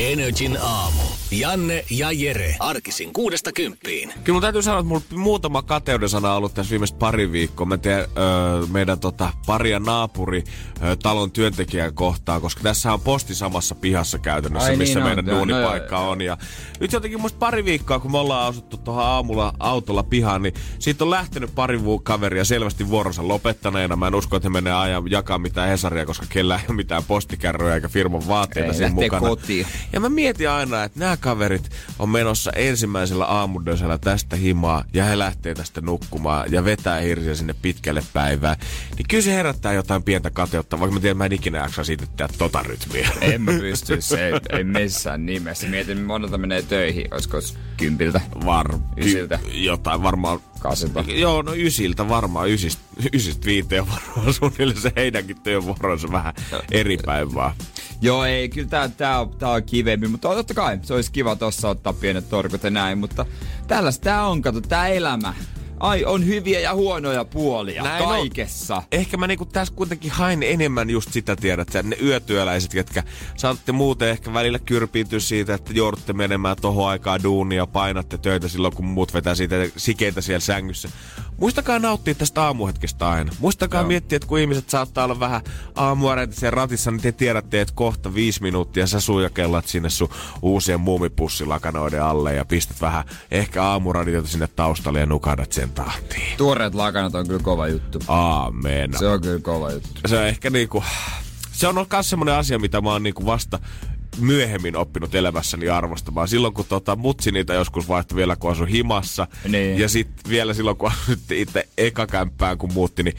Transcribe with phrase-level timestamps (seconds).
[0.00, 1.09] Energin aamu.
[1.30, 2.56] Janne ja Jere.
[2.60, 4.12] Arkisin kuudesta kymppiin.
[4.24, 7.66] Kyllä mun täytyy sanoa, että mulla on muutama kateuden sana ollut tässä viimeiset pari viikkoa.
[7.66, 8.06] Mä teen öö,
[8.72, 10.44] meidän tota, pari ja naapuri
[10.82, 15.24] öö, talon työntekijän kohtaa, koska tässä on posti samassa pihassa käytännössä, Ai missä niin meidän
[15.24, 16.20] on, joo, duunipaikka no on.
[16.22, 16.36] Ja
[16.80, 21.04] nyt jotenkin musta pari viikkoa, kun me ollaan asuttu tuohon aamulla autolla pihaan, niin siitä
[21.04, 23.96] on lähtenyt pari kaveria selvästi vuoronsa lopettaneena.
[23.96, 27.04] Mä en usko, että he menee ajan jakaa mitään Hesaria, koska kellä ei ole mitään
[27.04, 29.20] postikärryjä eikä firman vaatteita Ei, siinä mukana.
[29.28, 29.66] kotiin.
[29.92, 35.18] Ja mä mietin aina, että nämä kaverit on menossa ensimmäisellä aamudösellä tästä himaa ja he
[35.18, 38.56] lähtee tästä nukkumaan ja vetää hirsiä sinne pitkälle päivään.
[38.96, 42.06] Niin kyllä se herättää jotain pientä kateutta, vaikka mä tiedän, mä en ikinä jaksa siitä
[42.16, 43.10] tehdä tota rytmiä.
[43.20, 45.66] En mä pysty, se ei, ei missään nimessä.
[45.66, 47.38] Mietin, monelta menee töihin, olisiko
[47.76, 48.78] kympiltä, Var...
[48.96, 49.38] Ysiltä.
[49.52, 50.40] Jotain varmaan...
[50.60, 51.04] kasilta.
[51.08, 56.34] Joo, no ysiltä varmaan, ysistä, ysistä viiteen varmaan suunnilleen se heidänkin työvuoronsa vähän
[56.70, 57.52] eri päin vaan.
[58.02, 61.36] Joo, ei, kyllä tää, tää, on, tää on kivempi, mutta totta kai se olisi kiva
[61.36, 63.26] tossa ottaa pienet torkut ja näin, mutta
[63.66, 65.34] tällaista tää on, kato, tää elämä.
[65.80, 68.08] Ai, on hyviä ja huonoja puolia Näin on.
[68.08, 68.82] kaikessa.
[68.92, 73.02] ehkä mä niinku tässä kuitenkin hain enemmän just sitä tiedät, että ne yötyöläiset, jotka
[73.36, 78.48] saatte muuten ehkä välillä kyrpiintyä siitä, että joudutte menemään tohon aikaa duunia ja painatte töitä
[78.48, 80.88] silloin, kun muut vetää siitä sikeitä siellä sängyssä.
[81.40, 83.32] Muistakaa nauttia tästä aamuhetkestä aina.
[83.38, 83.88] Muistakaa Joo.
[83.88, 85.42] miettiä, että kun ihmiset saattaa olla vähän
[86.30, 90.08] siellä ratissa, niin te tiedätte, että kohta viisi minuuttia sä suijakellat sinne sun
[90.42, 96.36] uusien muumipussilakanoiden alle ja pistät vähän ehkä aamuradiota sinne taustalle ja nukahdat sen tahtiin.
[96.36, 97.98] Tuoreet lakanat on kyllä kova juttu.
[98.08, 98.98] Aamen.
[98.98, 99.88] Se on kyllä kova juttu.
[100.06, 100.84] se on ehkä niinku,
[101.52, 103.58] se on myös semmoinen asia, mitä mä oon niinku vasta
[104.18, 106.28] myöhemmin oppinut elämässäni arvostamaan.
[106.28, 109.26] Silloin kun tota, mutsi niitä joskus vaihtoi vielä, kun asui himassa.
[109.48, 109.78] Niin.
[109.78, 113.16] Ja sitten vielä silloin, kun asuitte itse ekakämppään, kun muutti, niin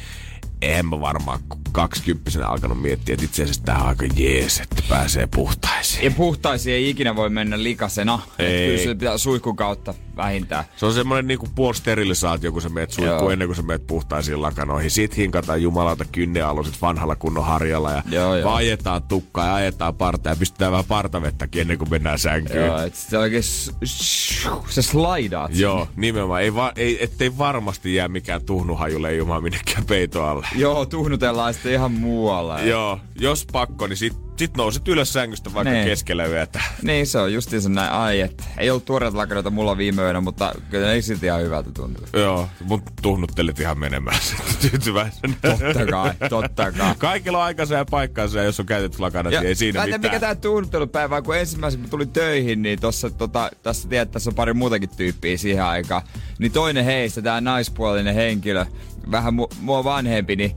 [0.61, 1.39] en mä varmaan
[1.71, 6.03] kaksikymppisenä alkanut miettiä, että itse asiassa tää on aika jees, että pääsee puhtaisiin.
[6.03, 8.19] Ja puhtaisiin ei ikinä voi mennä likasena.
[8.39, 8.67] Ei.
[8.67, 10.63] Kyllä se pitää suihkun kautta vähintään.
[10.75, 13.29] Se on semmoinen niinku puolisterilisaatio, kun sä meet suihkuun Joo.
[13.31, 14.91] ennen kuin sä meet puhtaisiin lakanoihin.
[14.91, 18.53] Sit hinkataan jumalauta kynnealusit vanhalla kunnon harjalla ja Joo, joo.
[18.53, 22.65] ajetaan tukkaa ja ajetaan parta ja pistetään vähän partavettäkin ennen kuin mennään sänkyyn.
[22.65, 25.61] Joo, et se oikein s- s- se slaidaat sinne.
[25.61, 26.41] Joo, nimenomaan.
[26.41, 30.47] Ei va- ei, ettei varmasti jää mikään tuhnuhaju leijumaan minnekään peito alle.
[30.55, 32.61] Joo, tuhnutellaan sitten ihan muualla.
[32.61, 35.85] Joo, jos pakko, niin sit, sit nouset ylös sängystä vaikka Niin.
[35.85, 36.61] keskellä yötä.
[36.81, 37.91] Niin se on justiinsa näin.
[37.91, 41.71] Ai, et, ei ollut tuoreita lakareita mulla viime yönä, mutta kyllä ei silti ihan hyvältä
[41.71, 42.07] tuntuu.
[42.13, 44.17] Joo, mut tuhnuttelit ihan menemään
[44.71, 45.33] tyytyväisenä.
[45.41, 46.95] Totta kai, totta kai.
[46.97, 50.01] Kaikilla on aikansa ja paikkansa ja jos on käytetty lakanat, niin ei siinä mä mitään.
[50.01, 54.29] mikä tää tunnuttelupäivä, kun ensimmäisenä kun tuli töihin, niin tossa, tota, tässä tiedät, että tässä
[54.29, 56.01] on pari muutakin tyyppiä siihen aikaan.
[56.39, 58.65] Niin toinen heistä, tää naispuolinen henkilö,
[59.11, 60.55] vähän mu- mua vanhempi, niin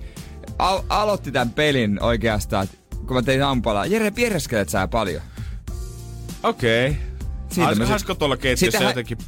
[0.58, 2.68] al- aloitti tämän pelin oikeastaan,
[3.06, 3.86] kun mä tein ampalaa.
[3.86, 5.22] Jere, piereskelet sä paljon?
[6.42, 6.88] Okei.
[6.90, 7.00] Okay.
[7.50, 9.18] Siitä mä sit- haisko tuolla keittiössä Sitähän- jotenkin...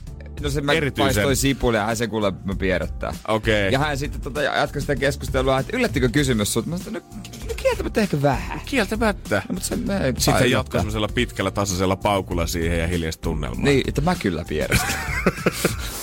[0.41, 3.15] No se mä Erityisen- paistoin sipulia ja hän se kuule mä pierrättää.
[3.29, 3.73] Okei.
[3.73, 6.67] Ja hän sitten tota, jatkoi sitä keskustelua, että yllättikö kysymys sut?
[6.67, 7.17] Mä sanoin, no,
[7.49, 8.61] no kieltämättä ehkä vähän.
[8.67, 9.37] Kieltämättä.
[9.49, 10.45] No, mutta se, me ei Sitten painota.
[10.53, 13.65] jatkaa semmoisella pitkällä tasaisella paukulla siihen ja hiljaista tunnelmaa.
[13.65, 14.95] Niin, että mä kyllä pierästän.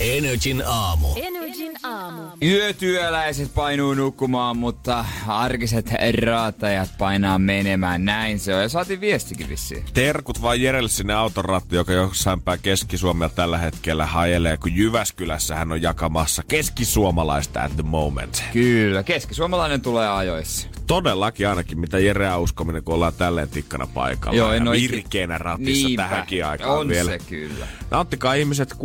[0.00, 1.08] Energin aamu.
[1.16, 2.22] Energin aamu.
[2.42, 5.90] Yötyöläiset painuu nukkumaan, mutta arkiset
[6.20, 8.04] raatajat painaa menemään.
[8.04, 8.62] Näin se on.
[8.62, 9.84] Ja saatiin viestikin vissiin.
[9.94, 15.56] Terkut vaan Jerelle sinne auton ratti, joka jossain päin Keski-Suomella tällä hetkellä hajelee, kun Jyväskylässä
[15.56, 18.42] hän on jakamassa keskisuomalaista at the moment.
[18.52, 20.68] Kyllä, keskisuomalainen tulee ajoissa.
[20.86, 24.38] Todellakin ainakin, mitä Jereä uskominen, kun ollaan tälleen tikkana paikalla.
[24.38, 26.02] Joo, en ja virkeänä ratissa Niinpä.
[26.02, 27.10] tähänkin aikaan on vielä.
[27.10, 27.66] se kyllä.
[27.90, 28.78] Nauttikaa ihmiset 6.13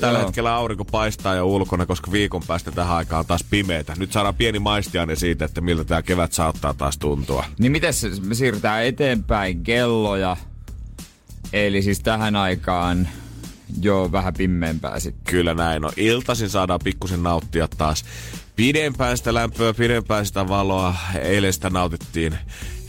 [0.00, 0.26] tällä Joo.
[0.26, 3.94] hetkellä aurinko paistaa jo ulkona, koska viikon päästä tähän aikaan on taas pimeätä.
[3.98, 7.44] Nyt saadaan pieni maistiaine siitä, että miltä tämä kevät saattaa taas tuntua.
[7.58, 7.94] Niin miten
[8.26, 10.36] me siirrytään eteenpäin kelloja?
[11.52, 13.08] Eli siis tähän aikaan
[13.82, 15.24] jo vähän pimmeämpää sitten.
[15.32, 15.92] Kyllä näin on.
[15.96, 18.04] Iltaisin saadaan pikkusen nauttia taas
[18.58, 20.94] pidempään sitä lämpöä, pidempään sitä valoa.
[21.22, 22.38] Eilen sitä nautittiin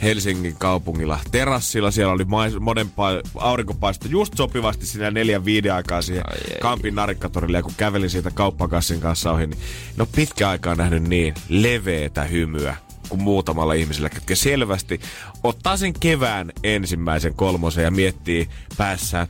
[0.01, 1.91] Helsingin kaupungilla terassilla.
[1.91, 6.59] Siellä oli mais, monen pa- aurinkopaisto just sopivasti siinä neljän viiden aikaa siihen Ai ei.
[6.61, 7.57] Kampin narikkatorille.
[7.57, 9.59] Ja kun kävelin siitä kauppakassin kanssa ohi, niin
[9.97, 12.75] no pitkä aikaa nähnyt niin leveetä hymyä
[13.09, 14.99] kuin muutamalla ihmisellä, ketkä selvästi
[15.43, 19.27] ottaa sen kevään ensimmäisen kolmosen ja miettii päässään,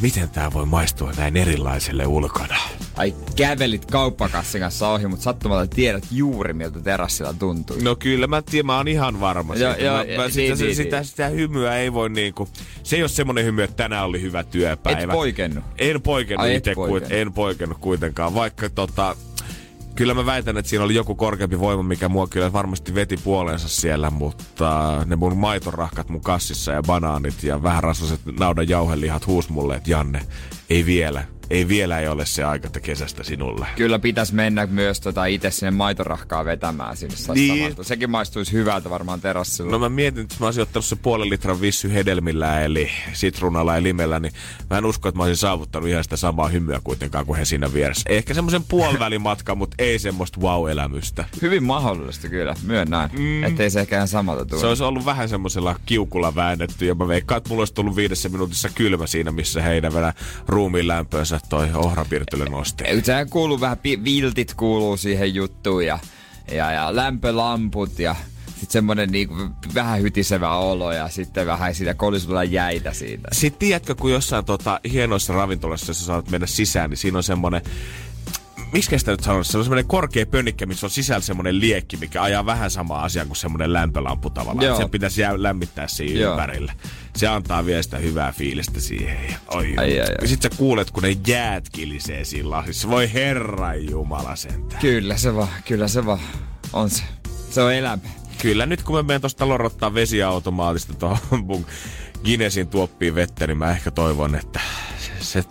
[0.00, 2.56] miten tämä voi maistua näin erilaiselle ulkona.
[2.96, 7.76] Ai kävelit kauppakassin kanssa ohi, mutta sattumalta tiedät juuri miltä terassilla tuntuu.
[7.82, 9.76] No kyllä, mä tiedän, mä oon ihan varma siitä.
[9.78, 10.76] joo, mä, niin, mä, sitä, niin, sitä, niin.
[10.76, 12.48] sitä, sitä, hymyä ei voi niinku...
[12.82, 15.12] Se ei ole semmonen hymy, että tänään oli hyvä työpäivä.
[15.12, 15.64] Et poikennut?
[15.78, 17.20] En poikennut itse, kuit, poikennut.
[17.20, 19.16] en poikennut kuitenkaan, vaikka tota...
[19.96, 23.68] Kyllä mä väitän, että siinä oli joku korkeampi voima, mikä mua kyllä varmasti veti puoleensa
[23.68, 29.48] siellä, mutta ne mun maitorahkat mun kassissa ja banaanit ja vähän rasvaset naudan jauhelihat huus
[29.48, 30.20] mulle, että Janne,
[30.70, 33.66] ei vielä, ei vielä ei ole se aika että kesästä sinulle.
[33.76, 37.14] Kyllä pitäisi mennä myös tota itse sinne maitorahkaa vetämään sinne.
[37.34, 37.76] Niin.
[37.82, 39.70] Sekin maistuisi hyvältä varmaan terassilla.
[39.70, 43.82] No mä mietin, että mä olisin ottanut se puolen litran vissy hedelmillä, eli sitruunalla ja
[43.82, 44.32] limellä, niin
[44.70, 47.72] mä en usko, että mä olisin saavuttanut ihan sitä samaa hymyä kuitenkaan kuin he siinä
[47.72, 48.02] vieressä.
[48.08, 51.24] Ehkä semmoisen puolivälimatka, mutta ei semmoista wow-elämystä.
[51.42, 53.10] Hyvin mahdollista kyllä, myönnän.
[53.12, 53.44] Mm.
[53.44, 54.60] Ettei se ehkä ihan samalta tule.
[54.60, 58.28] Se olisi ollut vähän semmoisella kiukulla väännetty, ja mä veikkaan, että mulla olisi tullut viidessä
[58.28, 60.12] minuutissa kylmä siinä, missä heidän vielä
[60.48, 62.84] ruumiin lämpöönsä toi ohrapirtylö nosti.
[63.02, 65.98] Sehän kuuluu vähän, viltit kuuluu siihen juttuun ja,
[66.52, 68.16] ja, ja lämpölamput ja
[68.46, 69.34] sitten semmonen niinku
[69.74, 73.28] vähän hytisevä olo ja sitten vähän siitä kolisulla jäitä siitä.
[73.32, 77.62] Sitten tiedätkö, kun jossain tota, hienoissa ravintolassa, jossa saat mennä sisään, niin siinä on semmonen
[78.76, 79.52] Miksi sitä nyt sanoisi?
[79.52, 83.24] Se on semmoinen korkea pönnikkä, missä on sisällä semmoinen liekki, mikä ajaa vähän samaa asiaa
[83.24, 84.66] kuin semmoinen lämpölampu tavallaan.
[84.66, 84.76] Joo.
[84.76, 86.32] Sen pitäisi jää lämmittää siinä Joo.
[86.32, 86.72] ympärillä.
[87.16, 89.18] Se antaa vielä sitä hyvää fiilistä siihen.
[89.30, 90.06] Ja, oi, Ai, ai, ai.
[90.22, 92.90] ja sit sä kuulet, kun ne jäät kilisee sillä lasissa.
[92.90, 94.80] Voi herran jumala sentään.
[94.80, 96.20] Kyllä se vaan, kyllä se vaan
[96.72, 97.02] on se.
[97.50, 98.02] Se on elämä.
[98.42, 101.66] Kyllä nyt kun mä menen tosta lorottaa vesiautomaatista tuohon mun
[102.24, 104.60] Guinnessin tuoppiin vettä, niin mä ehkä toivon, että
[104.98, 105.44] se, se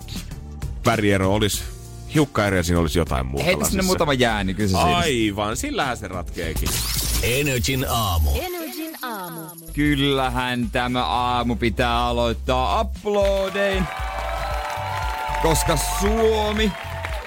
[0.86, 1.64] väriero olisi
[2.16, 4.98] hiukka eri ja siinä olisi jotain muuta Heitä sinne muutama jää, niin kyllä se siinä.
[4.98, 6.70] Aivan, sillähän se ratkeekin.
[7.24, 8.30] Energin aamu.
[8.36, 9.42] Energin aamu.
[9.74, 13.84] Kyllähän tämä aamu pitää aloittaa uploadein.
[15.42, 16.72] Koska Suomi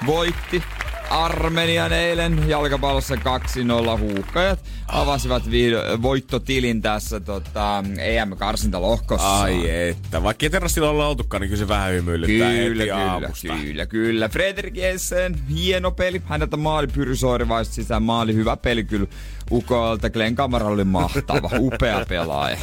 [0.06, 0.62] voitti
[1.10, 4.58] Armenian eilen jalkapallossa 2-0 huuhkajat.
[4.88, 5.72] Avasivat vi-
[6.02, 9.40] voittotilin tässä tota, EM-karsintalohkossa.
[9.40, 13.55] Ai että, vaikka terassilla olla oltukaan, niin kyllä se vähän hymyilyttää Kyllä, heti kyllä, aamusta.
[13.62, 14.28] kyllä, kyllä.
[14.28, 16.22] Frederik Jessen, hieno peli.
[16.25, 18.34] Häneltä maali Pyrysoiri vaisi sisään maali.
[18.34, 19.06] Hyvä peli kyllä
[19.50, 20.10] Ukolta.
[20.10, 22.58] Glenn Kamara oli mahtava, upea pelaaja.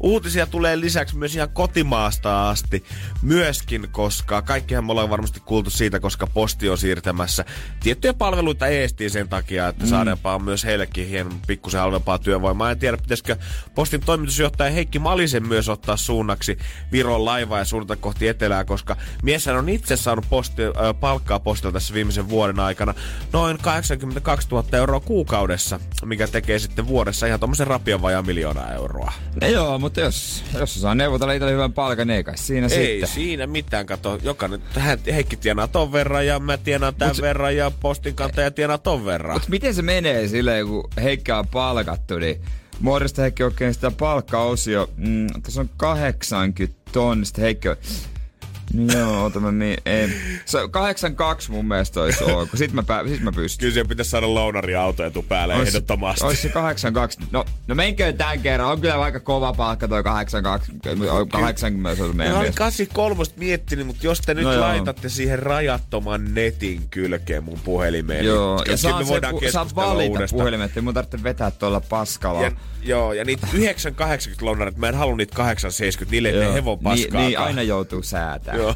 [0.00, 2.84] Uutisia tulee lisäksi myös ihan kotimaasta asti.
[3.22, 7.44] Myöskin, koska kaikkihan me ollaan varmasti kuultu siitä, koska posti on siirtämässä
[7.82, 9.90] tiettyjä palveluita eestiin sen takia, että mm.
[9.90, 12.70] saadaanpa myös heillekin hieman pikkusen halvempaa työvoimaa.
[12.70, 13.36] En tiedä, pitäisikö
[13.74, 16.58] postin toimitusjohtaja Heikki Malisen myös ottaa suunnaksi
[16.92, 21.72] Viron laivaa ja suunnata kohti etelää, koska mieshän on itse saanut posti, äh, palkkaa postilta
[21.72, 22.94] tässä viimeisen vuoden aikana
[23.32, 29.12] noin 82 000 euroa kuukaudessa, mikä tekee sitten vuodessa ihan tuommoisen rapian vajaa miljoonaa euroa.
[29.40, 33.08] No joo, mutta jos, jos saa neuvotella itselle hyvän palkan, ei kai siinä Ei sitten.
[33.08, 34.18] siinä mitään, kato.
[34.22, 38.50] Jokainen, hän, Heikki tienaa ton verran ja mä tienaan tämän Mut- verran ja postin kantaja
[38.50, 39.36] tienaa ton verran.
[39.36, 42.40] Mut miten se menee silleen, kun Heikki on palkattu, niin
[42.80, 44.90] muodosta Heikki oikein sitä palkkaosio.
[44.96, 47.76] Mm, tässä on 80 tonni, sitten Heikki on...
[48.94, 50.10] Joo, ota mä mi- ei.
[50.44, 52.48] Se on 82 mun mielestä olisi ok.
[52.54, 53.60] Sit mä, pää- sit mä pystyn.
[53.60, 56.24] Kyllä siellä pitäisi saada lounari-auto etu päälle Ois- ehdottomasti.
[56.24, 57.18] Ois se 82.
[57.30, 58.68] No, no menköön tän kerran.
[58.68, 60.72] On kyllä aika kova palkka toi 82.
[61.30, 62.58] 80 se on Mä meidän olin mielestä.
[62.58, 64.60] 83 miettinyt, mutta jos te nyt No joo.
[64.60, 69.50] laitatte siihen rajattoman netin kylkeen mun puhelimeen, Joo, niin ja saa, me se, voidaan pu-
[69.50, 70.38] saa keskustella valita uudestaan.
[70.38, 72.42] puhelimet, ei mun tarvitse vetää tuolla paskalla.
[72.42, 76.84] Ja, joo, ja niitä 980 lounarit, mä en halua niitä 870, niille ei hevon niin,
[76.84, 77.20] paskaa.
[77.20, 78.61] niin, aina joutuu säätämään.
[78.62, 78.74] Joo.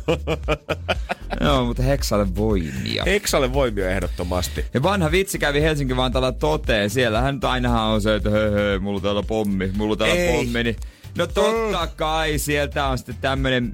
[1.41, 3.05] Joo, mutta Heksalle voimia.
[3.07, 4.65] Heksalle voimia ehdottomasti.
[4.75, 6.91] Ja vanha vitsi kävi Helsinki Vantaalla toteen.
[6.91, 10.37] Siellähän nyt ainahan on se, että hei hei, mulla täällä pommi, mulla täällä Ei.
[10.37, 10.63] pommi.
[10.63, 10.77] Niin
[11.17, 13.73] No totta kai, sieltä on sitten tämmönen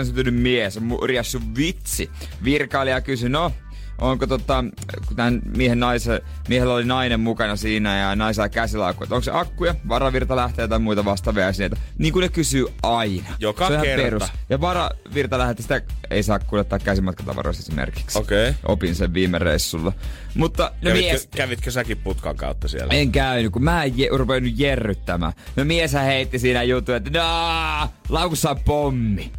[0.00, 2.10] 7-9 syntynyt mies, murjassu vitsi.
[2.44, 3.52] Virkailija kysyi, no,
[3.98, 4.64] onko tota,
[5.08, 9.30] kun tämän miehen naisen, miehellä oli nainen mukana siinä ja naisella käsilaukku, että onko se
[9.34, 11.76] akkuja, varavirta lähtee tai muita vastaavia esineitä.
[11.98, 13.28] Niin kuin ne kysyy aina.
[13.38, 14.02] Joka se on kerta.
[14.04, 14.22] perus.
[14.50, 15.80] Ja varavirta lähtee sitä
[16.10, 18.18] ei saa kuljettaa käsimatkatavaroissa esimerkiksi.
[18.18, 18.54] Okei.
[18.68, 19.92] Opin sen viime reissulla.
[20.34, 22.94] Mutta no Kävitkö, mies, kävitkö säkin putkan kautta siellä?
[22.94, 25.32] en käynyt, kun mä en je, ruvennut jerryttämään.
[25.56, 29.32] No mieshän heitti siinä jutun, että no, laukussa on pommi.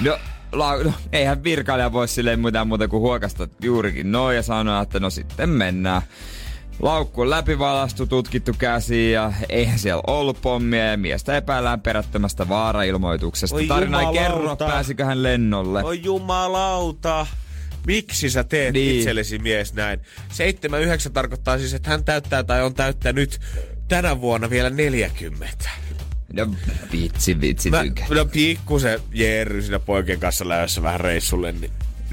[0.00, 0.18] No,
[0.52, 5.00] lau, no eihän virkailija voi silleen mitään muuta kuin huokasta juurikin noin ja sanoa, että
[5.00, 6.02] no sitten mennään.
[6.82, 13.56] Laukku on läpivalastu, tutkittu käsi ja eihän siellä ollut pommia ja miestä epäillään perättömästä vaarailmoituksesta.
[13.56, 14.66] Oi Tarina ei kerro, jumalauta.
[14.66, 15.84] pääsikö hän lennolle.
[15.84, 17.26] Oi jumalauta.
[17.86, 18.98] Miksi sä teet niin.
[18.98, 20.00] itsellesi mies näin?
[21.08, 23.40] 7-9 tarkoittaa siis, että hän täyttää tai on täyttänyt
[23.88, 25.70] tänä vuonna vielä 40.
[26.32, 26.46] No
[26.92, 27.84] vitsi, vitsi, Mä,
[28.14, 31.72] no pikkusen Jerry siinä poikien kanssa lähdössä vähän reissulle, niin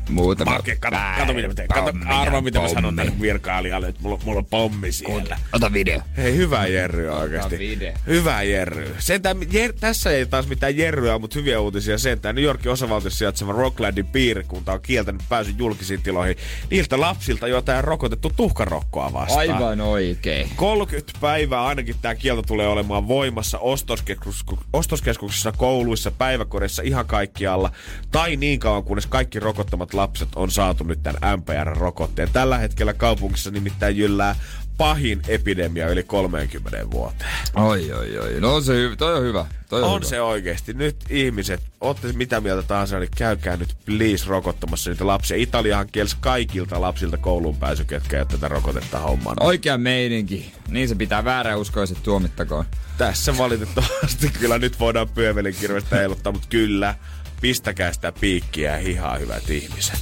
[0.10, 1.68] Muutama Marke, kato, kato mitä mä teen.
[1.68, 2.96] Kato, pommi, arva mitä mä sanon pommi.
[2.96, 5.40] tälle virkailijalle, että mulla, mulla on pommi siellä.
[5.54, 6.02] Ota video.
[6.18, 7.80] Hei, hyvä Jerry oikeasti.
[8.08, 8.96] Hyvä Jerry.
[9.00, 12.36] Sentään, jer, tässä ei taas mitään Jerryä, mutta hyviä uutisia sentään.
[12.36, 16.38] New Yorkin osavaltiossa sijaitseva Rocklandin piirikunta on kieltänyt pääsyn julkisiin tiloihin
[16.72, 19.40] niiltä lapsilta, joita ei rokotettu tuhkarokkoa vastaan.
[19.40, 20.50] Aivan oikein.
[20.56, 27.72] 30 päivää ainakin tämä kielto tulee olemaan voimassa ostoskeskus, ostoskeskuksissa, kouluissa, päiväkodeissa, ihan kaikkialla.
[28.12, 32.30] Tai niin kauan, kunnes kaikki rokottamat lapset on saatu nyt tämän MPR-rokotteen.
[32.34, 34.36] Tällä hetkellä kaupungissa nimittäin jyllää
[34.77, 37.32] pahin epidemia yli 30 vuoteen.
[37.56, 38.39] Oi, oi, oi.
[38.39, 38.96] No se hyvä.
[38.96, 39.46] Toi on hyvä.
[39.70, 40.10] Toi on, On hyvä.
[40.10, 40.74] se oikeesti.
[40.74, 45.38] Nyt ihmiset, ootte mitä mieltä tahansa, niin käykää nyt please rokottamassa niitä lapsia.
[45.38, 49.38] Italiahan kielsi kaikilta lapsilta kouluun pääsy, ketkä ei tätä rokotetta hommaan.
[49.39, 50.51] Oikea meininki.
[50.68, 52.66] Niin se pitää vääräuskoiset tuomittakoon.
[52.98, 56.96] Tässä valitettavasti kyllä nyt voidaan pyövelin kirvestä heiluttaa, mutta kyllä,
[57.41, 60.00] pistäkää sitä piikkiä ja hihaa, hyvät ihmiset.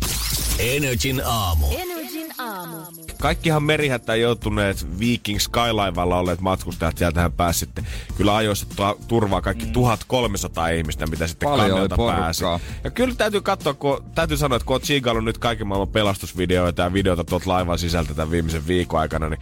[0.60, 1.68] Energin aamu.
[1.77, 2.77] Energin aamu.
[3.22, 7.88] Kaikkihan merihätään joutuneet Viking Skylivella olleet matkustajat sieltähän pääsi sitten
[8.18, 12.44] kyllä ajoissa tu- turvaa kaikki 1300 ihmistä, mitä sitten Paljon kannelta pääsi.
[12.84, 16.94] Ja kyllä täytyy katsoa, kun, täytyy sanoa, että kun oot nyt kaiken maailman pelastusvideoita ja
[16.94, 19.39] videoita tuolta laivan sisältä tämän viimeisen viikon aikana, niin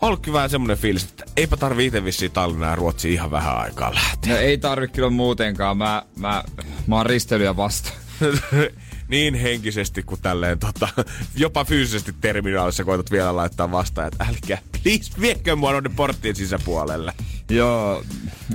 [0.00, 3.58] ollut kyllä vähän semmoinen fiilis, että eipä tarvi itse vissiin Tallinnaan ja Ruotsiin ihan vähän
[3.58, 4.32] aikaa lähteä.
[4.32, 5.76] No ei tarvi kyllä muutenkaan.
[5.76, 6.44] Mä, mä,
[6.86, 7.92] mä oon risteilyä vasta.
[9.08, 10.88] niin henkisesti kuin tälleen tota,
[11.36, 17.12] jopa fyysisesti terminaalissa koetat vielä laittaa vastaan, että älkää, please, viekö mua noiden porttien sisäpuolelle.
[17.50, 18.04] Joo,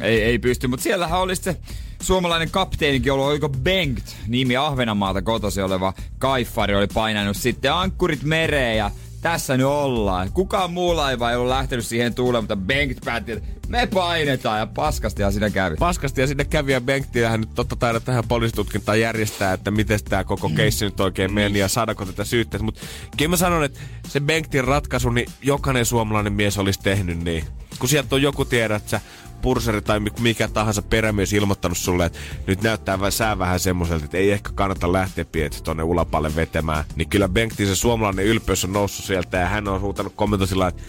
[0.01, 0.67] ei, ei pysty.
[0.67, 1.57] Mutta siellähän oli se
[2.01, 8.77] suomalainen kapteenikin ollut, oliko Bengt, nimi Ahvenanmaalta kotosi oleva kaifari, oli painanut sitten ankkurit mereen
[8.77, 10.31] ja tässä nyt ollaan.
[10.31, 14.67] Kukaan muu laiva ei ollut lähtenyt siihen tuuleen, mutta Bengt päätti, että me painetaan ja
[14.67, 15.75] paskastihan siinä kävi.
[15.75, 20.23] Paskasti ja sinne kävi ja Bengtiähän nyt totta taida tähän poliisitutkintaan järjestää, että miten tämä
[20.23, 22.63] koko keissi nyt oikein meni ja saadaanko tätä syytteet.
[22.63, 22.81] Mutta
[23.17, 27.43] kyllä mä sanon, että se Bengtin ratkaisu, niin jokainen suomalainen mies olisi tehnyt niin.
[27.79, 29.01] Kun sieltä on joku tiedä, että sä
[29.41, 34.17] purseri tai mikä tahansa perämies ilmoittanut sulle, että nyt näyttää vähän sää vähän semmoiselta, että
[34.17, 36.83] ei ehkä kannata lähteä pienet tonne ulapalle vetämään.
[36.95, 40.13] Niin kyllä Bengtin se suomalainen ylpeys on noussut sieltä ja hän on huutanut
[40.55, 40.83] lailla, että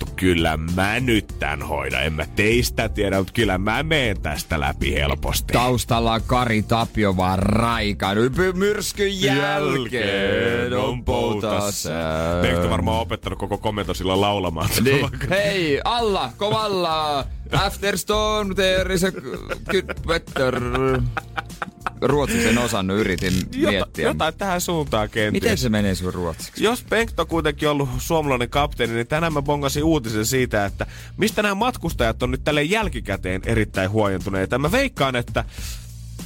[0.00, 2.04] vittu, kyllä mä nyt tän hoidan.
[2.04, 5.52] En mä teistä tiedä, mutta kyllä mä meen tästä läpi helposti.
[5.52, 8.32] Taustalla on Kari Tapio vaan raikannut.
[8.32, 12.42] Py- Myrskyn jälkeen on poutasää.
[12.42, 14.68] Eikö te varmaan opettanut koko komento sillä laulamaan?
[14.84, 15.08] Niin.
[15.30, 17.24] Hei, alla, kovalla!
[17.52, 19.12] Afterstone, there is a
[19.70, 20.60] good better.
[22.00, 24.06] Ruotsiksi en osannut, yritin Jota, miettiä.
[24.08, 25.42] jotain tähän suuntaan kenties.
[25.42, 26.64] Miten se menee sun ruotsiksi?
[26.64, 30.86] Jos Bengt on kuitenkin ollut suomalainen kapteeni, niin tänään mä bongasin uutisen siitä, että
[31.16, 34.58] mistä nämä matkustajat on nyt tälle jälkikäteen erittäin huojentuneita.
[34.58, 35.44] Mä veikkaan, että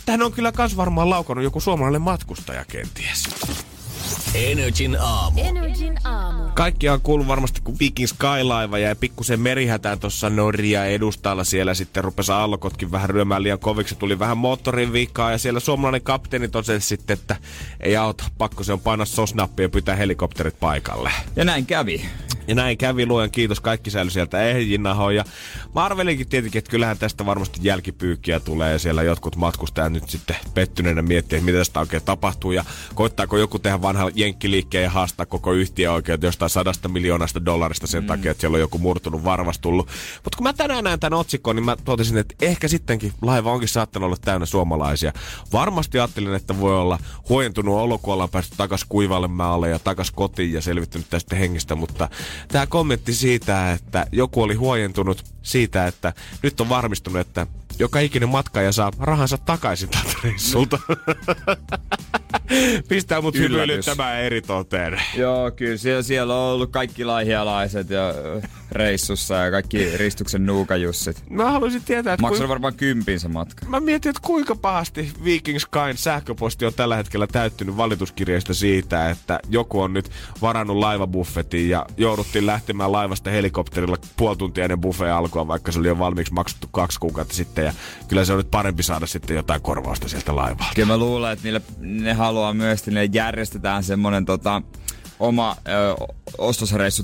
[0.07, 3.29] tähän on kyllä kans varmaan laukannut joku suomalainen matkustaja kenties.
[4.35, 5.41] Energin aamu.
[5.41, 6.43] Energin aamu.
[6.55, 11.45] Kaikki on kuullut varmasti, kun Viking Skylaiva jäi pikkusen merihätään tuossa Norja edustalla.
[11.45, 13.95] Siellä sitten rupesi aallokotkin vähän ryömään liian koviksi.
[13.95, 17.37] Tuli vähän moottorin vikaa ja siellä suomalainen kapteeni totesi sitten, että
[17.81, 21.11] ei auta, pakko se on painaa sosnappia ja pyytää helikopterit paikalle.
[21.37, 22.05] Ja näin kävi.
[22.49, 25.15] Ja näin kävi, luojan kiitos, kaikki säilyi sieltä ehjinnahoon.
[25.15, 25.25] Ja
[25.75, 28.73] mä arvelinkin tietenkin, että kyllähän tästä varmasti jälkipyykkiä tulee.
[28.73, 32.53] Ja siellä jotkut matkustajat nyt sitten pettyneenä miettii, että mitä tästä oikein tapahtuu.
[32.53, 32.65] Ja
[32.95, 38.03] koittaako joku tehdä vanha jenkkiliikkeen ja haastaa koko yhtiö oikein jostain sadasta miljoonasta dollarista sen
[38.03, 38.07] mm.
[38.07, 39.89] takia, että siellä on joku murtunut varvas tullut.
[40.25, 43.69] Mutta kun mä tänään näen tämän otsikon, niin mä totesin, että ehkä sittenkin laiva onkin
[43.69, 45.13] saattanut olla täynnä suomalaisia.
[45.53, 50.11] Varmasti ajattelin, että voi olla huojentunut olo, kun ollaan päästy takas kuivalle maalle ja takas
[50.11, 52.09] kotiin ja selvittynyt tästä hengistä, mutta
[52.49, 57.47] tämä kommentti siitä, että joku oli huojentunut siitä, että nyt on varmistunut, että
[57.83, 60.79] joka ikinen matkaaja saa rahansa takaisin tältä reissulta.
[62.89, 65.03] Pistää mut hymyilyttämään eri toteen.
[65.17, 68.15] Joo, kyllä siellä, siellä on ollut kaikki laihialaiset ja
[68.73, 71.25] reissussa ja kaikki ristuksen nuukajussit.
[71.31, 72.49] Mä haluaisin tietää, että Maksaa kuinka...
[72.49, 73.67] varmaan kympin se matka.
[73.67, 79.41] Mä mietin, että kuinka pahasti Viking Skyn sähköposti on tällä hetkellä täyttynyt valituskirjeistä siitä, että
[79.49, 80.11] joku on nyt
[80.43, 85.89] varannut laivabuffetin ja jouduttiin lähtemään laivasta helikopterilla puoli tuntia ennen buffeen alkua, vaikka se oli
[85.89, 87.65] jo valmiiksi maksettu kaksi kuukautta sitten.
[87.65, 87.72] Ja
[88.09, 90.73] kyllä se on nyt parempi saada sitten jotain korvausta sieltä laivalta.
[90.75, 94.63] Kyllä mä luulen, että niille, ne haluaa myös, että niille järjestetään semmonen tota,
[95.21, 95.97] oma ö,
[96.39, 97.03] ostosreissu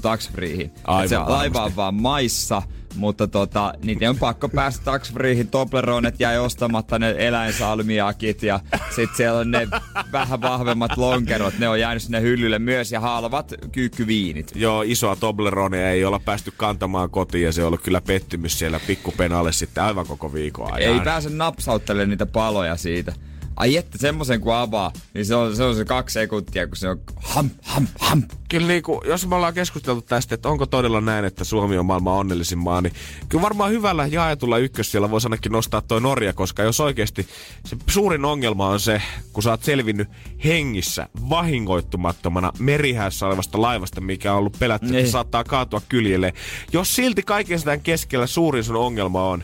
[1.02, 2.62] Et se laiva on vaan maissa,
[2.98, 5.48] mutta tota, niitä on pakko päästä taksfreehin.
[5.48, 8.60] Tobleronet jäi ostamatta ne eläinsalmiakit ja
[8.94, 9.68] sit siellä on ne
[10.12, 11.58] vähän vahvemmat lonkerot.
[11.58, 14.52] Ne on jäänyt sinne hyllylle myös ja halvat kyykkyviinit.
[14.54, 18.80] Joo, isoa Tobleronia ei olla päästy kantamaan kotiin ja se on ollut kyllä pettymys siellä
[18.86, 20.94] pikkupenalle sitten aivan koko viikon ajan.
[20.94, 23.12] Ei pääse napsauttelemaan niitä paloja siitä.
[23.58, 26.88] Ai että semmoisen kun avaa, niin se on, se on se kaksi sekuntia, kun se
[26.88, 28.22] on ham, ham, ham.
[28.48, 31.86] Kyllä niin kuin, jos me ollaan keskusteltu tästä, että onko todella näin, että Suomi on
[31.86, 32.92] maailman onnellisin maa, niin
[33.28, 37.26] kyllä varmaan hyvällä jaetulla ykkös siellä voisi ainakin nostaa toi Norja, koska jos oikeasti
[37.66, 40.08] se suurin ongelma on se, kun sä oot selvinnyt
[40.44, 45.10] hengissä vahingoittumattomana merihäessä olevasta laivasta, mikä on ollut pelätty, että Niin.
[45.10, 46.34] saattaa kaatua kyljelle.
[46.72, 49.42] Jos silti kaiken sitä keskellä suurin sun ongelma on,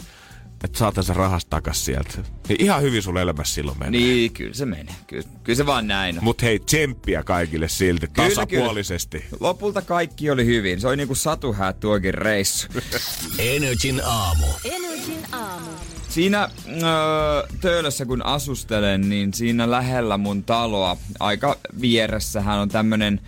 [0.64, 2.18] että saatan sen rahasta takas sieltä.
[2.48, 3.90] Niin ihan hyvin sun elämässä silloin menee.
[4.00, 4.94] Niin, kyllä se menee.
[5.06, 6.24] Kyllä, kyllä se vaan näin on.
[6.24, 9.24] Mut hei, tsemppiä kaikille silti, Kyllä, tasapuolisesti.
[9.40, 10.80] Lopulta kaikki oli hyvin.
[10.80, 12.68] Se oli niinku satuhäät tuokin reissu.
[13.38, 14.46] Energin aamu.
[14.64, 15.70] Energin aamu.
[16.08, 16.82] Siinä öö,
[17.60, 23.20] töölössä kun asustelen, niin siinä lähellä mun taloa, aika vieressähän on tämmönen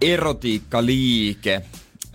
[0.00, 1.62] erotiikkaliike,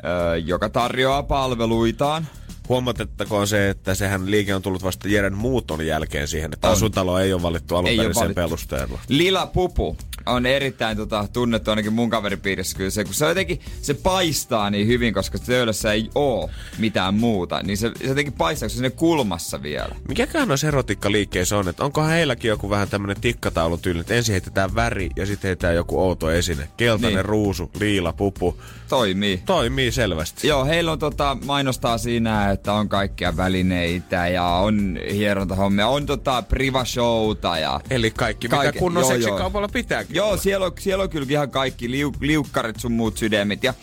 [0.06, 2.27] öö, joka tarjoaa palveluitaan.
[2.69, 6.74] Huomatettakoon se, että sehän liike on tullut vasta Jeren muuton jälkeen siihen, että On.
[6.74, 7.89] asuntalo ei ole valittu alun
[8.36, 9.00] perusteella.
[9.07, 13.94] Lila Pupu on erittäin tota, tunnettu ainakin mun kaveripiirissä kyllä se, kun se jotenkin, se
[13.94, 18.70] paistaa niin hyvin, koska töölössä ei oo mitään muuta, niin se, se jotenkin paistaa, kun
[18.70, 19.96] se sinne kulmassa vielä.
[20.08, 24.75] Mikäköhän noissa erotikkaliikkeissä on, että onkohan heilläkin joku vähän tämmönen tikkataulun tyyli, että ensin heitetään
[24.75, 26.67] väri ja sitten heitetään joku outo esine.
[26.77, 27.25] Keltainen Niin.
[27.25, 28.60] ruusu, liila, pupu.
[28.89, 29.41] Toimii.
[29.46, 30.48] Toimii selvästi.
[30.48, 36.41] Joo, heillä on tota, mainostaa siinä, että on kaikkia välineitä ja on hierontahommia, on tota
[36.41, 37.79] privashowta ja...
[37.89, 41.51] Eli kaikki, mitä Kaikki- kunnon joo, seksikaupalla pitääkin Joo, siellä on, siellä on kyllä ihan
[41.51, 43.63] kaikki liu, liukkarit sun muut sydämit.
[43.63, 43.74] Ja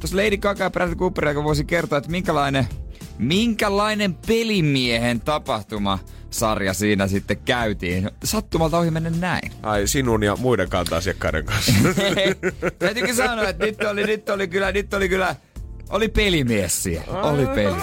[0.00, 2.66] tuossa Lady Gaga ja Bradley Cooper, joka voisi kertoa, että minkälainen,
[3.18, 5.98] minkälainen pelimiehen tapahtuma
[6.30, 8.10] sarja siinä sitten käytiin.
[8.24, 9.52] Sattumalta ohi mennä näin.
[9.62, 11.72] Ai sinun ja muiden kanta-asiakkaiden kanssa.
[12.78, 15.36] Täytyykin sanoa, että nyt oli, nyt oli kyllä, nyt oli kyllä,
[15.92, 17.22] oli pelimies siellä.
[17.22, 17.74] Oli peli.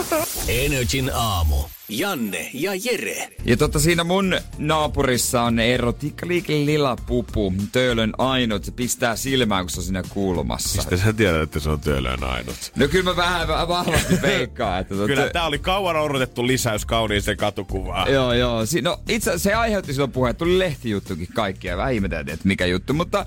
[0.47, 1.55] Energin aamu.
[1.89, 3.27] Janne ja Jere.
[3.45, 7.53] Ja totta siinä mun naapurissa on erotiikkaliike Lila Pupu.
[7.71, 8.63] Töölön ainut.
[8.63, 10.77] Se pistää silmään, kun se on siinä kulmassa.
[10.77, 12.55] Mistä sä tiedät, että se on työlön ainut?
[12.75, 14.81] No kyllä mä vähän, vähän vahvasti veikkaan.
[14.81, 18.11] Että tota- Kyllä tää oli kauan odotettu lisäys kauniiseen katukuvaan.
[18.13, 18.65] Joo, joo.
[18.65, 21.77] Si- no itse se aiheutti silloin puheen, tuli lehtijuttukin kaikkia.
[21.77, 23.25] Vähän ihmeteltiin, että mikä juttu, mutta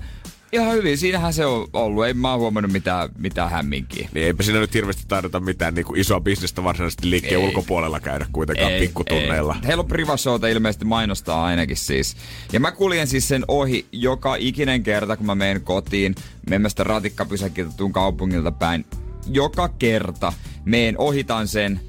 [0.53, 0.97] ihan hyvin.
[0.97, 2.05] Siinähän se on ollut.
[2.05, 4.09] Ei mä oon huomannut mitään, mitään hämminkiä.
[4.13, 7.47] Niin eipä siinä nyt hirveästi taideta mitään niin kuin isoa bisnestä varsinaisesti liikkeen Ei.
[7.47, 9.55] ulkopuolella käydä kuitenkaan pikkutunneilla.
[9.61, 9.67] Ei.
[9.67, 12.17] Heillä on privashowta ilmeisesti mainostaa ainakin siis.
[12.53, 16.15] Ja mä kuljen siis sen ohi joka ikinen kerta, kun mä menen kotiin.
[16.49, 18.85] Menen sitä ratikkapysäkiltä tuun kaupungilta päin.
[19.27, 20.33] Joka kerta
[20.65, 21.79] meen ohitan sen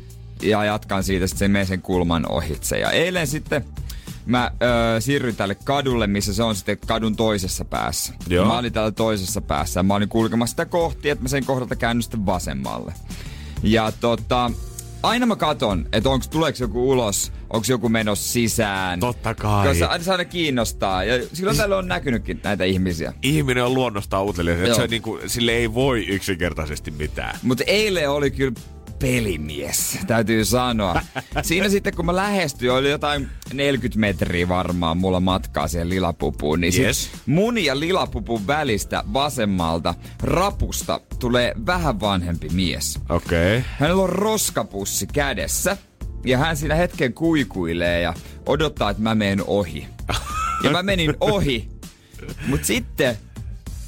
[0.42, 2.78] ja jatkan siitä sitten sen kulman ohitse.
[2.78, 3.64] Ja eilen sitten
[4.26, 8.12] mä öö, siirryin tälle kadulle, missä se on sitten kadun toisessa päässä.
[8.28, 8.46] Joo.
[8.46, 11.76] Mä olin täällä toisessa päässä ja mä olin kulkemassa sitä kohti, että mä sen kohdalta
[11.76, 12.94] käännyn sitten vasemmalle.
[13.62, 14.50] Ja tota,
[15.02, 19.00] aina mä katon, että onko tuleeko joku ulos, onko joku menossa sisään.
[19.00, 19.68] Totta kai.
[19.68, 21.04] Koska aina se aina kiinnostaa.
[21.04, 23.12] Ja silloin täällä on näkynytkin näitä ihmisiä.
[23.22, 27.38] Ihminen on luonnostaan utelias, se on niin kuin, sille ei voi yksinkertaisesti mitään.
[27.42, 28.54] Mutta eilen oli kyllä
[29.04, 31.00] pelimies, täytyy sanoa.
[31.42, 36.82] Siinä sitten kun mä lähestyin, oli jotain 40 metriä varmaan mulla matkaa siihen lilapupuun, niin
[36.82, 37.10] Yes.
[37.26, 42.98] mun ja lilapupun välistä vasemmalta rapusta tulee vähän vanhempi mies.
[43.08, 43.58] Okei.
[43.58, 43.70] Okay.
[43.78, 45.76] Hänellä on roskapussi kädessä
[46.24, 48.14] ja hän siinä hetken kuikuilee ja
[48.46, 49.86] odottaa, että mä menen ohi.
[50.62, 51.68] Ja mä menin ohi,
[52.46, 53.16] mutta sitten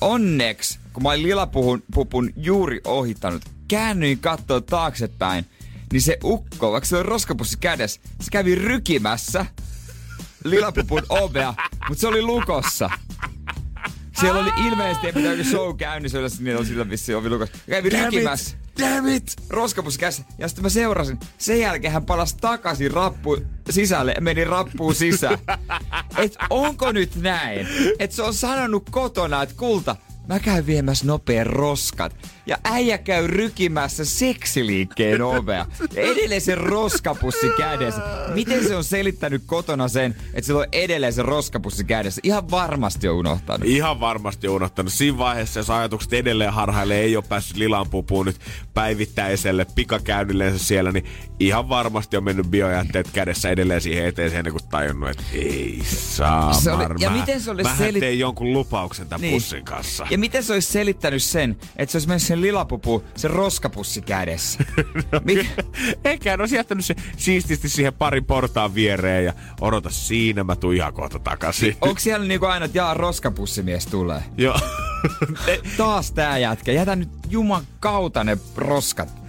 [0.01, 5.47] onneksi, kun mä olin lilapupun pupun juuri ohittanut, käännyin katsoa taaksepäin,
[5.93, 9.47] niin se ukko, vaikka se on roskapussi kädessä, se kävi rykimässä
[10.45, 11.55] lilapupun ovea,
[11.89, 12.91] mutta se oli lukossa.
[14.21, 17.59] Siellä oli ilmeisesti ei joku show käynnissä, niillä oli sillä vissiin ovi lukossa.
[17.71, 18.13] Kävi Damn it.
[18.13, 19.37] rykimässä Damn it!
[19.51, 20.23] roskapussi kädessä.
[20.39, 21.19] Ja sitten mä seurasin.
[21.39, 23.39] Sen jälkeen hän palasi takaisin rappu
[23.71, 25.39] sisälle ja meni rappuun sisään.
[26.17, 27.69] Et onko nyt näin?
[27.99, 29.97] Et se on sanonut kotona, että kulta,
[30.29, 32.17] mä käyn viemässä nopean roskat.
[32.47, 35.67] Ja äijä käy rykimässä seksiliikkeen ovea.
[35.95, 38.01] Ja edelleen se roskapussi kädessä.
[38.35, 42.21] Miten se on selittänyt kotona sen, että sillä on edelleen se roskapussi kädessä?
[42.25, 43.69] Ihan varmasti on unohtanut.
[43.69, 44.93] Ihan varmasti unohtanut.
[44.93, 48.37] Siinä vaiheessa, jos ajatukset edelleen harhailee, ei ole päässyt Lilan pupuun nyt
[48.75, 51.05] päivittäiselle pikakäynnilleensä siellä, niin
[51.41, 56.53] ihan varmasti on mennyt biojätteet kädessä edelleen siihen eteeseen ennen kuin tajunnut, että ei saa
[56.53, 59.33] Se oli- ja miten se Mä selit- tein jonkun lupauksen tämän Niin.
[59.35, 60.07] pussin kanssa.
[60.11, 64.65] Ja miten se olisi selittänyt sen, että se olisi mennyt sen lilapupu, sen roskapussi kädessä.
[65.25, 65.45] Mikä?
[66.05, 70.93] Eikä olisi jättänyt se siististi siihen parin portaan viereen ja odota siinä, mä tuun ihan
[70.93, 71.77] kohta takaisin.
[71.81, 74.23] Onko siellä niinku aina, että jaa, roskapussimies tulee?
[74.37, 74.61] Joo.
[75.77, 76.73] Taas tää jätkä.
[76.73, 79.26] Jätä nyt juman kautta ne roskat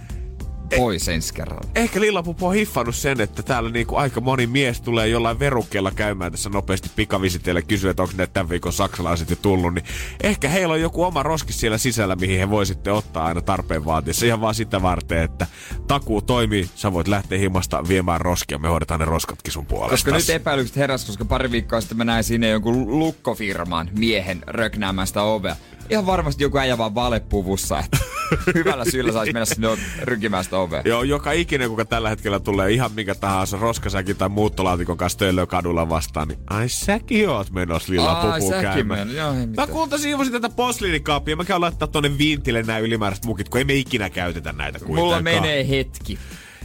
[0.76, 1.70] pois ensi kerralla.
[1.74, 6.32] Ehkä Lillapupu on hiffannut sen, että täällä niinku aika moni mies tulee jollain verukkeella käymään
[6.32, 9.74] tässä nopeasti pikavisiteille kysyä, että onko ne tämän viikon saksalaiset jo tullut.
[9.74, 9.84] Niin
[10.22, 14.26] ehkä heillä on joku oma roskis siellä sisällä, mihin he voisitte ottaa aina tarpeen vaatiessa.
[14.26, 15.46] Ihan vaan sitä varten, että
[15.86, 19.90] takuu toimii, sä voit lähteä himasta viemään roskia, me hoidetaan ne roskatkin sun puolesta.
[19.90, 25.06] Koska nyt epäilykset heräs, koska pari viikkoa sitten mä näin sinne jonkun lukkofirman miehen röknäämään
[25.06, 25.56] sitä ovea.
[25.90, 27.98] Ihan varmasti joku äijä vaan valepuvussa, että
[28.54, 29.68] hyvällä syyllä saisi mennä sinne
[30.02, 30.82] rynkimään sitä ovea.
[30.84, 35.46] Joo, joka ikinen, kuka tällä hetkellä tulee ihan minkä tahansa roskasäkin tai muuttolaatikon kanssa töölöä
[35.46, 39.14] kadulla vastaan, niin ai säkin oot menossa lilla pupuun käymään.
[39.14, 41.36] joo, ei Mä siivosin tätä posliinikaappia.
[41.36, 45.04] Mä käyn laittaa tonne vintille nämä ylimääräiset mukit, kun ei me ikinä käytetä näitä kuitenkaan.
[45.04, 46.18] Mulla menee hetki.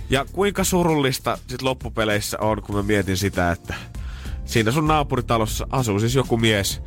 [0.09, 3.73] Ja kuinka surullista sit loppupeleissä on, kun mä mietin sitä, että
[4.45, 6.81] siinä sun naapuritalossa asuu siis joku mies,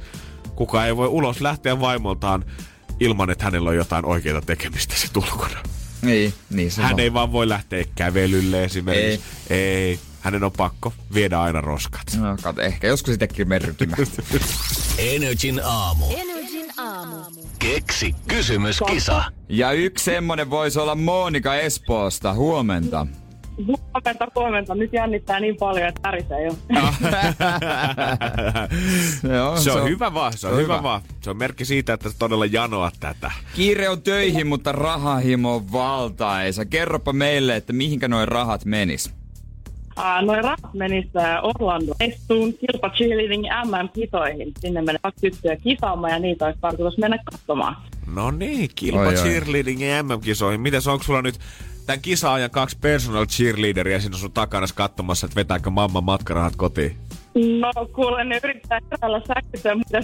[0.56, 2.44] kuka ei voi ulos lähteä vaimoltaan
[3.00, 5.58] ilman, että hänellä on jotain oikeita tekemistä sit ulkona.
[6.02, 7.00] Niin, niin se Hän on.
[7.00, 9.22] ei vaan voi lähteä kävelylle esimerkiksi.
[9.50, 9.56] Ei.
[9.58, 9.98] ei.
[10.20, 12.02] Hänen on pakko viedä aina roskat.
[12.20, 13.98] No, kato, ehkä joskus sitäkin merkimään.
[14.98, 16.04] Energin aamu.
[16.16, 17.16] Energin aamu.
[17.58, 19.24] Keksi kysymyskisa.
[19.48, 22.34] ja yksi semmonen voisi olla Monika Espoosta.
[22.34, 23.06] Huomenta.
[23.66, 24.74] Huomenta, huomenta.
[24.74, 26.56] Nyt jännittää niin paljon, että tärisee jo.
[29.36, 30.82] Joo, Se on, hyvä vaan, se on, hyvä.
[30.82, 31.00] vaan.
[31.20, 33.30] Se on merkki siitä, että todella janoa tätä.
[33.56, 36.64] Kiire on töihin, mutta rahahimo on valtaisa.
[36.64, 39.14] Kerropa meille, että mihinkä noin rahat menis.
[39.98, 41.06] Uh, noin rahat menis
[41.42, 44.52] Orlando Estuun kilpa cheerleading MM-kisoihin.
[44.60, 47.76] Sinne menee kaksi tyttöä kisaamaan ja niitä olisi tarkoitus mennä katsomaan.
[48.14, 50.60] No niin, kilpa Oi, cheerleading ja MM-kisoihin.
[50.60, 51.38] Mites onko sulla nyt
[51.86, 56.96] tämän kisaajan kaksi personal cheerleaderia siinä sun takana katsomassa, että vetääkö mamma matkarahat kotiin?
[57.60, 59.98] No kuule, ne yrittää kerralla säkkyä, mutta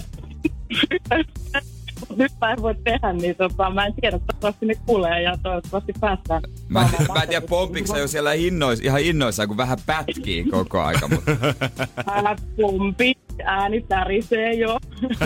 [2.16, 5.92] nyt mä en voi tehdä, niin tota, mä en tiedä, toivottavasti ne kuulee ja toivottavasti
[6.00, 6.42] päästään.
[6.68, 11.08] Mä, mä en tiedä, pompiksa jo siellä hinnois, ihan innoissaan, kun vähän pätkii koko aika,
[11.08, 11.32] mutta
[12.06, 13.14] Älä pompi,
[13.44, 14.78] ääni tärisee jo.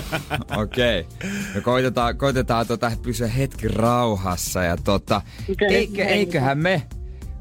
[0.63, 1.01] okei.
[1.01, 1.31] Okay.
[1.55, 6.83] No koitetaan, koitetaan tota, pysyä hetki rauhassa ja tota, Okei, eikö, eiköhän me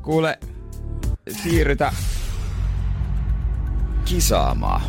[0.02, 0.40] kuule
[1.30, 1.94] siirrytä
[4.06, 4.82] kisaamaan.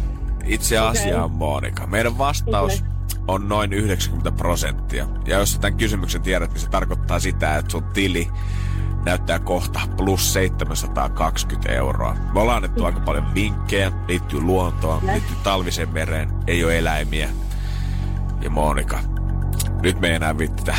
[0.45, 1.87] Itse asiaan, Monika.
[1.87, 2.85] Meidän vastaus
[3.29, 5.07] on noin 90 prosenttia.
[5.27, 8.29] Ja jos sä tämän kysymyksen tiedät, niin se tarkoittaa sitä, että sun tili
[9.07, 12.16] näyttää kohta plus 720 euroa.
[12.35, 17.29] Me ollaan annettu aika paljon vinkkejä, liittyy luontoon, liittyy talviseen mereen, ei ole eläimiä.
[18.40, 18.99] Ja Monika,
[19.83, 20.75] nyt me ei enää vittitä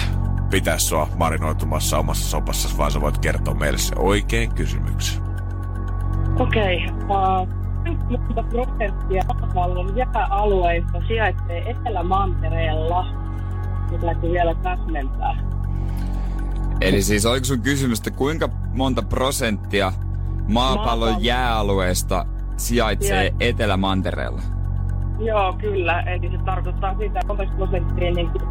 [0.49, 5.23] pitää sua marinoitumassa omassa sopassa, vaan sä voit kertoa meille se oikein kysymyksen.
[6.39, 6.85] Okei.
[6.85, 7.41] Okay.
[7.41, 7.47] Uh,
[8.09, 13.05] monta prosenttia maapallon jääalueista sijaitsee Etelä-Mantereella?
[13.89, 15.56] Pitääkö vielä täsmentää?
[16.81, 19.93] Eli siis oliko sun kysymys, että kuinka monta prosenttia
[20.47, 22.25] maapallon jääalueesta
[22.57, 24.41] sijaitsee Sijai- Etelä-Mantereella?
[25.19, 26.01] Joo, kyllä.
[26.01, 28.43] Eli se tarkoittaa sitä, että 30 prosenttia niin kuin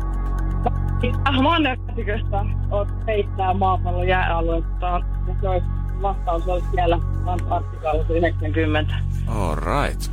[1.43, 4.87] mannerkäsiköstä on peittää maapallon jääaluetta.
[5.29, 5.67] Ja se olisi,
[6.03, 8.95] vastaus olisi siellä Antarktikalla se 90.
[9.27, 10.11] All right.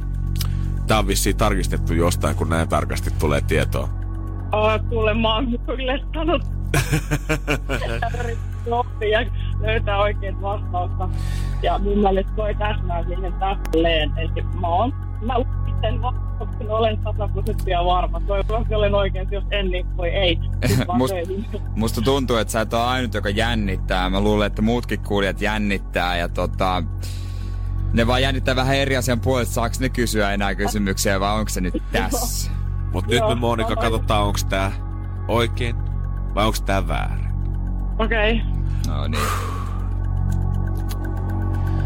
[0.88, 3.90] Tää on vissiin tarkistettu jostain, kun näin tarkasti tulee tietoa.
[4.52, 6.42] Oh, kuule, mä oon kyllä sanonut.
[9.12, 9.26] Ja
[9.62, 11.10] löytää oikein vastausta.
[11.62, 14.12] Ja mun mielestä toi täsmää siihen täsmälleen.
[14.18, 15.34] Eli mä oon, mä
[15.68, 18.22] itse vastauksen olen 100 prosenttia varma.
[18.28, 20.40] Toivottavasti olen oikein, jos en, niin voi ei.
[20.98, 21.60] Must-.
[21.76, 24.10] Musta tuntuu, että sä et ole ainut, joka jännittää.
[24.10, 26.84] Mä luulen, että muutkin kuulijat jännittää ja tota...
[27.94, 31.62] Ne vaan jännittää vähän eri asian puolesta, saaks ne kysyä enää kysymyksiä vai onko se
[31.62, 32.52] nyt tässä?
[32.94, 34.72] Mut nyt me Monika katsotaan, onko tää
[35.28, 35.76] oikein
[36.36, 37.28] vai onko tää väärin.
[38.00, 38.34] Okei.
[38.34, 38.46] Okay.
[38.88, 39.24] No niin.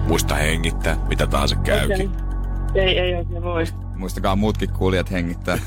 [0.07, 2.11] Muista hengittää, mitä tahansa käykin.
[2.11, 2.27] Okay.
[2.75, 3.65] Ei, ei oikein voi.
[3.95, 5.57] Muistakaa muutkin kuulijat hengittää.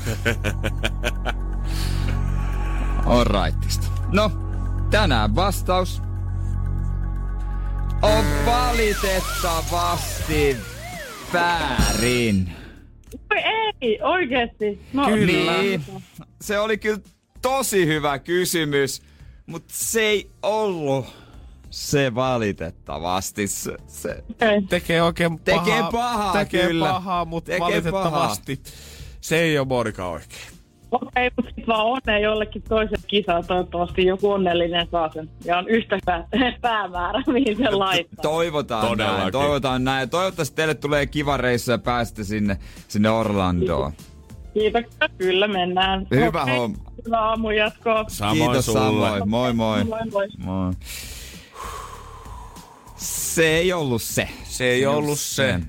[3.05, 3.87] Alrightista.
[4.11, 4.31] No,
[4.91, 6.01] tänään vastaus
[8.01, 10.57] on valitettavasti
[11.33, 12.51] väärin.
[13.29, 13.39] Voi
[13.81, 14.85] ei, oikeesti.
[14.93, 15.83] No, Niin,
[16.41, 16.99] se oli kyllä
[17.41, 19.01] tosi hyvä kysymys,
[19.45, 21.05] mutta se ei ollut
[21.69, 23.47] se valitettavasti.
[23.47, 24.23] Se, se.
[24.31, 24.61] Okay.
[24.69, 25.63] Tekee oikein pahaa.
[25.65, 26.85] Tekee pahaa, Tekee kyllä.
[26.89, 28.61] pahaa, mutta Tekee valitettavasti
[29.21, 30.41] se ei ole Monika oikein.
[30.91, 33.47] Okei, mutta sitten vaan onnea jollekin toiselle kisaan.
[33.47, 35.29] Toivottavasti joku onnellinen saa sen.
[35.45, 35.99] Ja on yhtä
[36.61, 38.21] päämäärä, mihin se laittaa.
[38.21, 39.19] Toivotaan Todellakin.
[39.21, 40.09] näin, toivotaan näin.
[40.09, 43.91] Toivottavasti teille tulee kiva reissu ja pääsette sinne, sinne Orlandoon.
[44.53, 46.07] Kiitoksia, kyllä mennään.
[46.11, 46.90] Hyvä Okei, homma.
[47.05, 48.05] Hyvää aamun jatkoa.
[48.07, 48.79] Samoin Kiitos sulle.
[48.79, 49.29] samoin.
[49.29, 49.83] Moi moi.
[49.83, 50.27] Moi moi.
[50.37, 50.73] moi.
[52.97, 54.29] Se ei ollut se.
[54.43, 55.59] Se ei ollut se.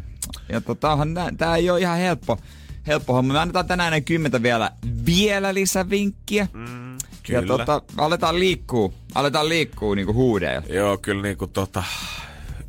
[0.49, 0.99] Ja tota,
[1.39, 2.39] tää ei ole ihan helppo,
[2.87, 3.33] helppo homma.
[3.33, 4.71] Me annetaan tänään ennen kymmentä vielä,
[5.07, 6.49] vielä lisävinkkiä.
[6.53, 6.99] Mm, Ja
[7.43, 7.47] kyllä.
[7.47, 10.67] tota, aletaan liikkuu, aletaan liikkuu niinku huudeilla.
[10.69, 11.85] Joo, kyllä niinku tota,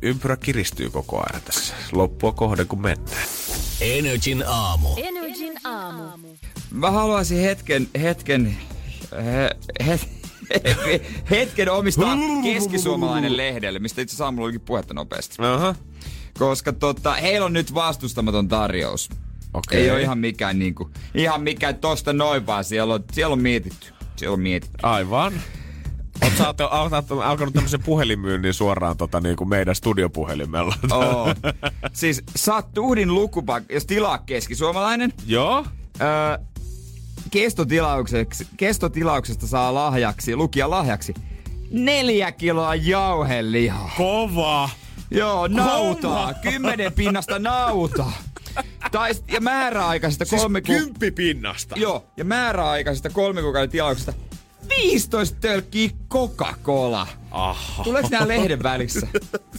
[0.02, 1.74] ympyrä kiristyy koko ajan tässä.
[1.92, 3.26] Loppua kohden kun mennään.
[3.80, 4.88] Energin aamu.
[4.96, 6.02] Energin aamu.
[6.74, 8.56] Mä haluaisin hetken, hetken,
[9.24, 9.50] he,
[9.86, 10.08] het,
[11.30, 15.36] hetken omistaa keskisuomalainen lehdelle, mistä itse asiassa aamulla olikin puhetta nopeasti.
[15.42, 15.74] Aha.
[16.38, 19.10] Koska tota, heillä on nyt vastustamaton tarjous.
[19.54, 19.82] Okei.
[19.82, 23.92] Ei ole ihan mikään niinku, ihan mikään tosta noin vaan, siellä on, siellä on mietitty.
[24.16, 24.78] Siellä on mietitty.
[24.82, 25.32] Aivan.
[26.46, 26.60] Oot
[27.24, 30.74] alkanut tämmöisen puhelinmyynnin suoraan tota, niin kuin meidän studiopuhelimella.
[30.92, 31.34] Oo.
[31.92, 35.12] siis saat tuhdin lukupak, jos tilaa keskisuomalainen.
[35.26, 35.66] Joo?
[36.00, 36.44] Öö,
[37.30, 41.14] kestotilaukseksi, kestotilauksesta saa lahjaksi, lukija lahjaksi,
[41.70, 43.90] neljä kiloa jauhelihaa.
[43.96, 44.70] Kova!
[45.10, 46.34] Joo, nautaa.
[46.34, 48.12] Kymmenen pinnasta nautaa.
[48.92, 50.72] Tai, ja määräaikaisesta kolme ku...
[51.14, 51.76] pinnasta.
[51.78, 54.12] Joo, ja määräaikaisesta kolme kuukauden tilauksesta
[54.68, 57.06] 15 tölkkiä Coca-Cola.
[57.34, 57.84] Aha.
[57.84, 59.06] Tuleeko nää lehden välissä?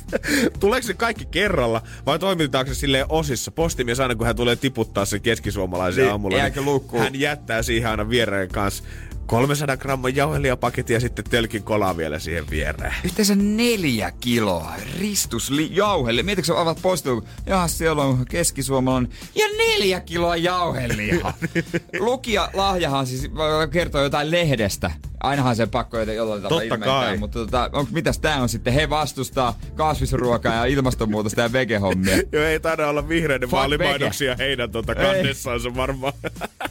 [0.60, 3.52] Tuleeko se kaikki kerralla vai toimitetaanko se silleen osissa?
[3.52, 7.04] Postimies aina kun hän tulee tiputtaa sen keskisuomalaisen Niin, aamulla, jääkö lukkoon?
[7.04, 8.84] hän jättää siihen aina viereen kanssa
[9.26, 12.94] 300 gramman jauhelijapaketin ja sitten tölkin kolaa vielä siihen viereen.
[13.04, 16.24] Yhteensä neljä kiloa ristus li- jauhelle.
[16.24, 17.26] Mietitkö sä avaat postilun?
[17.46, 19.12] Jaha, siellä on keskisuomalainen.
[19.36, 21.34] Ja neljä kiloa jauhelihaa.
[22.00, 24.92] Lukija lahjahan siis äh, kertoo jotain lehdestä.
[25.24, 27.02] Ainahan se pakko jollain tavalla Totta ilmentää.
[27.02, 27.18] kai.
[27.18, 28.74] Mutta tota, onko, mitäs tää on sitten?
[28.74, 32.16] He vastustaa kasvisruokaa ja ilmastonmuutosta ja vegehommia.
[32.32, 36.14] Joo, ei taida olla vihreiden Fuck vaalimainoksia heidän tota kannessaansa varmaan.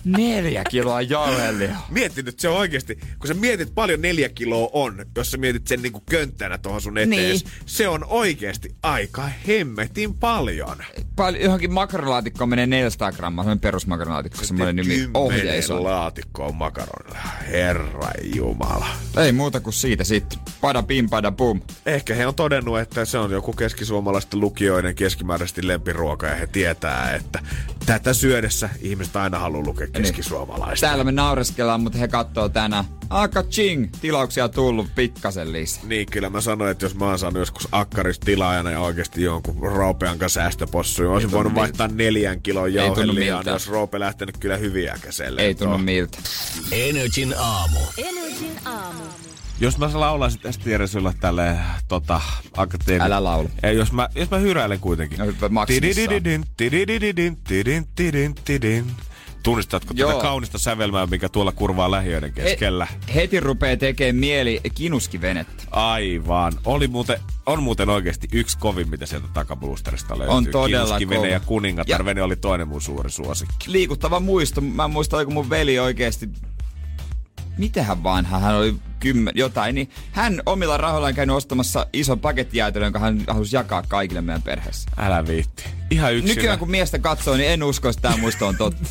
[0.04, 1.86] neljä kiloa jauhelihaa.
[1.90, 5.66] Mieti nyt, se on oikeasti, kun sä mietit paljon neljä kiloa on, jos sä mietit
[5.66, 7.52] sen niinku könttänä tuohon sun etees, Niin.
[7.66, 10.76] se on oikeasti aika hemmetin paljon.
[11.16, 15.84] Pal- johonkin makaronilaatikkoon menee 400 grammaa, semmoinen perusmakaronilaatikko, semmoinen nimi Kymmenen ohjeisoo.
[15.84, 17.18] laatikkoa makaronilla.
[17.50, 18.86] Herra jumala.
[19.16, 20.38] Ei muuta kuin siitä sitten.
[20.60, 21.60] Pada pim, pada pum.
[21.86, 27.14] Ehkä he on todennut, että se on joku keskisuomalaisten lukijoiden keskimääräisesti lempiruoka ja he tietää,
[27.14, 27.42] että
[27.86, 30.86] tätä syödessä ihmiset aina haluaa lukea keskisuomalaista.
[30.86, 32.84] Täällä me naureskellaan, mutta he katsoo tänään.
[33.10, 35.84] Aka ching, tilauksia tullut pikkasen lisää.
[35.86, 39.72] Niin, kyllä mä sanoin, että jos mä oon saanut joskus akkarista tilaajana ja oikeasti jonkun
[39.72, 41.60] Roopean kanssa säästöpossuja, olisin voinut miltä.
[41.60, 43.04] vaihtaa neljän kilon miltä.
[43.04, 45.42] niin jos Roope lähtenyt kyllä hyviä käselle.
[45.42, 46.18] Ei tunnu miltä.
[46.72, 47.78] Energin aamu.
[47.98, 49.02] Energin aamu.
[49.60, 51.56] Jos mä laulaisin tästä Jere sulle tälle
[51.88, 52.20] tota,
[52.56, 53.04] akateemi...
[53.04, 53.48] Älä laula.
[53.62, 55.18] Ei, jos mä, jos mä hyräilen kuitenkin.
[55.18, 56.08] No, maksimissaan.
[56.08, 58.84] Tididididin, tididididin, tidin, tidin, tidin.
[59.44, 60.10] Tunnistatko Joo.
[60.10, 62.86] tätä kaunista sävelmää, mikä tuolla kurvaa lähiöiden keskellä?
[62.86, 65.64] He, heti rupee tekemään mieli kinuskivenettä.
[65.70, 66.52] Aivan.
[66.64, 70.36] Oli muuten, on muuten oikeasti yksi kovin, mitä sieltä takablusterista löytyy.
[70.36, 71.26] On todella Kinuskivene kova.
[71.26, 72.18] ja kuningatar.
[72.18, 73.72] Ja- oli toinen mun suuri suosikki.
[73.72, 74.60] Liikuttava muisto.
[74.60, 76.28] Mä muistan, oliko mun veli oikeesti...
[77.58, 82.98] Mitähän vanha hän oli kymmen, jotain, niin hän omilla rahoillaan käynyt ostamassa ison pakettijäätelön, jonka
[82.98, 84.90] hän halusi jakaa kaikille meidän perheessä.
[84.96, 85.64] Älä viitti.
[85.90, 86.34] Ihan yksinä.
[86.34, 88.84] Nykyään kun miestä katsoo, niin en usko, että tämä muisto on totta.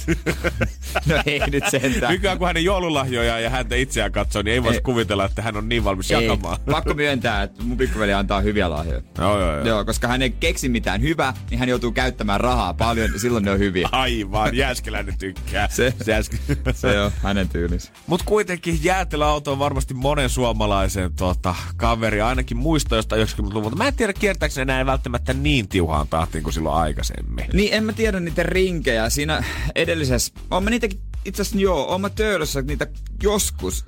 [1.10, 2.14] no ei nyt sentään.
[2.14, 5.70] Nykyään kun hänen joululahjoja ja häntä itseään katsoo, niin ei voisi kuvitella, että hän on
[5.70, 6.60] niin valmis Ei, jakamaan.
[6.72, 9.02] pakko myöntää, että mun pikkuveli antaa hyviä lahjoja.
[9.18, 9.66] Joo, joo, joo.
[9.66, 13.46] Joo, koska hän ei keksi mitään hyvää, niin hän joutuu käyttämään rahaa paljon, ja silloin
[13.46, 13.90] ne on hyviä.
[13.92, 15.68] Aivan, Jääskeläinen tykkää.
[15.72, 16.38] Se- Jääske...
[16.74, 17.92] Se on hänen tyylinsä.
[18.08, 23.76] Mut kuitenkin jäätelöauto on varmasti monen suomalaisen tota, kaveri, ainakin muista jostain 90-luvulta.
[23.76, 27.46] Mä en tiedä, kiertääkö näin välttämättä niin tiuhaan tahtiin kuin silloin aikaisemmin.
[27.54, 29.10] Niin en mä tiedä niitä rinkejä.
[29.10, 29.44] Siinä
[29.76, 32.88] edellisessä, oon mä niitäkin, itse asiassa joo, oon mä töölössä niitä
[33.24, 33.84] joskus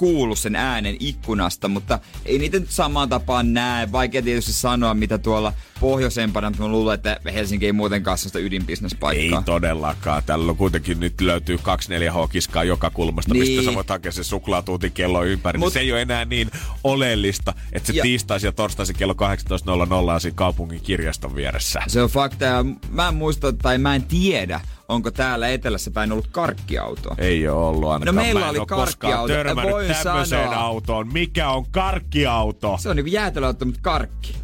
[0.00, 3.92] kuullut sen äänen ikkunasta, mutta ei niitä nyt samaan tapaan näe.
[3.92, 9.42] Vaikea tietysti sanoa, mitä tuolla pohjoisempana, mutta mä luulen, että Helsinki ei muutenkaan Ei ydinbisnespaikkaa.
[9.42, 10.22] todellakaan.
[10.26, 13.48] Tällä kuitenkin nyt löytyy 24H-kiskaa joka kulmasta, Niin.
[13.48, 15.58] mistä sä voit hakea se suklaatuutin kello ympäri.
[15.58, 15.66] Mut...
[15.66, 16.50] Mut- Se ei ole enää niin
[16.84, 21.82] oleellista, että se Ja- tiistaisin ja torstaisin kello 18.00 on siinä kaupungin kirjaston vieressä.
[21.86, 26.12] Se on fakta ja mä en muista tai mä en tiedä, onko täällä etelässä päin
[26.12, 27.14] ollut karkkiautoa.
[27.18, 28.16] Ei ole ollut ainakaan.
[28.16, 29.34] No meillä oli karkkiauto.
[29.70, 30.54] Voin sanoa.
[30.54, 31.12] autoon.
[31.12, 32.78] Mikä on karkkiauto?
[32.80, 34.34] Se on niinku jäätelöauto, mutta karkki.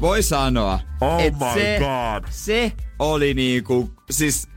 [0.00, 2.24] Voi sanoa, Oh et my se, God.
[2.30, 4.48] se oli niinku, siis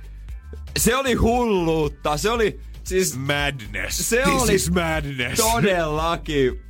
[0.77, 2.17] se oli hulluutta.
[2.17, 4.09] Se oli, Siis Madness.
[4.09, 5.41] Se This oli is madness.
[5.41, 6.61] todellakin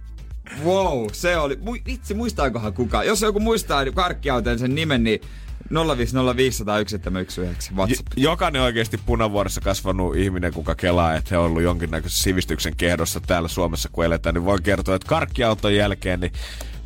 [0.63, 1.57] Wow, se oli.
[1.87, 3.07] Itse muistaakohan kukaan?
[3.07, 5.21] Jos joku muistaa karkkiauteen sen nimen, niin
[5.69, 5.73] 050501719
[7.71, 8.07] J- WhatsApp.
[8.15, 13.47] jokainen oikeasti punavuoressa kasvanut ihminen, kuka kelaa, että he on ollut jonkinnäköisessä sivistyksen kehdossa täällä
[13.47, 16.31] Suomessa, kun eletään, niin voin kertoa, että karkkiauton jälkeen, niin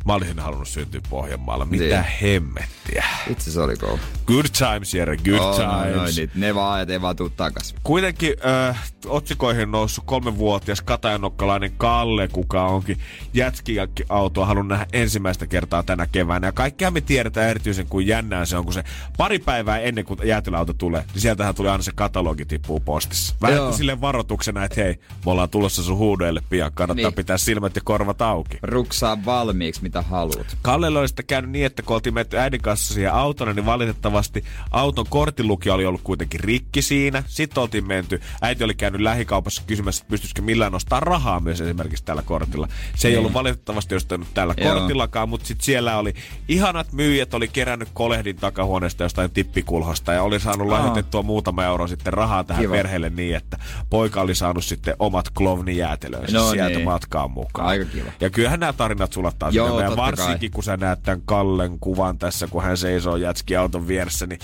[0.06, 1.64] mä olisin halunnut syntyä Pohjanmaalla.
[1.64, 2.04] Mitä Niin.
[2.22, 3.04] hemmettiä.
[3.30, 3.98] Itse se oli kova.
[4.26, 5.96] Good times, Jere, good Oh, no, times.
[5.96, 7.74] no, niin, ne vaan ajat ei vaan tuu takas.
[7.82, 8.34] Kuitenkin
[8.68, 12.98] äh, otsikoihin noussut kolmenvuotias katajanokkalainen Kalle, kuka onkin
[13.34, 16.46] jätskiautoa halunnut nähdä ensimmäistä kertaa tänä keväänä.
[16.48, 18.84] Ja kaikkea me tiedetään erityisen kuin jännää se on, kun se
[19.16, 23.34] pari päivää ennen kuin jäätelöauto tulee, niin sieltähän tuli aina se katalogi tippuu postissa.
[23.42, 24.94] Vähän sille varoituksena, että hei,
[25.26, 27.14] me ollaan tulossa sun huudeille pian, kannattaa Niin.
[27.14, 28.58] pitää silmät ja korvat auki.
[28.62, 30.56] Ruksaa valmiiksi, mitä haluat.
[30.62, 34.44] Kallelle oli sitten käynyt niin, että kun oltiin menty äidin kanssa siihen autona, niin valitettavasti
[34.70, 37.22] auton korttilukija oli ollut kuitenkin rikki siinä.
[37.26, 42.04] Sitten oltiin menty, äiti oli käynyt lähikaupassa kysymässä, että pystyisikö millään nostaa rahaa myös esimerkiksi
[42.04, 42.68] tällä kortilla.
[42.96, 44.74] Se ei ollut valitettavasti ostanut tällä Joo.
[44.74, 46.14] kortillakaan, mutta sitten siellä oli
[46.48, 52.12] ihanat myyjät, oli kerännyt kolehdin takahuoneesta jostain tippikulhosta ja oli saanut lahjoitettua muutama euro sitten
[52.12, 52.72] rahaa tähän Kiva.
[52.74, 53.58] perheelle niin, että
[53.90, 56.84] poika oli saanut sitten omat klovnijäätelönsä No sieltä niin.
[56.84, 57.68] matkaan mukaan.
[57.68, 58.10] Aika kiva.
[58.20, 59.98] Ja kyllähän nämä tarinat sulattaa Joo, sydämeen.
[59.98, 60.26] Ja totta kai.
[60.26, 64.40] varsinkin kun sä näet tämän Kallen kuvan tässä, kun hän seisoo jätskiauton vieressä, niin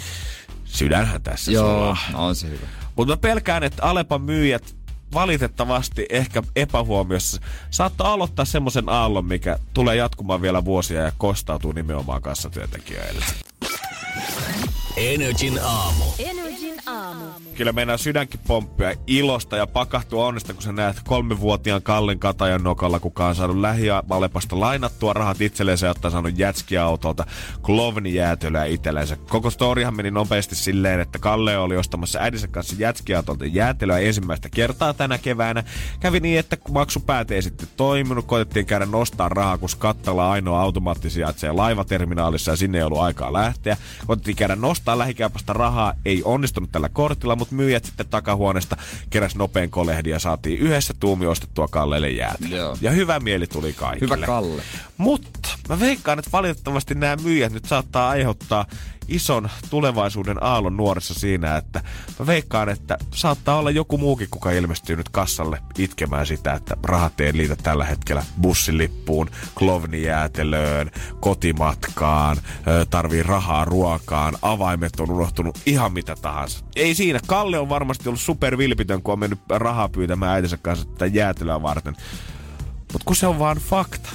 [0.64, 1.96] sydänhän tässä Joo, sulaa.
[2.12, 2.66] no on se hyvä.
[2.96, 4.76] Mutta mä pelkään, että Alepan myyjät
[5.14, 12.22] valitettavasti ehkä epähuomiossa saattaa aloittaa semmoisen aallon, mikä tulee jatkumaan vielä vuosia ja kostautuu nimenomaan
[12.22, 13.24] kassatyöntekijöille.
[14.96, 16.04] Energin aamu.
[16.18, 17.24] Energin aamu.
[17.54, 23.00] Kyllä meidän sydänkin pomppia ilosta ja pakahtua onnesta, kun sä näet kolmevuotiaan Kallen Katajan nokalla,
[23.00, 27.26] kuka on saanut lähialepasta lainattua rahat itselleen ja ottaa saanut jätskiautolta
[27.62, 29.16] klovnijäätelöä itsellensä.
[29.16, 34.94] Koko storihan meni nopeasti silleen, että Kalle oli ostamassa äidinsä kanssa jätskiautolta jäätelöä ensimmäistä kertaa
[34.94, 35.64] tänä keväänä.
[36.00, 40.60] Kävi niin, että kun maksupäät ei sitten toiminut, koitettiin käydä nostaa rahaa, kun Kattala ainoa
[40.60, 43.76] automaatti sijaitsee laivaterminaalissa ja sinne ei ollut aikaa lähteä.
[44.06, 48.76] Koitettiin käydä nostaa lähikäypästä rahaa, ei onnistunut tällä kortilla, mutta myyjät sitten takahuoneesta
[49.10, 52.58] keräs nopean kolehdin ja saatiin yhdessä tuumi ostettua Kallelle jäätelöä.
[52.58, 52.76] Joo.
[52.80, 54.16] Ja hyvä mieli tuli kaikille.
[54.16, 54.62] Hyvä Kalle.
[54.96, 58.66] Mutta mä veikkaan, että valitettavasti nämä myyjät nyt saattaa aiheuttaa
[59.08, 61.82] ison tulevaisuuden aallon nuorissa siinä, että
[62.18, 67.20] mä veikkaan, että saattaa olla joku muukin, kuka ilmestyy nyt kassalle itkemään sitä, että rahat
[67.20, 70.90] ei liitä tällä hetkellä bussilippuun, klovnijäätelöön,
[71.20, 72.36] kotimatkaan,
[72.90, 76.64] tarvii rahaa ruokaan, avaimet on unohtunut, ihan mitä tahansa.
[76.76, 77.20] Ei siinä.
[77.26, 81.96] Kalle on varmasti ollut supervilpitön, kun on mennyt rahaa pyytämään äitinsä kanssa tätä jäätelöä varten.
[82.92, 84.08] Mutta kun se on vaan fakta,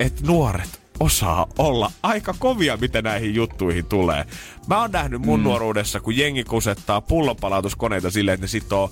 [0.00, 4.24] että nuoret osaa olla aika kovia, mitä näihin juttuihin tulee.
[4.66, 5.44] Mä oon nähnyt mun mm.
[5.44, 8.90] nuoruudessa, kun jengi kusettaa pullonpalautuskoneita silleen, että ne sitoo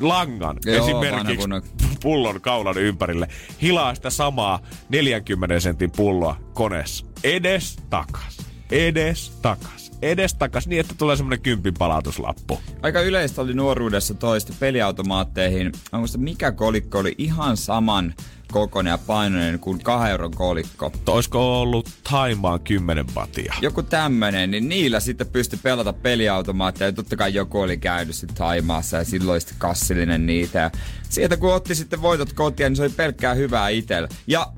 [0.00, 1.48] langan Joo, esimerkiksi
[2.02, 3.28] pullon kaulan ympärille.
[3.62, 7.06] Hilaa sitä samaa 40 sentin pulloa koneessa.
[7.24, 8.38] Edes takas.
[8.70, 9.92] Edes takas.
[10.02, 12.60] Edes takas niin, että tulee semmonen kympin palautuslappu.
[12.82, 15.72] Aika yleistä oli nuoruudessa toista peliautomaatteihin.
[15.92, 18.14] Mä mikä kolikko oli ihan saman
[18.54, 20.92] kokoinen ja painoinen kuin kahden euron kolikko.
[21.06, 23.54] Olisiko ollut Taimaan 10 batia?
[23.60, 26.88] Joku tämmönen, niin niillä sitten pystyi pelata peliautomaatteja.
[26.88, 30.58] Ja totta kai joku oli käynyt sitten Taimaassa ja silloin sitten kassillinen niitä.
[30.58, 30.70] Ja
[31.08, 34.08] sieltä kun otti sitten voitot kotiin, niin se oli pelkkää hyvää itsellä.
[34.26, 34.52] Ja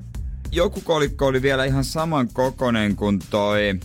[0.51, 3.79] joku kolikko oli vielä ihan saman kokoinen kuin toi,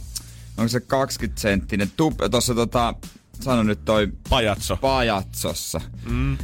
[0.56, 2.94] onko se 20 senttinen, tup, tossa tota,
[3.40, 4.76] sano nyt toi Pajatso.
[4.76, 5.80] Pajatsossa.
[6.08, 6.38] Mm.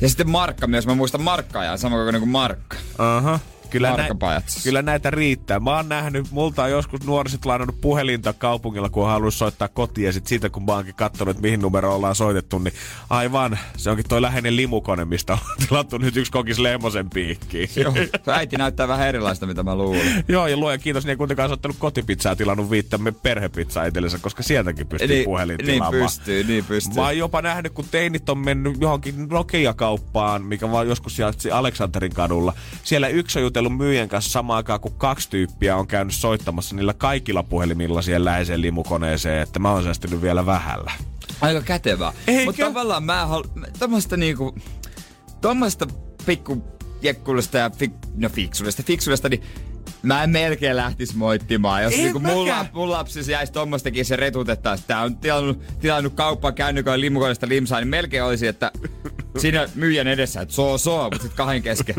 [0.00, 2.76] Ja sitten Markka myös, mä muistan Markkaa ja sama kuin Markka.
[2.98, 3.38] Aha.
[3.70, 4.62] Kyllä, Pajatsossa.
[4.64, 5.60] kyllä näitä riittää.
[5.60, 10.04] Mä oon nähnyt, multa on joskus nuoriset lainannut puhelinta kaupungilla, kun on halunnut soittaa kotiin.
[10.06, 12.74] Ja sit siitä, kun mä oonkin katsonut, että mihin numero ollaan soitettu, niin
[13.10, 17.68] aivan, se onkin toi läheinen limukone, mistä on tilattu nyt yksi kokis Lemmosen piikkiin.
[17.76, 17.94] Joo,
[18.26, 20.24] äiti näyttää vähän erilaista, mitä mä luulin.
[20.28, 24.86] Joo, ja luoja kiitos, niin ei kuitenkaan soittanut kotipizzaa tilannut viittämme perhepizzaa itsellensä, koska sieltäkin
[24.86, 26.02] pystyy Niin- puhelin niin tilaamaan.
[26.02, 26.94] pystyy, niin pystyy.
[26.94, 32.14] Mä oon jopa nähnyt, kun teinit on mennyt johonkin Nokia-kauppaan, mikä vaan joskus sijaitsi Aleksanterin
[32.14, 32.52] kadulla.
[32.84, 36.94] Siellä yksi on jutellut myyjän kanssa samaan aikaan, kun kaksi tyyppiä on käynyt soittamassa niillä
[36.94, 40.92] kaikilla puhelimilla siihen läheiseen limukoneeseen, että mä oon säästynyt vielä vähällä.
[41.40, 42.12] Aika kätevää.
[42.44, 43.44] Mutta tavallaan mä halu...
[43.78, 44.54] Tämmöstä niinku...
[45.40, 45.86] Tuommoista
[46.26, 46.64] pikku
[47.02, 49.42] jekkuudesta ja fik, no fiksuudesta, fiksuudesta, niin
[50.02, 51.82] mä en melkein lähtis moittimaan.
[51.82, 56.14] Jos niinku mun, lap, mun lapsi jäisi tommostakin se retutetta, että tää on tilannut, tilannut
[56.14, 58.72] kauppaa kännyköön limukoneesta limsaa, niin melkein olisi, että
[59.40, 61.94] siinä myyjän edessä, että soo soo, mutta sit kahden kesken.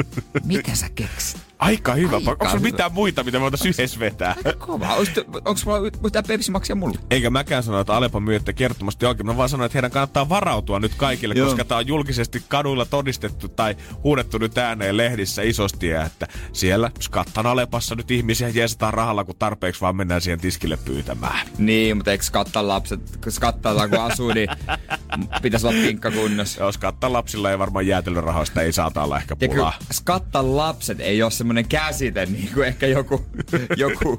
[0.45, 1.48] Mitä sä keksit?
[1.59, 2.15] Aika hyvä.
[2.15, 4.35] Aika Onko sulla mitään muita, mitä voitaisiin yhdessä vetää?
[4.57, 4.95] Kova.
[4.95, 6.99] Onko mulla mitään Pepsi Maxia mulla?
[7.11, 9.25] Eikä mäkään sano, että Alepa myytte kertomasti oikein.
[9.27, 11.47] Mä vaan sanoin, että heidän kannattaa varautua nyt kaikille, Joo.
[11.47, 17.45] koska tää on julkisesti kaduilla todistettu tai huudettu nyt ääneen lehdissä isosti, että siellä Skattan
[17.45, 21.47] Alepassa nyt ihmisiä jeesataan rahalla, kun tarpeeksi vaan mennään siihen tiskille pyytämään.
[21.57, 24.49] Niin, mutta eikö skattaa lapset, kun skattaa kun asuu, niin
[25.41, 26.63] pitäisi olla pinkka kunnossa.
[26.63, 29.73] Jos Skattan lapsilla ei varmaan jäätelörahoista ei saata olla ehkä Ja pulaa.
[29.91, 33.25] skattan lapset ei ole semmoinen käsite, niin kuin ehkä joku,
[33.77, 34.17] joku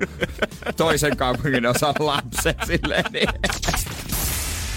[0.76, 3.04] toisen kaupungin osan lapset silleen.
[3.12, 3.28] Niin.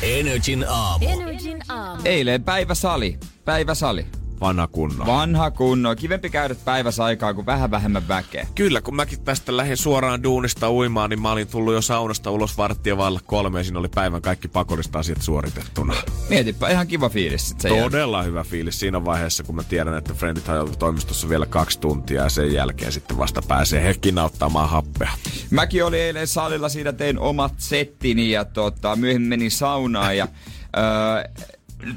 [0.02, 1.06] Energin aamu.
[1.10, 2.02] Energin aamu.
[2.06, 3.20] Eilen päiväsali.
[3.46, 4.06] Päiväsali.
[4.44, 5.06] Vanha kunno.
[5.06, 5.96] Vanha kunno.
[5.96, 8.48] Kivempi käydä päiväsaikaa kuin vähän vähemmän väkeä.
[8.56, 12.58] Kyllä, kun mäkin tästä lähdin suoraan duunista uimaan, niin mä olin tullut jo saunasta ulos
[12.58, 15.94] varttia vailla kolme ja siinä oli päivän kaikki pakollista asiat suoritettuna.
[16.30, 17.92] Mietipä, ihan kiva fiilis sit sen jälkeen.
[17.92, 22.24] Todella hyvä fiilis siinä vaiheessa, kun mä tiedän, että Friendit hajoaa toimistossa vielä kaksi tuntia
[22.24, 25.12] ja sen jälkeen sitten vasta pääsee hekin auttamaan happea.
[25.50, 30.28] Mäkin olin eilen salilla, siinä tein omat settini ja tota, myöhemmin menin saunaan ja
[30.78, 31.44] öö,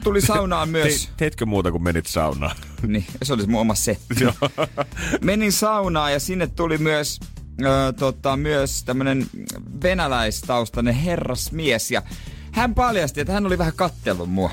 [0.05, 1.07] tuli saunaan myös...
[1.07, 2.57] Te, teitkö muuta kuin menit saunaan?
[2.87, 4.15] Niin, se oli se mun oma setti.
[4.21, 4.35] Joo.
[5.25, 7.21] Menin saunaan ja sinne tuli myös,
[7.63, 9.27] ö, tota, myös tämmönen
[9.83, 12.03] venäläistaustainen herrasmies ja
[12.53, 14.51] hän paljasti, että hän oli vähän kattellut mua.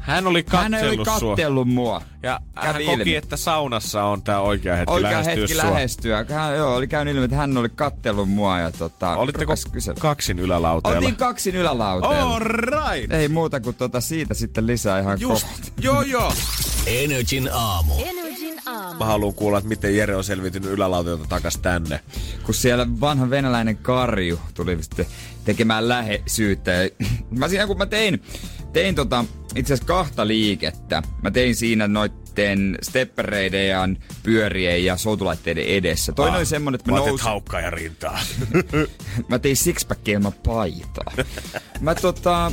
[0.00, 1.30] Hän oli hän oli katsellut sua.
[1.36, 2.02] kattellut mua.
[2.22, 3.14] Ja hän Kävi koki, ilmi.
[3.16, 5.64] että saunassa on tää oikea hetki Oikea lähestyä hetki sua.
[5.64, 6.24] lähestyä.
[6.28, 10.00] Hän, joo, oli käynyt ilmi, että hän oli kattellut mua ja tota, Olitteko kysellä.
[10.00, 10.98] kaksin ylälauteella?
[10.98, 12.34] Oltiin kaksin ylälauteella.
[12.34, 13.12] All right!
[13.12, 15.72] Ei muuta kuin tota siitä sitten lisää ihan Just, kohta.
[15.80, 16.32] joo joo.
[16.86, 17.94] Energin aamu.
[18.06, 18.98] Energin aamu.
[18.98, 22.00] Mä haluan kuulla, että miten Jere on selviytynyt ylälauteelta takas tänne.
[22.42, 25.06] kun siellä vanha venäläinen karju tuli sitten
[25.44, 26.70] tekemään läheisyyttä.
[26.70, 26.88] Ja
[27.38, 28.22] mä siinä kun mä tein,
[28.72, 31.02] tein tota, itse asiassa kahta liikettä.
[31.22, 33.88] Mä tein siinä noitten steppereiden ja
[34.22, 36.12] pyörien ja soutulaitteiden edessä.
[36.12, 38.20] Toinen oli semmonen, että mä Mä nousin, haukkaa ja rintaa.
[39.28, 41.12] mä tein sixpackia ilman paitaa.
[41.80, 42.52] mä tota,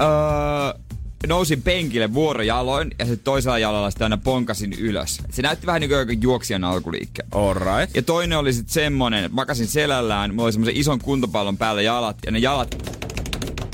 [0.00, 0.80] öö,
[1.26, 5.18] nousin penkille vuorojaloin ja sitten toisella jalalla sitten aina ponkasin ylös.
[5.30, 7.22] Se näytti vähän niin kuin juoksijan alkuliikke.
[7.32, 7.96] All right.
[7.96, 12.16] Ja toinen oli sitten semmonen, että makasin selällään, mulla oli semmoisen ison kuntopallon päällä jalat,
[12.26, 13.00] ja ne jalat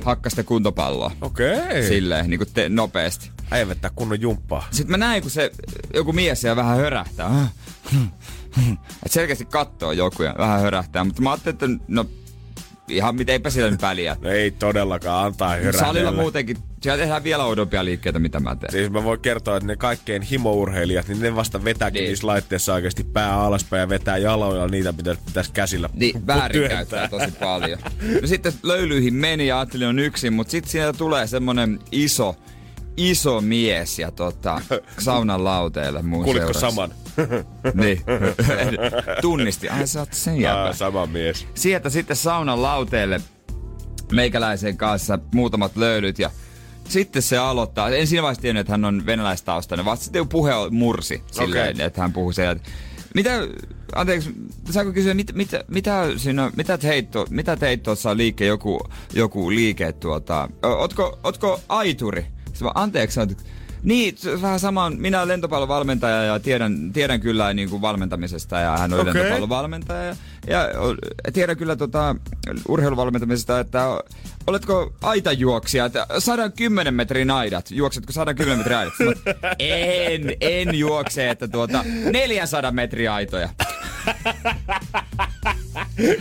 [0.07, 1.11] hakkas sitä kuntopalloa.
[1.21, 1.59] Okei.
[1.59, 1.83] Okay.
[1.83, 3.31] Silleen, niin kuin te, nopeasti.
[3.51, 4.69] Äijä vettää kunnon jumppaa.
[4.71, 5.51] Sitten mä näin, kun se
[5.95, 7.49] joku mies siellä vähän hörähtää.
[9.07, 12.07] Et selkeästi kattoo joku ja vähän hörähtää, mutta mä ajattelin, että no
[12.89, 14.17] ihan miten eipä sillä nyt väliä.
[14.21, 15.87] No ei todellakaan, antaa hyrähdellä.
[15.87, 18.73] Salilla muutenkin, siellä tehdään vielä oudompia liikkeitä, mitä mä teen.
[18.73, 22.09] Siis mä voin kertoa, että ne kaikkein himourheilijat, niin ne vasta vetääkin Niin.
[22.09, 24.69] niissä laitteissa oikeasti pää alaspäin ja vetää jaloilla.
[24.69, 27.79] Niitä pitäisi, pitäisi käsillä Niin, väärinkäyttää tosi paljon.
[28.23, 32.37] No sitten löylyihin meni ja ajattelin on yksin, mutta sitten siinä tulee semmonen iso,
[32.97, 34.61] iso mies ja tota,
[34.99, 36.71] saunan lauteelle mun Kuulitko seurassa.
[36.71, 36.91] saman?
[37.75, 38.01] Niin.
[39.23, 39.69] Tunnisti.
[39.69, 40.73] Ai sä oot sen jäbä.
[40.73, 41.47] sama mies.
[41.55, 43.21] Sieltä sitten saunan lauteelle
[44.13, 46.31] meikäläisen kanssa muutamat löylyt ja
[46.89, 47.89] sitten se aloittaa.
[47.89, 51.87] En siinä vaiheessa tiennyt, että hän on venäläistaustainen, vaan sitten puhe mursi silleen, Okei.
[51.87, 52.53] että hän puhuu siellä.
[52.53, 52.69] että
[53.15, 53.31] Mitä,
[53.95, 54.31] anteeksi,
[54.71, 58.81] saanko kysyä, mit, mit, mitä, siinä, mitä heitto, mitä teit tuossa liike, joku,
[59.15, 62.27] joku liike tuota, ö, otko, otko aituri?
[62.57, 63.45] Se vaan, anteeksi, oot-
[63.83, 64.91] niin, vähän sama.
[64.91, 69.15] Minä olen lentopallovalmentaja ja tiedän, tiedän kyllä niin kuin valmentamisesta ja hän on okay.
[69.15, 70.05] lentopallovalmentaja.
[70.05, 70.17] Ja,
[71.27, 72.17] ja tiedän kyllä tota,
[72.69, 73.85] urheiluvalmentamisesta, että
[74.47, 78.95] oletko aitajuoksija, että 110 metrin aidat, juoksetko 110 metrin aidat?
[78.99, 79.13] Mä,
[79.59, 83.49] en, en juokse, että tuota 400 metriä aitoja.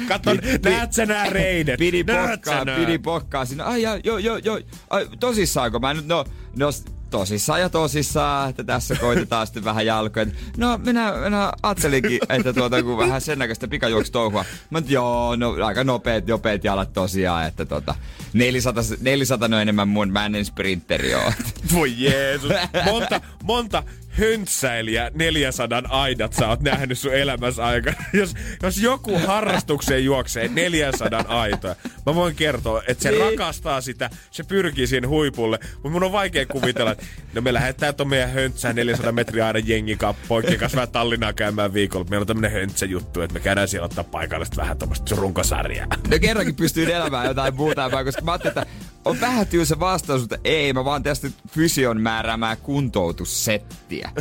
[0.08, 0.32] Kato,
[0.64, 1.78] näet sä nää reidet?
[1.80, 3.64] Pidi pokkaa, pidi pokkaa sinne.
[3.64, 4.60] Ai, ja, joo, joo, joo.
[4.90, 6.72] Ai, tosissaanko mä nyt, no, no
[7.10, 10.26] tosissaan ja tosissaan, että tässä koitetaan sitten vähän jalkoja.
[10.58, 14.46] No minä, minä ajattelinkin, että tuota, kun vähän sen näköistä pikajuoksutouhua.
[14.70, 17.96] Mä nyt, joo, no aika nopeet, nopeet jalat tosiaan, että tota,
[18.34, 21.34] 400, 400 on enemmän mun, mä en sprinteri oo.
[21.74, 22.52] Voi Jeesus.
[22.86, 23.84] Monta, monta
[24.20, 27.98] höntsäilijä 400 aidat sä oot nähnyt sun elämässä aikana.
[28.14, 33.22] Jos, jos joku harrastukseen juoksee 400 aitoja, mä voin kertoa, että se Niin.
[33.22, 35.60] rakastaa sitä, se pyrkii siihen huipulle.
[35.74, 39.68] Mutta mun on vaikea kuvitella, että no me lähdetään ton meidän höntsää 400 metriä aidan
[39.68, 42.06] jengin kanssa kanssa vähän Tallinnaan käymään viikolla.
[42.10, 45.88] Meillä on tämmönen höntsäjuttu, että me käydään siellä ottaa paikallista vähän tommoista runkosarjaa.
[46.12, 48.66] No kerrankin pystyy elämään jotain muuta, koska mä ajattelin, että
[49.06, 54.12] on vähän tylsä vastaus, mutta ei, mä vaan tästä fysion määräämää kuntoutussettiä.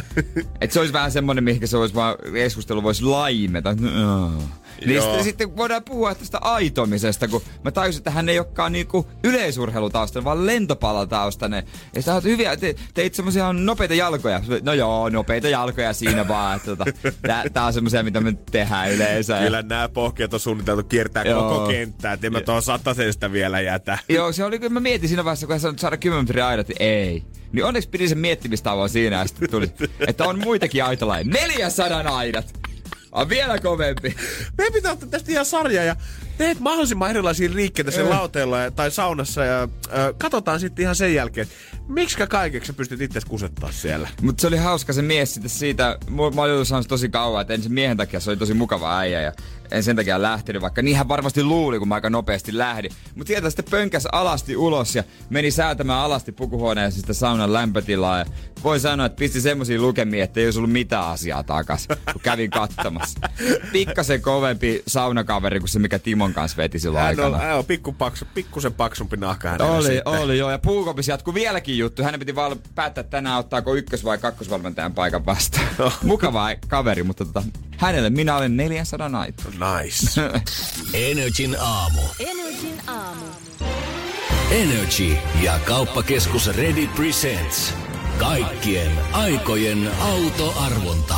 [0.61, 3.75] Et se olisi vähän semmonen, mihinkä se olisi vaan, keskustelu voisi laimeta.
[3.75, 4.33] No,
[4.87, 9.07] Niin sitten, sitten voidaan puhua tästä aitomisesta, kun mä tajusin, että hän ei olekaan niinku
[9.25, 11.65] yleisurheilutaustainen, vaan lentopallotaustainen.
[11.95, 14.41] Ja sä oot hyviä, te, teit semmosia nopeita jalkoja.
[14.63, 16.57] No joo, nopeita jalkoja siinä vaan.
[16.57, 16.85] Että tota,
[17.23, 19.39] tää, tää on semmosia, mitä me tehdään yleensä.
[19.39, 21.49] Kyllä nämä pohkeet on suunniteltu kiertää Joo.
[21.49, 23.99] koko kenttää, että mä tuohon satasesta vielä jätä.
[24.09, 26.47] Joo, se oli, kun mä mietin siinä vaiheessa, kun hän sanoi, että saada 10 metriä
[26.47, 27.25] aidat, niin ei.
[27.53, 29.71] Niin onneksi pidin sen miettimistauon siinä ja sitten tuli,
[30.07, 31.25] että on muitakin aitolajeja.
[31.31, 32.64] 400 aidat!
[33.15, 34.17] On vielä kovempi.
[34.59, 35.97] Meidän pitää ottaa tästä ihan sarja ja
[36.39, 39.69] teet mahdollisimman erilaisia liikkeitä sen lauteella ja, tai saunassa ja ö,
[40.19, 41.57] katsotaan sitten ihan sen jälkeen, että
[41.89, 44.09] miksi kaikeksi sä pystyt itse kusettaa siellä.
[44.23, 45.99] Mutta se oli hauska se mies sitten siitä,
[46.35, 49.33] mä olin tosi kauan, että en sen miehen takia se oli tosi mukava äijä ja
[49.71, 52.91] en sen takia lähtenyt, vaikka niin hän varmasti luuli, kun mä aika nopeasti lähdin.
[53.15, 58.25] Mutta sieltä sitten pönkäs alasti ulos ja meni säätämään alasti pukuhuoneessa sitä saunan lämpötilaa ja
[58.65, 62.51] voi sanoa, että pisti semmoisia lukemia, että ei olisi ollut mitään asiaa takas, kun kävin
[62.51, 63.21] katsomassa.
[63.73, 67.45] Pikkasen kovempi saunakaveri kuin se, mikä Timon kanssa veti silloin Hän on, aikana.
[67.45, 70.07] hän on pikku paksu, pikkusen paksumpi nahka hänellä Oli, sitten.
[70.07, 70.51] oli joo.
[70.51, 72.03] Ja puukopissa jatkuu vieläkin juttu.
[72.03, 75.67] Hänen piti vaan päättää tänään ottaako ykkös- vai kakkosvalmentajan paikan vastaan.
[76.03, 77.43] Mukava kaveri, mutta tota,
[77.77, 79.43] hänelle minä olen 400 naita.
[79.51, 80.21] Nice.
[81.11, 82.01] Energin aamu.
[82.21, 83.25] Energin aamu.
[84.51, 87.75] Energy ja kauppakeskus Ready Presents.
[88.19, 91.17] Kaikkien aikojen autoarvonta.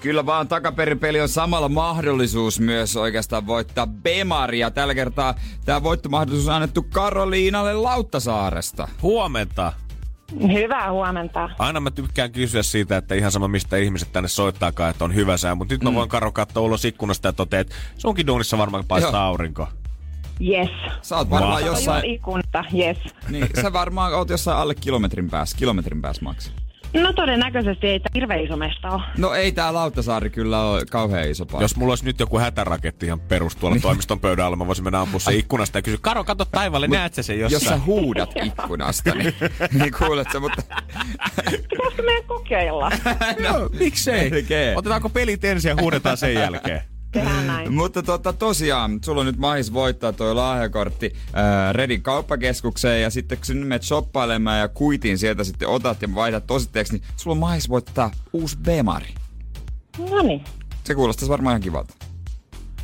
[0.00, 4.70] Kyllä vaan takaperipeli on samalla mahdollisuus myös oikeastaan voittaa Bemaria.
[4.70, 8.88] Tällä kertaa tämä voittomahdollisuus on annettu Karoliinalle Lauttasaaresta.
[9.02, 9.72] Huomenta.
[10.52, 11.50] Hyvää huomenta.
[11.58, 15.36] Aina mä tykkään kysyä siitä, että ihan sama mistä ihmiset tänne soittaakaan, että on hyvä
[15.36, 15.54] sää.
[15.54, 19.12] Mutta nyt mä voin Karo katsoa ulos ikkunasta ja toteaa, että sunkin duunissa varmaan paistaa
[19.12, 19.28] Joo.
[19.30, 19.68] aurinko.
[20.40, 20.70] Yes.
[21.02, 22.98] Sä oot varmaan jossain, ikunta, yes.
[23.28, 26.52] niin, sä varmaan oot jossain alle kilometrin päässä, kilometrin päässä maks.
[26.94, 29.02] No todennäköisesti ei tämä hirveän iso mesta ole.
[29.18, 31.64] No ei tää Lauttasaari kyllä ole kauhean iso paikka.
[31.64, 35.00] Jos mulla olisi nyt joku hätäraketti ihan perus tuolla toimiston pöydän alla, mä voisin mennä
[35.00, 37.80] ampua se ikkunasta ja kysyä, Karo, kato taivaalle, näet sä sen jos jossain?
[37.80, 39.34] sä huudat ikkunasta, niin,
[39.78, 40.62] niin kuulet sä, mutta
[41.70, 42.90] Pitäisikö meidän kokeilla?
[43.50, 44.30] no, miksei?
[44.76, 46.93] Otetaanko pelit ensin ja huudetaan sen jälkeen?
[47.14, 47.72] Tehdään näin.
[47.72, 53.38] Mutta tota, tosiaan, sulla on nyt mahis voittaa toi lahjakortti ää, Redin kauppakeskukseen ja sitten
[53.38, 57.38] kun sinne menet shoppailemaan ja kuitin sieltä sitten otat ja vaihdat tositteeksi, niin sulla on
[57.38, 59.14] mahis voittaa uusi Bemari.
[60.10, 60.44] No niin,
[60.84, 61.94] Se kuulostaisi varmaan ihan kivalta.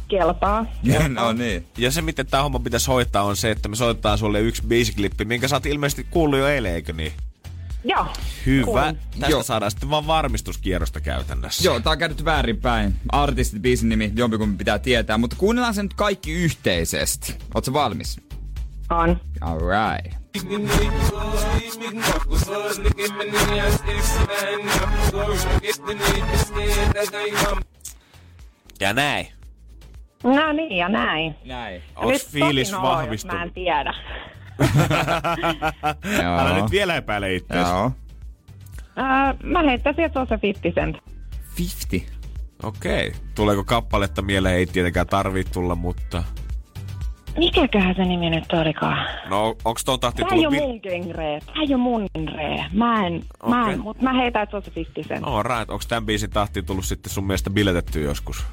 [0.08, 0.66] kelpaa.
[1.08, 1.66] no niin.
[1.78, 5.24] Ja se, miten tämä homma pitäisi hoitaa, on se, että me soitetaan sulle yksi biisiklippi,
[5.24, 7.12] minkä sä oot ilmeisesti kuullut jo eilen, eikö niin?
[7.84, 8.06] Joo.
[8.46, 8.94] Hyvä.
[9.10, 9.42] Tästä Joo.
[9.42, 11.64] saadaan sitten vaan varmistuskierrosta käytännössä.
[11.64, 12.94] Joo, tää on käynyt väärinpäin.
[13.12, 17.34] Artistit, biisin nimi, jompikumpi pitää tietää, mutta kuunnellaan se nyt kaikki yhteisesti.
[17.54, 18.20] Ootko valmis?
[18.90, 19.20] On.
[19.40, 20.20] Alright.
[28.80, 29.28] Ja näin.
[30.24, 31.34] No niin, ja näin.
[31.44, 31.82] Näin.
[31.96, 33.54] Onks fiilis jos Mä en vahvistunut?
[33.54, 33.94] tiedä.
[36.38, 37.70] Älä nyt vielä epäile itseäsi.
[37.70, 37.92] Joo.
[38.98, 40.96] Äh, mä heittäisin, että se on se 50 cent.
[41.58, 42.20] 50.
[42.62, 43.12] Okei.
[43.34, 44.56] Tuleeko kappaletta mieleen?
[44.56, 46.22] Ei tietenkään tarvii tulla, mutta...
[47.38, 49.06] Mikäköhän se nimi nyt olikaan?
[49.28, 50.60] No, onks ton tahti Tää ei tullut...
[50.60, 51.40] ole mun genre.
[51.46, 52.64] Tää ei ole mun genre.
[52.72, 53.74] Mä en, mä Okei.
[53.74, 55.26] en, mut mä heitän, että se on se 50 cent.
[55.26, 55.70] No right.
[55.70, 58.46] Onks tän biisin tahti tullut sitten sun mielestä biletetty joskus?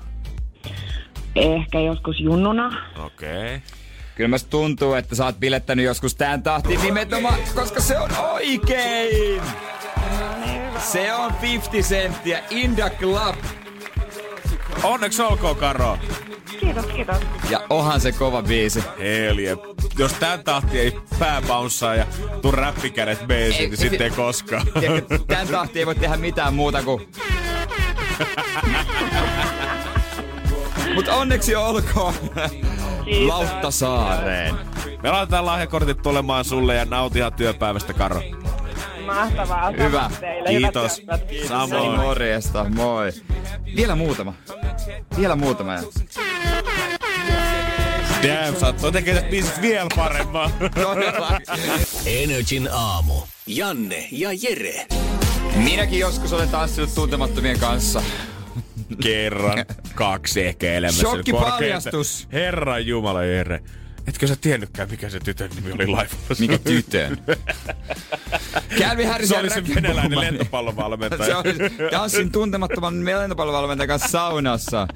[1.35, 2.71] Ehkä joskus junnuna.
[3.05, 3.55] Okei.
[3.55, 3.59] Okay.
[4.17, 9.41] Kyllä musta tuntuu, että sä oot bilettänyt joskus tän tahtiin nimenomaan, koska se on oikein!
[10.79, 13.35] Se on 50 senttiä in the club.
[14.83, 15.97] Onneksi olkoon, Karo.
[16.59, 17.17] Kiitos, kiitos.
[17.49, 18.83] Ja onhan se kova biisi.
[18.99, 19.57] Helje.
[19.97, 22.05] Jos tän tahti ei pää bounceaa ja
[22.41, 24.67] tuu räppikädet beesiin, Ei, niin sitten ei koskaan.
[24.79, 27.07] Tiedätkö, tän tahti ei voi tehdä mitään muuta kuin...
[30.95, 32.13] Mutta onneksi olkoon
[33.07, 33.27] Kiitos.
[33.27, 34.55] Lauttasaareen.
[35.03, 38.21] Me laitetaan lahjakortit tulemaan sulle ja nautihan työpäivästä, Karo.
[39.05, 39.71] Mahtavaa.
[39.71, 40.09] Hyvä.
[40.19, 40.49] Teille.
[40.49, 41.01] Kiitos.
[41.31, 41.47] Yöt.
[41.47, 41.99] Samoin.
[41.99, 43.11] Morjesta, moi.
[43.75, 44.33] Vielä muutama.
[45.17, 45.73] Vielä muutama.
[45.73, 45.81] ja-
[48.23, 50.51] Damn, sä oot tekee tästä biisistä vielä paremman.
[50.83, 51.39] Todella.
[52.05, 53.13] Energin aamu.
[53.47, 54.85] Janne ja Jere.
[55.55, 58.01] Minäkin joskus olen tanssinut tuntemattomien kanssa.
[59.03, 59.65] Kerran,
[59.95, 61.01] kaksi ehkä elämässä.
[61.01, 62.27] Shokkipaljastus.
[62.33, 63.63] Herran Jumala, Jere.
[64.07, 67.17] Etkö sä tiennytkään, mikä se tytön nimi oli Life Mikä tytön?
[68.79, 71.25] Calvin Harris Se ja oli se venäläinen lentopallovalmentaja.
[71.25, 74.87] Se oli tanssin tuntemattoman lentopallovalmentajan kanssa saunassa.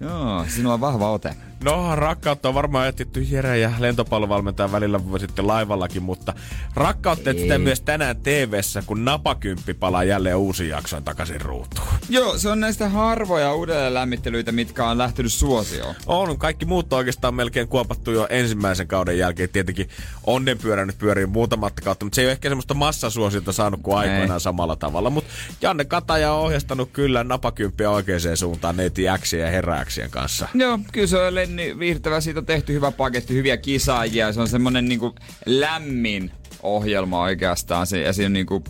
[0.00, 1.34] Joo, sinulla on vahva ote.
[1.64, 6.34] No, rakkautta on varmaan etsitty Jere ja lentopallovalmentajan välillä sitten laivallakin, mutta
[6.74, 11.86] rakkautta etsitään myös tänään tv kun Napakymppi palaa jälleen uusi jakson takaisin ruutuun.
[12.08, 15.94] Joo, se on näistä harvoja uudelleen lämmittelyitä, mitkä on lähtenyt suosioon.
[16.06, 19.48] On, kaikki muut on oikeastaan melkein kuopattu jo ensimmäisen kauden jälkeen.
[19.48, 19.88] Tietenkin
[20.26, 24.32] onnenpyörä nyt pyörii muutamat kautta, mutta se ei ole ehkä semmoista massasuosiota saanut kuin aikoinaan
[24.32, 24.40] Ei.
[24.40, 25.10] samalla tavalla.
[25.10, 25.30] Mutta
[25.60, 30.48] Janne Kataja on ohjastanut kyllä Napakymppiä oikeaan suuntaan neiti Xien ja herääksien kanssa.
[30.54, 32.20] Joo, kyllä se on Lenni viihdyttävä.
[32.20, 34.32] Siitä on tehty hyvä paketti, hyviä kisaajia.
[34.32, 35.14] Se on semmonen niinku
[35.46, 36.30] lämmin
[36.62, 37.86] ohjelma oikeastaan.
[37.86, 38.64] Se, ja siinä on niinku,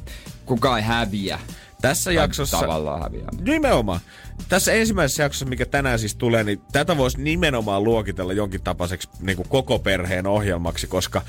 [0.46, 1.40] kukaan ei häviä.
[1.82, 2.60] Tässä Tai jaksossa...
[2.60, 3.28] Tavallaan häviää.
[3.40, 4.00] Nimenomaan.
[4.48, 9.36] Tässä ensimmäisessä jaksossa, mikä tänään siis tulee, niin tätä voisi nimenomaan luokitella jonkin tapaiseksi niin
[9.36, 11.22] kuin koko perheen ohjelmaksi, koska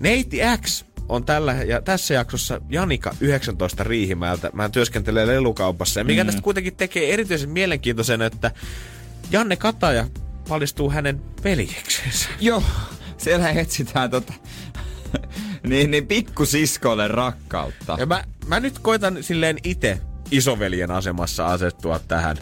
[0.00, 4.50] Neiti X on tällä, ja tässä jaksossa Janika 19 Riihimäeltä.
[4.52, 6.00] Mä työskentelen lelukaupassa.
[6.00, 6.26] Ja mikä mm.
[6.26, 8.50] tästä kuitenkin tekee erityisen mielenkiintoisen, että
[9.30, 10.06] Janne Kataja
[10.50, 12.28] paljastuu hänen veljeksensä.
[12.40, 12.62] Joo,
[13.18, 14.32] siellä etsitään tota...
[15.66, 17.96] niin, niin pikkusiskolle rakkautta.
[17.98, 22.36] Ja mä, mä nyt koitan silleen itse isoveljen asemassa asettua tähän.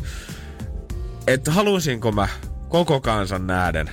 [1.27, 2.29] Että haluaisinko mä
[2.69, 3.91] koko kansan nähden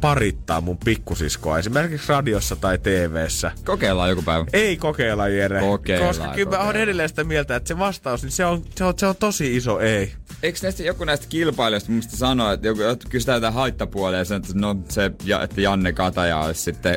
[0.00, 3.52] parittaa mun pikkusiskoa esimerkiksi radiossa tai TV:ssä.
[3.64, 4.44] Kokeillaan joku päivä.
[4.52, 5.60] Ei kokeilla, Jere.
[5.60, 6.76] Kokeillaan, koska kyllä mä oon kokeillaan.
[6.76, 9.80] edelleen sitä mieltä, että se vastaus, niin se on, se on, se on tosi iso
[9.80, 10.12] ei.
[10.42, 14.52] Eikö näistä joku näistä kilpailijoista musta sanoo, että joku kysytään jotain haittapuolia ja sanoo, että
[14.58, 15.04] no se,
[15.42, 16.96] että Janne Kataja olisi sitten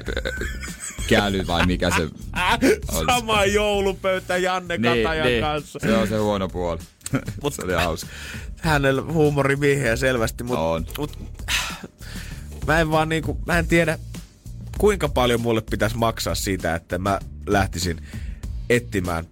[1.08, 2.01] käly vai mikä se
[2.91, 3.06] olisi.
[3.06, 5.80] Sama joulupöytä Janne Katajan kanssa.
[5.82, 6.80] Se on se huono puoli.
[7.51, 8.10] se oli hauska.
[8.62, 10.86] Hänellä huumorimiehiä selvästi, mutta On.
[10.97, 11.18] mut,
[12.68, 13.99] mä en vaan niinku, mä en tiedä
[14.78, 18.01] kuinka paljon mulle pitäisi maksaa siitä, että mä lähtisin
[18.70, 19.26] etsimään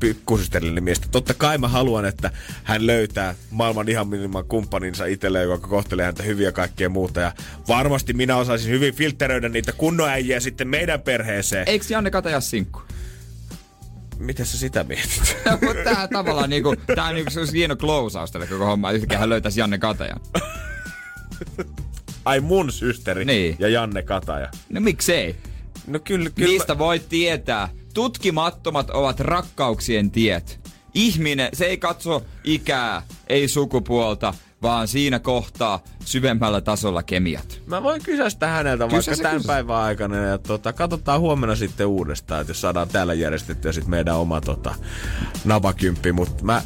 [0.00, 1.06] pikkusysterillinen miestä.
[1.10, 2.30] Totta kai mä haluan, että
[2.64, 7.20] hän löytää maailman ihan minimman kumppaninsa itselleen, joka kohtelee häntä hyviä ja kaikkea muuta.
[7.20, 7.32] Ja
[7.68, 11.68] varmasti minä osaisin hyvin filtteröidä niitä kunnon äijiä sitten meidän perheeseen.
[11.68, 12.82] Eikö Janne Kataja sinkku?
[14.18, 15.36] Miten sä sitä mietit?
[15.66, 18.90] Mutta tää tavallaan niinku, tää on niinku hieno close tälle koko homma.
[18.90, 20.20] Yhtäkkiä hän löytäisi Janne Katajan.
[22.24, 23.56] Ai mun systeri Niin.
[23.58, 24.48] ja Janne Kataja.
[24.68, 25.36] No miksei?
[25.86, 26.52] No kyllä, kyllä.
[26.52, 27.68] Mistä voit tietää?
[27.94, 30.60] Tutkimattomat ovat rakkauksien tiet.
[30.94, 37.60] Ihminen, se ei katso ikää, ei sukupuolta, vaan siinä kohtaa syvemmällä tasolla kemiat.
[37.66, 39.46] Mä voin kysästä häneltä Kysä vaikka tämän kysä.
[39.46, 44.16] päivän aikana ja tota, katsotaan huomenna sitten uudestaan, että jos saadaan täällä järjestettyä sitten meidän
[44.16, 44.74] oma tota,
[45.44, 46.62] napakymppi, mutta mä,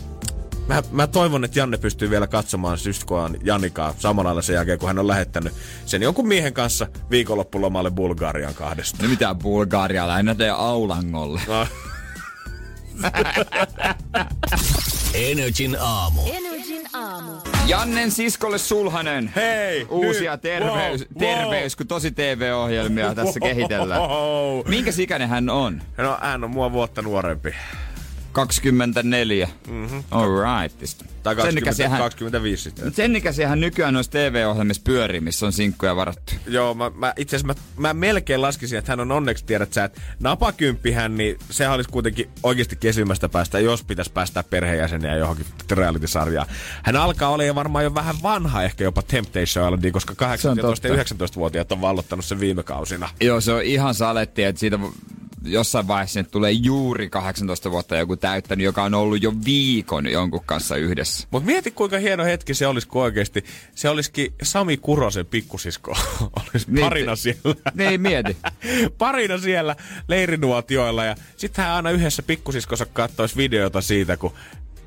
[0.68, 4.88] mä, mä, toivon, että Janne pystyy vielä katsomaan syskoaan Janikaa samalla lailla sen jälkeen, kun
[4.88, 5.52] hän on lähettänyt
[5.86, 9.02] sen jonkun miehen kanssa viikonloppulomalle Bulgarian kahdesta.
[9.02, 11.40] No mitä Bulgaria, lähinnä teidän Aulangolle.
[11.48, 11.66] No,
[15.14, 16.20] Energin aamu.
[16.26, 17.32] Energin aamu.
[17.66, 19.32] Jannen siskolle Sulhanen.
[19.36, 19.86] Hei!
[19.90, 24.00] Uusia nyt, terveys, wow, terveys, kun tosi TV-ohjelmia tässä kehitellään.
[24.00, 24.68] Wow.
[24.68, 25.82] Minkä ikäinen hän on?
[25.96, 27.54] No, hän on mua vuotta nuorempi.
[28.34, 29.48] 24.
[29.68, 30.02] Mm-hmm.
[30.10, 30.80] Alright.
[31.22, 32.94] Tai Sen 20, ikäisiä hän, 25 sitten.
[32.94, 36.32] sen ikäisiä hän nykyään noissa TV-ohjelmissa pyörii, missä on sinkkuja varattu.
[36.46, 39.84] Joo, mä, mä itse asiassa mä, mä, melkein laskisin, että hän on onneksi, tiedät sä,
[39.84, 46.46] että napakymppihän, niin sehän olisi kuitenkin oikeasti kesymästä päästä, jos pitäisi päästä perheenjäseniä johonkin reality-sarjaan.
[46.82, 51.14] Hän alkaa olla varmaan jo vähän vanha, ehkä jopa Temptation Islandiin, koska 18 ja totta.
[51.14, 53.08] 19-vuotiaat on vallottanut sen viime kausina.
[53.20, 54.78] Joo, se on ihan saletti, että siitä
[55.44, 60.76] jossain vaiheessa tulee juuri 18 vuotta joku täyttänyt, joka on ollut jo viikon jonkun kanssa
[60.76, 61.28] yhdessä.
[61.30, 65.96] Mutta mieti kuinka hieno hetki se olisi, kun oikeasti se olisikin Sami Kurosen pikkusisko.
[66.50, 67.54] olisi Niin, parina siellä.
[67.74, 68.36] Niin, mieti.
[68.98, 69.76] parina siellä
[70.08, 74.32] leirinuotioilla ja sitten hän aina yhdessä pikkusiskonsa kattoisi videota siitä, kun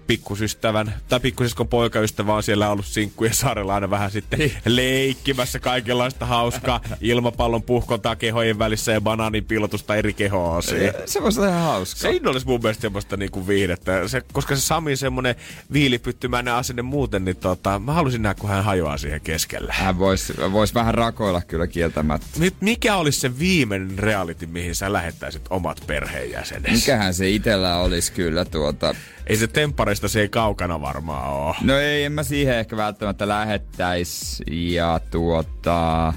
[0.08, 4.52] pikkusystävän tai pikkusiskon poikaystävä on siellä ollut sinkkujen saarella aina vähän sitten Niin.
[4.66, 10.62] leikkimässä kaikenlaista hauskaa ilmapallon puhkontaa kehojen välissä ja banaanin piilotusta eri kehoa
[11.06, 12.00] Se voisi olla ihan hauska.
[12.00, 14.08] Siinä olisi mun mielestä semmoista niinku viihdettä.
[14.08, 15.36] Se, koska se Sami semmonen
[15.74, 19.74] viilipyttymäinen asenne muuten, niin tota, mä halusin nähdä, kun hän hajoaa siihen keskelle.
[19.76, 22.28] Hän voisi vois vähän rakoilla kyllä kieltämättä.
[22.38, 26.76] Nyt mikä olisi se viimeinen reality, mihin sä lähettäisit omat perheenjäsenesi?
[26.76, 28.96] Mikähän se itellä olisi kyllä tuota...
[29.28, 31.56] Ei se temppareista se ei kaukana varmaan oo.
[31.62, 34.44] No ei, en mä siihen ehkä välttämättä lähettäis.
[34.52, 36.14] Ja tuota...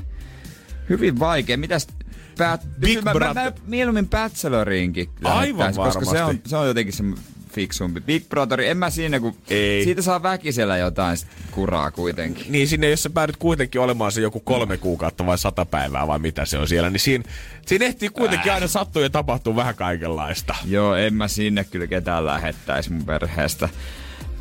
[0.89, 1.57] Hyvin vaikea.
[1.57, 1.87] Mitäs...
[2.39, 2.61] Päät...
[2.81, 6.49] Big mä, mä, Brother- mä, mieluummin Bacheloriinkin Aivan lähettäis, koska se on, varmasti.
[6.49, 7.05] se on jotenkin se
[7.53, 8.01] fiksumpi.
[8.01, 9.85] Big Brother, en mä siinä, kun Ei.
[9.85, 11.17] siitä saa väkisellä jotain
[11.51, 12.53] kuraa kuitenkin.
[12.53, 16.19] Niin sinne, jos sä päädyt kuitenkin olemaan se joku kolme kuukautta vai sata päivää vai
[16.19, 17.25] mitä se on siellä, niin siinä,
[17.67, 20.55] siinä ehtii kuitenkin aina sattua ja tapahtuu vähän kaikenlaista.
[20.65, 23.69] Joo, en mä sinne kyllä ketään lähettäisi mun perheestä.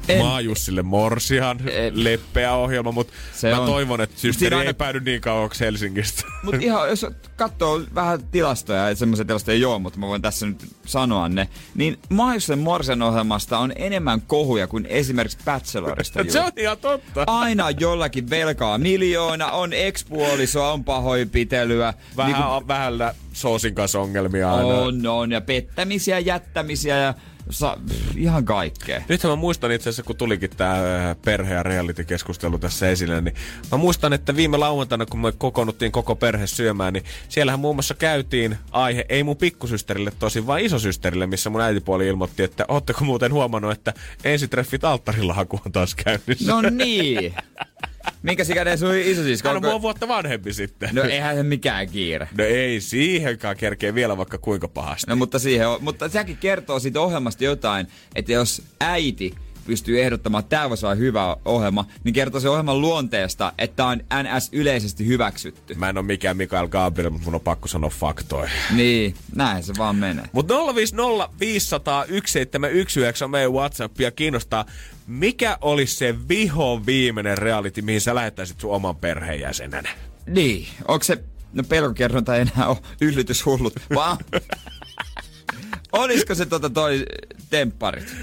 [0.10, 2.04] En, Maajussille Morsihan, En.
[2.04, 3.66] leppeä ohjelma, mutta Se mä on.
[3.68, 6.24] toivon, että systeri siinä ei aina- päädy niin kauaksi Helsingistä.
[6.44, 7.06] Mutta ihan, jos
[7.36, 11.50] katsoo vähän tilastoja, että semmoisia tilastoja ei ole, mutta mä voin tässä nyt sanoa ne,
[11.76, 16.20] niin Maajussen Morsen ohjelmasta on enemmän kohuja kuin esimerkiksi Bachelorista.
[16.30, 17.24] se on ihan totta.
[17.28, 21.94] Aina jollakin velkaa miljoona, on ekspuolisoa, on pahoinpitelyä.
[22.18, 24.68] Vähän, niin vähällä Soosin kanssa ongelmia aina.
[24.68, 27.14] on, on, ja pettämisiä, jättämisiä ja
[27.50, 27.78] sa-
[28.16, 29.02] ihan kaikkea.
[29.10, 33.36] Nythän mä muistan itse asiassa, kun tulikin tää äh, perhe- ja reality-keskustelu tässä esille, niin
[33.72, 37.94] mä muistan, että viime lauantaina, kun me kokoonnuttiin koko perhe syömään, niin siellähän muun muassa
[37.94, 43.34] käytiin aihe, ei mun pikkusysterille tosin, vaan isosysterille, missä mun äitipuoli ilmoitti, että ootteko muuten
[43.34, 43.94] huomannut, että
[44.24, 46.52] ensitreffit alttarillahaku on taas käynnissä.
[46.52, 47.34] No niin.
[48.24, 49.48] Minkä sikäinen sun isosisko?
[49.50, 50.90] Hän on mua vuotta vanhempi sitten.
[50.94, 52.30] No eihän se mikään kiire.
[52.38, 55.10] no ei siihenkään kerkeä vielä vaikka kuinka pahasti.
[55.10, 59.34] No mutta siihen on, mutta sekin kertoo siitä ohjelmasta jotain, että jos äiti
[59.70, 63.98] pystyy ehdottamaan, että tämä voisi olla hyvä ohjelma, niin kertoo se ohjelman luonteesta, että on
[63.98, 65.76] NS yleisesti hyväksytty.
[65.76, 68.50] Mä en ole mikään Mikael Gabriel, mutta mun on pakko sanoa faktoja.
[68.76, 70.26] Niin, näin se vaan menee.
[70.32, 74.66] Mutta 050 500 1719 on meidän WhatsApp ja kiinnostaa,
[75.08, 79.84] mikä olisi se viho viimeinen reality, mihin sä lähettäisit sun oman perheenjäsenen?
[80.26, 84.18] Niin, onko se, no pelkokerronta ei enää ole yllytyshullut, vaan
[85.92, 87.06] olisiko se tota toi
[87.50, 88.16] tempparit?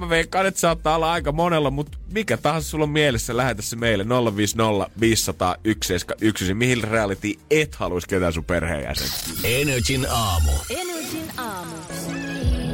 [0.00, 3.76] Mä veikkaan, että saattaa olla aika monella, mutta mikä tahansa sulla on mielessä, lähetä se
[3.76, 4.04] meille
[4.36, 6.54] 050 500 1719.
[6.54, 9.08] Mihin reality et haluaisi ketään sun perheenjäsen?
[9.44, 10.50] Energin aamu.
[10.70, 11.72] Energin aamu.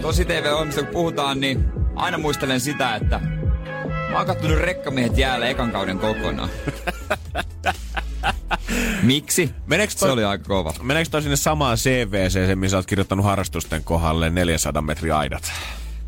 [0.03, 1.65] Tosi TV-ohjelmista kun puhutaan, niin
[1.95, 3.19] aina muistelen sitä, että
[4.11, 6.51] mä oon kattonut rekkamiehet jäällä ekan kauden kokonaan.
[9.03, 9.51] Miksi?
[9.67, 10.73] Meneekö Se toi- oli aika kova.
[10.83, 15.53] Meneekö toi sinne samaan CVC, se, missä oot kirjoittanut harrastusten kohdalle 400 metri aidat?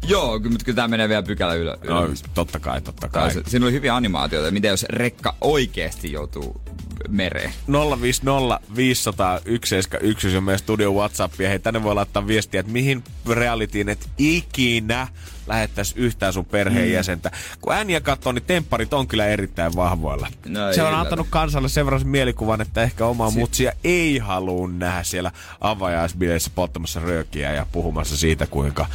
[0.07, 1.77] Joo, mutta kyllä tää menee vielä pykälä ylö.
[1.89, 2.23] No, ylös.
[2.35, 3.33] totta kai, totta kai.
[3.35, 4.51] se- Siinä oli hyviä animaatioita.
[4.51, 6.61] Miten jos rekka oikeesti joutuu
[7.09, 7.53] mereen?
[8.01, 13.05] 050 500 171 on meidän studio WhatsApp ja hei tänne voi laittaa viestiä, että mihin
[13.31, 15.09] realityin et ikinä
[15.49, 17.31] lähettäisi yhtään sun perheenjäsentä.
[17.61, 20.29] Kun ääniä katsoo, niin tempparit on kyllä erittäin vahvoilla.
[20.47, 24.69] No Se on antanut kansalle sen verran mielikuvan, että ehkä omaa Si- mutsia ei halua
[24.69, 28.87] nähdä siellä avajaisbileissä polttamassa röökiä ja puhumassa siitä, kuinka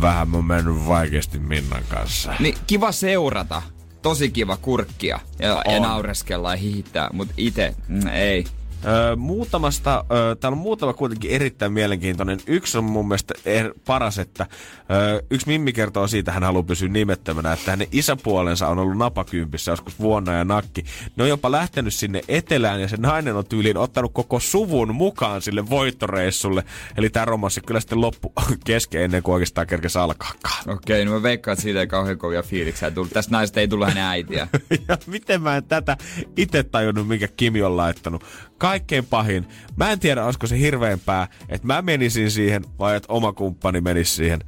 [0.00, 2.34] vähän on mennyt vaikeasti Minnan kanssa.
[2.38, 3.62] Niin kiva seurata.
[4.02, 8.44] Tosi kiva kurkkia ja, ja naureskella ja hiihtää, mutta itse mm, ei.
[8.86, 12.40] Öö, muutamasta, öö, täällä on muutama kuitenkin erittäin mielenkiintoinen.
[12.46, 14.46] Yksi on mun mielestä er, paras, että
[14.90, 19.72] öö, yksi Mimmi kertoo siitä, hän haluaa pysyä nimettömänä, että hänen isäpuolensa on ollut napakympissä
[19.72, 20.84] joskus vuonna ja nakki.
[21.16, 25.42] Ne on jopa lähtenyt sinne etelään ja se nainen on tyyliin ottanut koko suvun mukaan
[25.42, 26.64] sille voittoreissulle.
[26.96, 28.32] Eli tämä romanssi kyllä sitten loppu
[28.66, 30.70] kesken ennen kuin oikeastaan kerkesi alkaakaan.
[30.70, 33.12] Okei, no mä veikkaan, että siitä ei kauhean kovia fiiliksiä tullut.
[33.12, 34.48] Tästä naisesta ei tullut hänen äitiä.
[34.88, 35.96] Ja miten mä en tätä
[36.36, 38.24] itse tajunnut, minkä Kimi on laittanut.
[38.58, 39.48] Kaikkein pahin.
[39.76, 44.14] Mä en tiedä, olisiko se hirveämpää, että mä menisin siihen vai että oma kumppani menisi
[44.14, 44.40] siihen.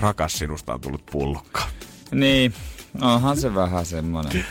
[0.00, 1.62] Rakas sinusta on tullut pullukka.
[2.10, 2.54] niin,
[3.00, 4.44] onhan se vähän semmonen.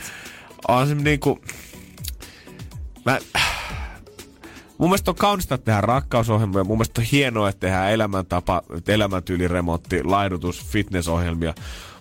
[0.67, 1.41] On se niinku...
[3.05, 3.19] Mä...
[4.77, 6.63] Mun mielestä on kaunista, tehdään rakkausohjelmia.
[6.63, 11.53] Mun mielestä on hienoa, että tehdään elämäntapa, elämäntyyliremontti, laidutus, fitnessohjelmia.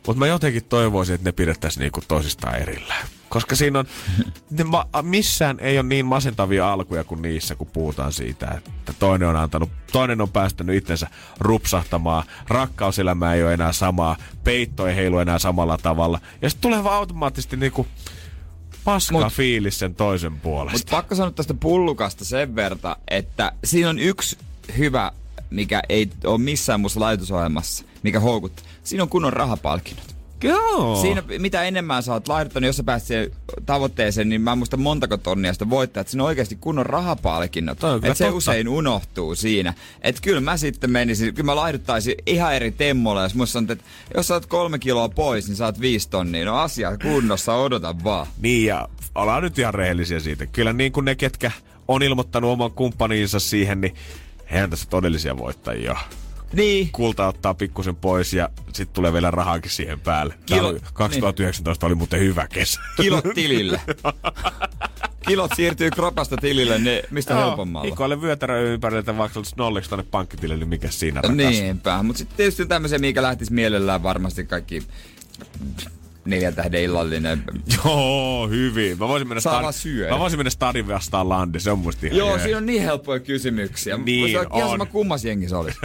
[0.07, 3.07] Mutta mä jotenkin toivoisin, että ne pidettäisiin niinku toisistaan erillään.
[3.33, 3.85] Koska siinä on,
[4.51, 9.28] ne ma- missään ei ole niin masentavia alkuja kuin niissä, kun puhutaan siitä, että toinen
[9.28, 11.07] on antanut, toinen on päästänyt itsensä
[11.41, 16.20] rupsahtamaan, rakkauselämä ei ole enää samaa, peitto ei heilu enää samalla tavalla.
[16.43, 17.87] Ja sitten tulee vaan automaattisesti niinku
[18.85, 20.78] paska Mut- fiilis sen toisen puolesta.
[20.78, 24.39] Mutta pakko sanoa tästä pullukasta sen verta, että siinä on yksi
[24.78, 25.12] hyvä,
[25.51, 28.64] mikä ei ole missään muussa laitosohjelmassa, mikä houkuttaa.
[28.85, 30.12] Siinä on kunnon rahapalkinnot.
[30.43, 31.01] Joo.
[31.03, 33.30] Siinä, mitä enemmän sä oot laittanut, jos sä pääset siihen
[33.66, 37.78] tavoitteeseen, niin mä muista montako tonnia sitä voittaa, että siinä on oikeasti kunnon rahapalkinnot.
[37.78, 38.36] Toi on kyllä Et se totta.
[38.36, 39.74] usein unohtuu siinä.
[40.03, 43.90] Että kyllä mä sitten menisin, kyllä mä laihduttaisin ihan eri temmolla, jos musta sanotaan, että
[44.16, 46.45] jos sä oot kolme kiloa pois, niin saat viisi tonnia.
[46.45, 48.26] No asia kunnossa, odota vaan.
[48.40, 50.47] Niin ja ollaan nyt ihan rehellisiä siitä.
[50.47, 51.51] Kyllä niin kuin ne, ketkä
[51.88, 53.95] on ilmoittanut oman kumppaniinsa siihen, niin
[54.51, 55.97] hehän tässä todellisia voittajia.
[56.53, 56.89] Niin.
[56.93, 60.35] Kulta ottaa pikkusen pois ja sitten tulee vielä rahaakin siihen päälle.
[60.47, 62.81] Kilo- oli, 2019 oli muuten hyvä kesä.
[62.97, 63.81] Kilot tilille.
[65.29, 67.91] kilot siirtyy kropasta tilille, niin mistä helpommalla.
[67.91, 71.37] Hikoille vyötärö ympäriltä vaikka nolliksi tonne pankkitilille, niin mikä siinä rakas.
[71.37, 74.83] Niinpä, mutta sitten tietysti tämmöisiä, mikä lähtisi mielellään varmasti kaikki
[76.25, 77.45] neljän tähden illallinen.
[77.85, 78.99] Joo, hyvin.
[78.99, 80.12] Mä voisin mennä, syödä.
[80.12, 82.43] mä voisin mennä stadin vastaan landi, se on musta ihan Joo, jees.
[82.43, 83.97] siinä on niin helppoja kysymyksiä.
[83.97, 84.70] Niin Voisi olla ihan on.
[84.70, 85.79] sama kummas jengi se olisi.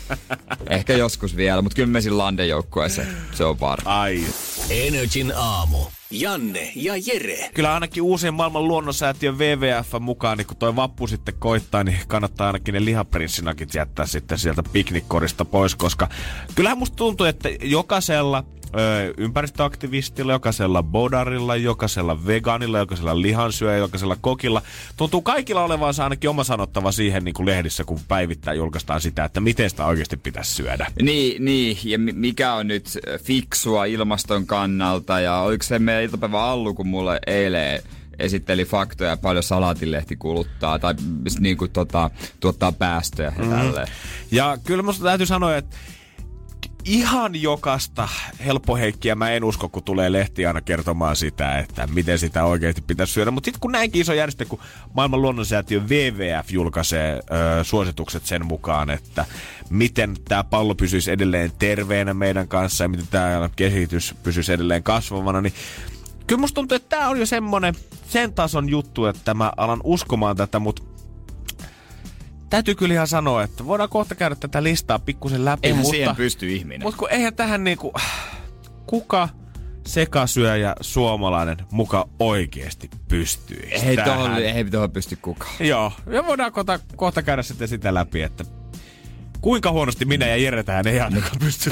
[0.70, 3.08] Ehkä joskus vielä, mutta kyllä me siinä Landen joukkueeseen.
[3.32, 4.00] Se on varma.
[4.00, 4.24] Ai.
[4.70, 5.78] Energin aamu.
[6.10, 7.50] Janne ja Jere.
[7.54, 12.46] Kyllä ainakin uusien maailman luonnonsäätiön WWF mukaan, niin kun toi vappu sitten koittaa, niin kannattaa
[12.46, 16.08] ainakin ne lihaprinssinakit jättää sitten sieltä piknikkorista pois, koska
[16.54, 18.44] kyllähän musta tuntuu, että jokaisella
[19.16, 24.62] ympäristöaktivistilla, jokaisella bodarilla, jokaisella vegaanilla, jokaisella lihansyöjä, jokaisella kokilla.
[24.96, 29.40] Tuntuu kaikilla olevansa ainakin oma sanottava siihen niin kuin lehdissä, kun päivittäin julkaistaan sitä, että
[29.40, 30.86] miten sitä oikeasti pitäisi syödä.
[31.02, 36.44] Niin, niin, ja mi- mikä on nyt fiksua ilmaston kannalta, ja oliko se meidän iltapäivä
[36.44, 37.82] Allu, kun mulle eilen
[38.18, 40.94] esitteli faktoja, paljon salaatilehti kuluttaa, tai
[41.40, 43.86] niin kuin tota, tuottaa päästöjä ja tälleen.
[44.30, 45.76] Ja kyllä musta täytyy sanoa, että
[46.86, 48.08] ihan jokasta
[48.44, 53.12] helppoheikkiä mä en usko, kun tulee lehti aina kertomaan sitä, että miten sitä oikeasti pitäisi
[53.12, 53.30] syödä.
[53.30, 54.58] Mutta sitten kun näinkin iso järjestö, kun
[54.94, 57.12] maailman luonnonsäätiö WWF julkaisee
[57.60, 59.24] ö, suositukset sen mukaan, että
[59.70, 65.40] miten tämä pallo pysyisi edelleen terveenä meidän kanssa ja miten tämä kehitys pysyisi edelleen kasvavana,
[65.40, 65.54] niin
[66.26, 67.74] kyllä musta tuntuu, että tämä on jo semmonen
[68.08, 70.82] sen tason juttu, että mä alan uskomaan tätä, mutta
[72.50, 76.16] täytyy kyllä ihan sanoa, että voidaan kohta käydä tätä listaa pikkusen läpi, Eihän mutta, siihen
[76.16, 76.82] pysty ihminen.
[76.82, 77.92] mutta kun eihän tähän niinku,
[78.86, 79.28] kuka
[79.86, 84.18] sekasyöjä suomalainen muka oikeesti pystyisi ei tähän?
[84.18, 85.54] tohon, ei tohon pysty kukaan.
[85.60, 88.44] Joo, ja voidaan kohta, kohta käydä sitten sitä läpi, että
[89.40, 91.70] kuinka huonosti minä ja Jere tähän ei ainakaan pysty.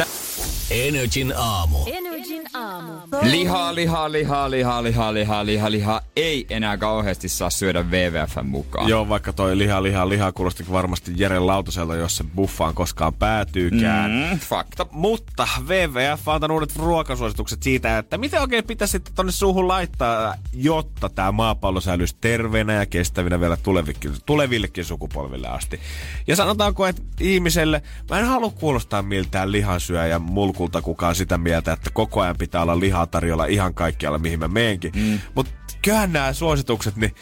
[0.71, 1.79] Energin aamu.
[1.87, 2.74] Energin aamu.
[3.23, 6.01] Lihaa, lihaa, lihaa, lihaa, lihaa, lihaa, lihaa, lihaa.
[6.17, 8.89] Ei enää kauheasti saa syödä WWFn mukaan.
[8.89, 14.11] Joo, vaikka toi liha, liha, liha kuulosti varmasti Jere Lautaselta, jos se buffaan koskaan päätyykään.
[14.11, 14.87] Mm, fakta.
[14.91, 20.35] Mutta WWF on antanut uudet ruokasuositukset siitä, että mitä oikein pitäisi sitten tonne suuhun laittaa,
[20.53, 25.81] jotta tämä maapallo säilyisi terveenä ja kestävinä vielä tulevillekin, tulevillekin sukupolville asti.
[26.27, 31.91] Ja sanotaanko, että ihmiselle, mä en halua kuulostaa miltään lihansyöjä mulkulta kukaan sitä mieltä, että
[31.93, 34.93] koko ajan pitää olla lihaa tarjolla ihan kaikkialla, mihin mä meenkin.
[34.97, 35.21] Mm.
[35.35, 35.53] Mutta
[35.83, 37.15] kyllähän nämä suositukset, niin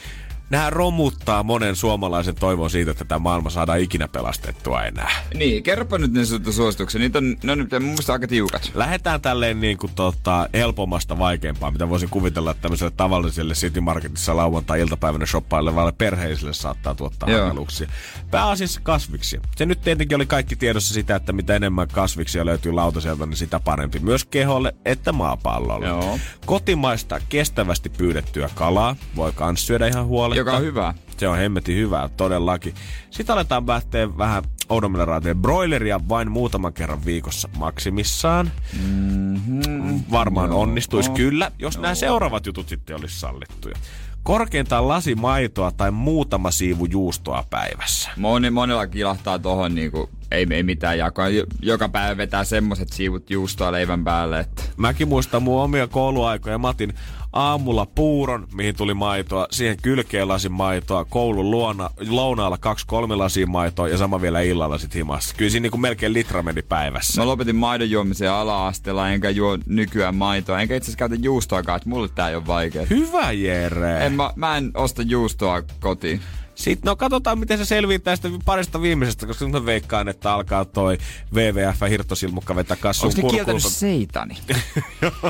[0.53, 5.11] nämä romuttaa monen suomalaisen toivon siitä, että tämä maailma saadaan ikinä pelastettua enää.
[5.34, 7.00] Niin, kerropa nyt ne su- suositukset.
[7.00, 8.70] Niitä on, ne on nyt mun mielestä aika tiukat.
[8.74, 14.36] Lähdetään tälleen niin kuin tota, helpommasta vaikeampaan, mitä voisin kuvitella, että tämmöiselle tavalliselle City Marketissa
[14.36, 17.88] lauantai-iltapäivänä shoppailevalle perheisille saattaa tuottaa hankaluuksia.
[18.30, 19.40] Pääasiassa kasviksia.
[19.57, 23.61] Se nyt tietenkin oli kaikki tiedossa sitä, että mitä enemmän kasviksia löytyy lautaselta, niin sitä
[23.61, 25.86] parempi myös keholle että maapallolle.
[25.86, 26.18] Joo.
[26.46, 30.41] Kotimaista kestävästi pyydettyä kalaa voi kans syödä ihan huoletta.
[30.47, 30.95] Joka on hyvä.
[31.16, 32.74] Se on hemmetin hyvää, todellakin.
[33.11, 35.40] Sitten aletaan lähteä vähän oudommille raiteille.
[35.40, 38.51] Broileria vain muutaman kerran viikossa maksimissaan.
[38.82, 40.01] Mm-hmm.
[40.11, 40.61] Varmaan Joo.
[40.61, 43.74] onnistuisi kyllä, jos nämä seuraavat jutut sitten olisi sallittuja.
[44.22, 48.11] Korkeintaan lasi maitoa tai muutama siivu juustoa päivässä.
[48.16, 51.28] Moni, monella kilahtaa tohon niinku, ei, ei mitään jakoa.
[51.28, 56.59] Jo- Joka päivä vetää semmoset siivut juustoa leivän päälle, että Mäkin muistan mun omia kouluaikoja.
[56.59, 56.95] Mä otin
[57.33, 63.47] aamulla puuron, mihin tuli maitoa, siihen kylkeen lasin maitoa, koulun luona, lounaalla kaksi kolme lasia
[63.47, 65.35] maitoa ja sama vielä illalla sit himassa.
[65.37, 67.20] Kyllä siinä niinku melkein litra meni päivässä.
[67.20, 71.89] Mä lopetin maidon juomisen ala-asteella, enkä juo nykyään maitoa, enkä itse asiassa käytä juustoakaan, että
[71.89, 72.87] mulle tää ei ole vaikea.
[72.91, 74.07] Hyvä Jere!
[74.07, 76.20] En mä, mä en osta juustoa kotiin.
[76.55, 80.64] Sitten no katsotaan, miten se selviää tästä parista viimeisestä, koska nyt mä veikkaan, että alkaa
[80.64, 80.99] toi
[81.35, 84.37] WWF hirttosilmukka vetää kassuun Onko ne kieltänyt seitani?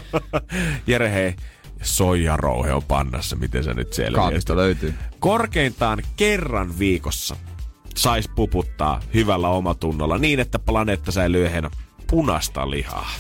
[0.87, 1.35] Jere hei,
[1.83, 4.23] soijarouhe on pannassa, miten se nyt selviää.
[4.23, 4.95] Kaapista löytyy.
[5.19, 7.37] Korkeintaan kerran viikossa
[7.97, 11.71] sais puputtaa hyvällä omatunnolla niin, että planeetta säilyy ehjänä
[12.11, 13.11] punasta lihaa.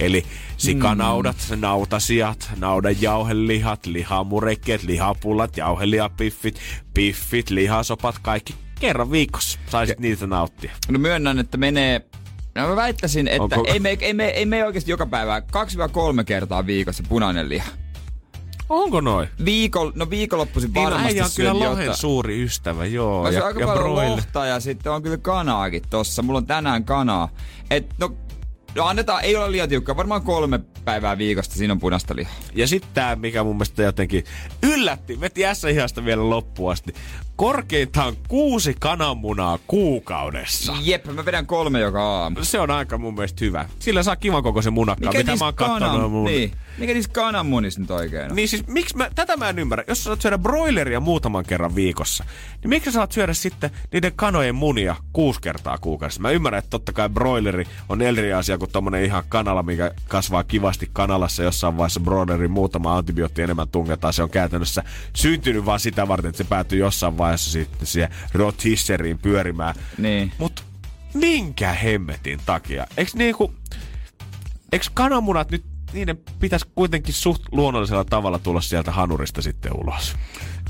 [0.00, 0.24] Eli
[0.56, 1.60] sikanaudat, Mm.
[1.60, 6.60] nautasijat, naudan jauhelihat, lihamurekkeet, lihapullat, jauhelihapiffit,
[6.94, 10.70] piffit, lihasopat, kaikki kerran viikossa saisit niitä nauttia.
[10.88, 12.00] No myönnän, että menee...
[12.54, 16.24] No mä väittäisin, että Onko- ei me, ei, me, ei me oikeasti joka päivä, 2-3
[16.24, 17.68] kertaa viikossa punainen liha.
[18.70, 19.28] Onko noin?
[19.44, 23.22] Viikon, no viikonloppuisin Niin, varmasti äijä on kyllä syön lohen suuri ystävä, joo.
[23.22, 24.08] Mä syön aika paljon broiler.
[24.08, 26.22] lohta ja sitten on kyllä kanaakin tossa.
[26.22, 27.28] Mulla on tänään kanaa.
[27.70, 28.14] Et no,
[28.74, 30.60] no annetaan, ei ole liian tiukkaa, varmaan kolme
[30.90, 32.34] päivää viikosta, siinä on punaista lihaa.
[32.54, 34.24] Ja sitten tämä, mikä mun mielestä jotenkin
[34.62, 36.94] yllätti, veti S-ihasta vielä loppuun asti.
[37.36, 40.74] Korkeintaan kuusi kananmunaa kuukaudessa.
[40.82, 42.38] Jep, mä vedän kolme joka aamu.
[42.44, 43.68] Se on aika mun mielestä hyvä.
[43.78, 45.80] Sillä saa kivan koko se munakka, mitä niistä mä oon kattonut.
[45.92, 46.24] kanan- Mun...
[46.24, 46.52] Niin.
[46.78, 48.36] Mikä niissä kananmunissa nyt oikein on?
[48.36, 49.84] Niin siis, miksi mä, tätä mä en ymmärrä.
[49.88, 52.24] Jos sä saat syödä broileria muutaman kerran viikossa,
[52.62, 56.20] niin miksi sä saat syödä sitten niiden kanojen munia kuusi kertaa kuukaudessa?
[56.22, 60.44] Mä ymmärrän, että totta kai broileri on eri asia kuin tommonen ihan kanala, mikä kasvaa
[60.44, 64.12] kivasti kanalassa jossain vaiheessa broilerin muutama antibiootti enemmän tungetaan.
[64.12, 69.18] Se on käytännössä syntynyt vaan sitä varten, että se päätyy jossain vaiheessa sitten siihen rotisseriin
[69.18, 69.74] pyörimään.
[69.98, 70.32] Niin.
[70.38, 70.64] Mut
[71.14, 72.86] minkä hemmetin takia?
[72.96, 73.54] Eiks niinku...
[74.72, 80.16] Eiks kananmunat nyt, niiden pitäisi kuitenkin suht luonnollisella tavalla tulla sieltä hanurista sitten ulos?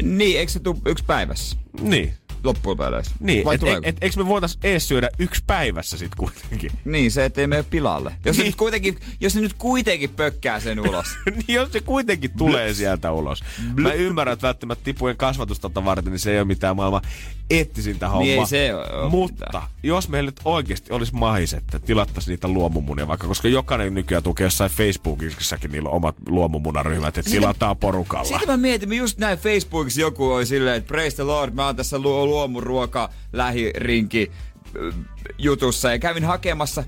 [0.03, 1.57] Niin, eikö se tule yksi päivässä?
[1.81, 2.15] Niin.
[2.45, 3.15] Loppupeleissä.
[3.21, 3.89] Niin, Vai et, et, tuleeko?
[3.89, 6.71] et, eikö me voitais ees syödä yksi päivässä sit kuitenkin?
[6.85, 8.13] Niin, se ettei mene pilalle.
[8.25, 8.43] Jos, Niin.
[8.43, 8.47] niin.
[8.51, 11.07] nyt kuitenkin, jos ne nyt kuitenkin pökkää sen ulos.
[11.37, 13.45] niin jos se kuitenkin tulee sieltä ulos.
[13.75, 17.03] Mä ymmärrän, että välttämättä tipujen kasvatustata varten, niin se ei ole mitään maailman
[17.51, 18.25] eettisintä hommaa.
[18.25, 18.71] Niin ei se
[19.11, 19.65] Mutta mitään.
[19.83, 24.45] jos meillä nyt oikeasti olisi mahis, että tilattaisiin niitä luomumunia vaikka, koska jokainen nykyään tukee
[24.47, 28.25] jossain Facebookissakin niillä on omat luomumunaryhmät, että tilataan porukalla.
[28.25, 31.77] Sitten mä mietin, just näin Facebookissa joku oli silleen, että praise the Lord, mä oon
[31.77, 34.31] tässä lu- luomuruoka lähirinki
[34.67, 34.95] äh,
[35.39, 36.85] jutussa ja kävin hakemassa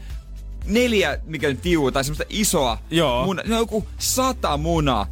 [0.65, 3.25] neljä, mikä nyt tiu, tai semmoista isoa Joo.
[3.25, 3.45] munaa.
[3.47, 5.07] Ne on joku sata munaa.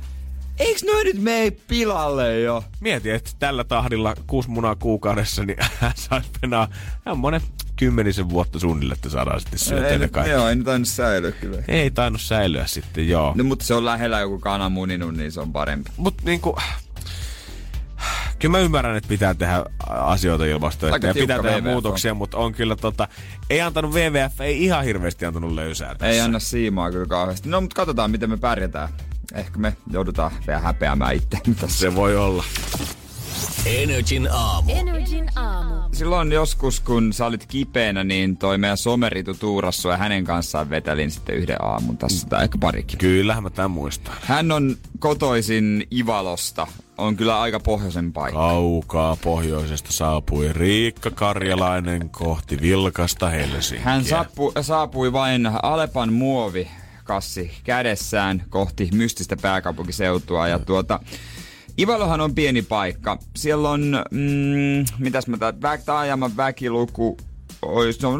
[0.61, 2.65] Eiks noin nyt mene pilalle jo?
[2.81, 5.59] Mieti, että tällä tahdilla kuusi munaa kuukaudessa, niin
[5.95, 6.69] saisi penaa
[7.17, 7.41] monen
[7.77, 10.31] kymmenisen vuotta suunnilleen, että saadaan sitten syötyä ei, ne kaikki.
[10.33, 11.63] joo, ei nyt aina säilyä kyllä.
[11.69, 13.33] Ei tainnut säilyä sitten, joo.
[13.37, 15.91] No, mutta se on lähellä joku kana muninut, niin se on parempi.
[15.97, 16.57] Mut niinku...
[18.39, 21.73] Kyllä mä ymmärrän, että pitää tehdä asioita ilmastoa Aika ja pitää tehdä WWF on.
[21.73, 23.09] muutoksia, mutta on kyllä tota...
[23.51, 26.07] Ei antanut WWF, ei ihan hirveästi antanut löysää tässä.
[26.07, 27.49] Ei anna siimaa kyllä kauheasti.
[27.49, 28.89] No, mutta katsotaan, miten me pärjätään.
[29.35, 31.79] Ehkä me joudutaan vielä häpeämään itse tässä.
[31.79, 32.45] Se voi olla.
[33.67, 34.73] Energin aamu.
[34.73, 35.75] Energin aamu.
[35.93, 41.11] Silloin joskus, kun sä olit kipeänä, niin toi meidän someritu tuurassu ja hänen kanssaan vetelin
[41.11, 42.99] sitten yhden aamun tässä, tai ehkä parikin.
[42.99, 44.15] Kyllähän mä tämän muistan.
[44.21, 46.67] Hän on kotoisin Ivalosta.
[46.99, 48.39] On kyllä aika pohjoisen paikka.
[48.41, 53.85] Kaukaa pohjoisesta saapui Riikka Karjalainen kohti vilkasta Helsinkiä.
[53.85, 56.13] Hän saapu, saapui vain Alepan
[57.11, 60.49] muovikassi kädessään kohti mystistä pääkaupunkiseutua.
[60.49, 61.01] Ja tuota,
[61.79, 63.19] Ivalohan on pieni paikka.
[63.37, 67.17] Siellä on, mm, mitäs mä tää, vä, taajaman väkiluku,
[67.63, 68.13] olisi, no,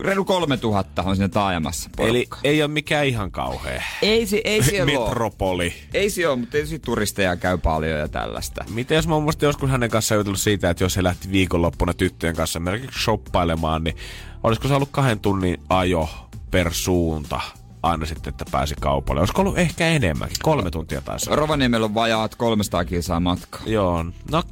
[0.00, 2.40] reilu 3000 on siinä taajamassa Eli porukkaa.
[2.44, 3.82] ei ole mikään ihan kauhea.
[4.02, 5.08] ei, se, ei siellä ole.
[5.08, 5.72] Metropoli.
[5.94, 8.64] Ei se ole, mutta tietysti turisteja käy paljon ja tällaista.
[8.74, 12.36] Miten jos mä oon joskus hänen kanssaan jutellut siitä, että jos he lähti viikonloppuna tyttöjen
[12.36, 13.96] kanssa esimerkiksi shoppailemaan, niin
[14.42, 16.08] olisiko se ollut kahden tunnin ajo
[16.50, 17.40] per suunta
[17.82, 19.20] aina sitten, että pääsi kaupalle.
[19.20, 20.38] Olisiko ollut ehkä enemmänkin?
[20.42, 21.40] Kolme tuntia taisi olla.
[21.40, 23.62] Rovaniemellä on vajaat 300 kilsaa matkaa.
[23.66, 24.42] Joo, no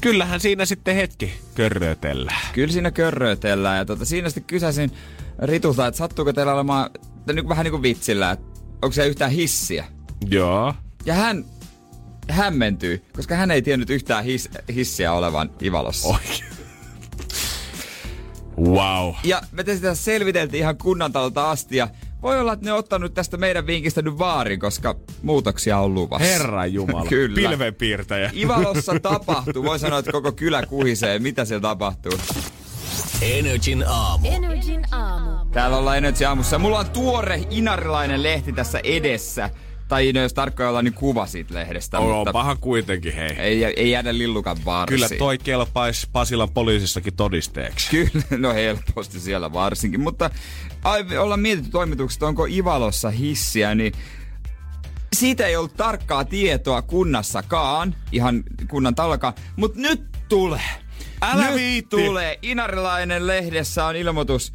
[0.00, 2.40] kyllähän siinä sitten hetki körrötellään.
[2.52, 4.90] Kyllä siinä körröitellään ja tota, siinä sitten kysäsin
[5.38, 6.90] Ritulta, että sattuuko teillä olemaan
[7.32, 8.46] niin vähän niin kuin vitsillä, että
[8.82, 9.84] onko se yhtään hissiä?
[10.28, 10.74] Joo.
[11.04, 11.44] Ja hän
[12.30, 16.08] hämmentyi, koska hän ei tiennyt yhtään his, hissiä olevan Ivalossa.
[16.08, 16.44] Oikein.
[18.58, 19.14] Wow.
[19.24, 21.88] Ja me sitä selviteltiin ihan kunnantalolta asti ja
[22.26, 26.26] voi olla, että ne on ottanut tästä meidän vinkistä nyt vaarin, koska muutoksia on luvassa.
[26.26, 27.08] Herra Jumala.
[27.16, 27.34] Kyllä.
[27.34, 28.30] Pilvenpiirtäjä.
[28.42, 29.64] Ivalossa tapahtuu.
[29.64, 31.18] Voi sanoa, että koko kylä kuhisee.
[31.18, 32.12] Mitä siellä tapahtuu?
[33.22, 34.28] Energin aamu.
[34.30, 35.30] Energin aamu.
[35.52, 36.58] Täällä ollaan Energy aamussa.
[36.58, 39.50] Mulla on tuore inarilainen lehti tässä edessä.
[39.88, 41.98] Tai no, jos tarkkoja ollaan, niin kuva siitä lehdestä.
[41.98, 43.30] On, mutta paha kuitenkin, hei.
[43.38, 44.96] ei, ei jäädä lillukan varsiin.
[44.96, 47.90] Kyllä toi kelpaisi Pasilan poliisissakin todisteeksi.
[47.90, 50.00] Kyllä, no helposti siellä varsinkin.
[50.00, 50.30] Mutta
[50.84, 53.92] ai, ollaan mietitty toimituksesta, onko Ivalossa hissiä, niin
[55.16, 60.70] siitä ei ollut tarkkaa tietoa kunnassakaan, ihan kunnan tallakaan, mutta nyt tulee.
[61.22, 61.96] Älä nyt viitti.
[61.96, 62.38] tulee.
[62.42, 64.52] Inarilainen lehdessä on ilmoitus,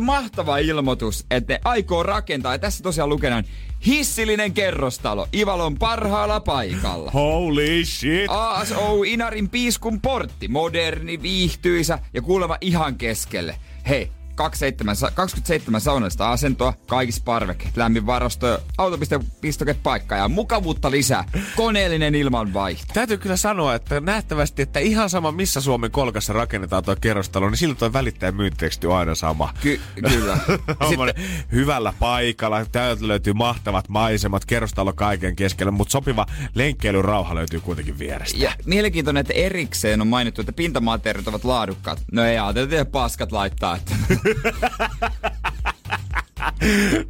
[0.00, 3.44] mahtava ilmoitus, että ne aikoo rakentaa, ja tässä tosiaan lukenaan,
[3.86, 7.10] hissillinen kerrostalo Ivalon parhaalla paikalla.
[7.10, 8.26] Holy shit.
[8.28, 10.48] ASO Inarin piiskun portti.
[10.48, 13.56] Moderni, viihtyisä ja kuulema ihan keskelle.
[13.88, 21.24] Hei, 27, sa- 27 saunallista asentoa, kaikissa parvekkeet, lämmin varasto, autopistokepaikka ja mukavuutta lisää.
[21.56, 22.84] Koneellinen ilmanvaihto.
[22.94, 27.56] Täytyy kyllä sanoa, että nähtävästi, että ihan sama missä Suomen kolkassa rakennetaan tuo kerrostalo, niin
[27.58, 29.54] silloin tuo välittäjän myyntiteksti on aina sama.
[29.60, 30.38] Ky- kyllä.
[30.88, 37.98] Sitten, hyvällä paikalla, täältä löytyy mahtavat maisemat, kerrostalo kaiken keskellä, mutta sopiva lenkkeilyrauha löytyy kuitenkin
[37.98, 38.38] vierestä.
[38.38, 42.02] Ja mielenkiintoinen, että erikseen on mainittu, että pintamateriaalit ovat laadukkaat.
[42.12, 43.76] No ei ajatella, että paskat laittaa.
[43.76, 43.94] Että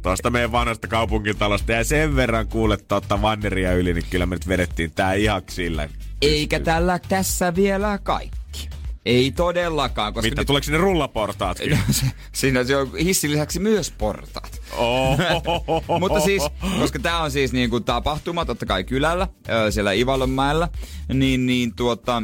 [0.01, 4.47] Tuosta meidän vanhasta kaupunkitalosta ja sen verran kuulet totta vanneria yli, niin kyllä me nyt
[4.47, 5.89] vedettiin tää ihan sillä.
[6.21, 8.69] Eikä tällä tässä vielä kaikki.
[9.05, 11.57] Ei todellakaan, koska Mitä, nyt, tuleeko sinne rullaportaat?
[11.69, 14.61] No, se, siinä on hissin lisäksi myös portaat.
[14.77, 15.17] Oh.
[15.99, 16.43] Mutta siis,
[16.79, 19.27] koska tämä on siis niin kuin tapahtuma, totta kai kylällä,
[19.69, 20.69] siellä Ivalonmäellä,
[21.13, 22.23] niin, niin tuota,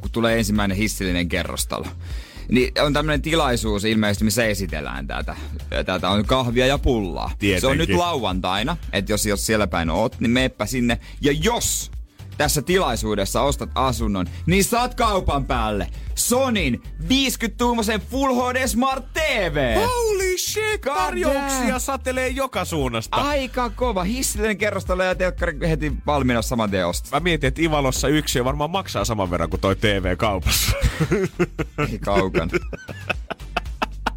[0.00, 1.86] kun tulee ensimmäinen hissillinen kerrostalo.
[2.48, 5.36] Niin on tämmöinen tilaisuus ilmeisesti, missä esitellään tätä.
[5.86, 7.30] Tätä on kahvia ja pullaa.
[7.38, 7.60] Tietenkin.
[7.60, 10.98] Se on nyt lauantaina, että jos, jos siellä päin oot, niin meppä sinne.
[11.20, 11.91] Ja jos
[12.38, 19.76] tässä tilaisuudessa ostat asunnon, niin saat kaupan päälle Sonin 50-tuumaisen Full HD Smart TV.
[19.76, 21.80] Holy shit, God tarjouksia damn.
[21.80, 23.16] satelee joka suunnasta.
[23.16, 24.04] Aika kova.
[24.04, 27.20] Hissillinen kerrostalo ja telkkari heti valmiina saman tien ostaa.
[27.20, 30.72] Mä mietin, että Ivalossa yksi varmaan maksaa saman verran kuin toi TV kaupassa.
[31.90, 32.50] Ei kaukana.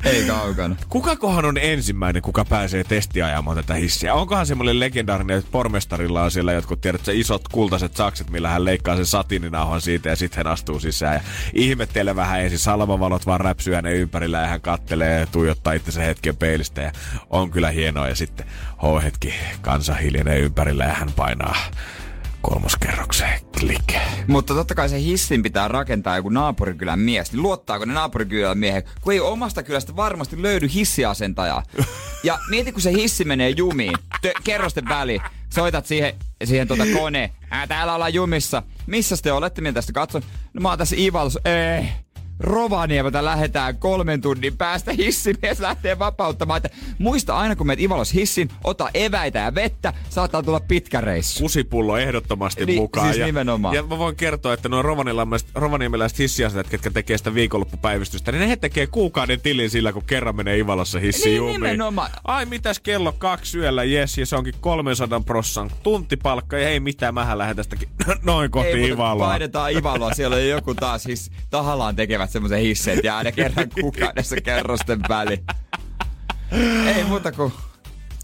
[0.06, 0.76] Ei kaukana.
[0.90, 4.14] Kukakohan on ensimmäinen, kuka pääsee testiajamaan tätä hissiä?
[4.14, 8.66] Onkohan semmoinen legendaarinen, että pormestarilla on siellä jotkut, tiedät, se isot kultaiset sakset, millä hän
[8.66, 11.22] leikkaa sen satiininauhan siitä ja sitten hän astuu sisään ja
[11.54, 12.60] ihmettelee vähän ensin.
[12.60, 16.92] Salmavalot vaan räpsyy hänen ympärillä ja hän kattelee ja tuijottaa itsensä hetken peilistä ja
[17.30, 18.08] on kyllä hienoa.
[18.08, 18.46] Ja sitten
[18.82, 21.56] ho-hetki, kansa hiljenee ympärillä ja hän painaa
[22.50, 23.40] kolmoskerrokseen.
[23.60, 23.94] Klik.
[24.28, 27.32] Mutta totta kai se hissin pitää rakentaa joku naapurikylän mies.
[27.32, 31.64] Niin luottaako ne naapurikylän miehen, kun ei omasta kylästä varmasti löydy hissiasentajaa.
[32.24, 35.22] Ja mieti, kun se hissi menee jumiin, tö- kerrosten väliin.
[35.54, 37.30] Soitat siihen, siihen tuota koneen.
[37.50, 38.64] Ää, täällä ollaan jumissa.
[38.88, 39.62] Missä te olette?
[39.62, 40.22] Minä tästä katson.
[40.54, 41.40] No mä oon tässä Ivalossa.
[41.46, 42.05] Ei.
[42.40, 46.58] Rovaniemeltä lähetään kolmen tunnin päästä hissimies lähtee vapauttamaan.
[46.58, 46.70] Että
[47.00, 51.44] muista aina kun menet Ivalos hissin, ota eväitä ja vettä, saattaa tulla pitkä reissu.
[51.44, 53.08] kusipullo ehdottomasti Niin, mukaan.
[53.08, 53.76] siis ja, nimenomaan.
[53.76, 54.82] Ja mä voin kertoa, että nuo
[55.56, 60.58] rovaniemeläiset, hissiasetat, ketkä tekee sitä viikonloppupäivystystä, niin he tekee kuukauden tilin sillä, kun kerran menee
[60.58, 61.54] Ivalossa hissi Niin, jumiin.
[61.62, 62.10] nimenomaan.
[62.24, 67.14] Ai mitäs kello kaksi yöllä, jes, ja se onkin 300 prossan tuntipalkka, ja ei mitään,
[67.14, 67.90] mähän lähden tästäkin
[68.24, 69.28] noin kohti Ei, Ivaloa.
[69.28, 71.96] Painetaan Ivaloa, siellä on joku taas siis tahallaan
[72.26, 75.44] tekevät semmoisen hissen, että jää ne kerran kuukaudessa kerrosten väli.
[76.96, 77.54] Ei muuta kuin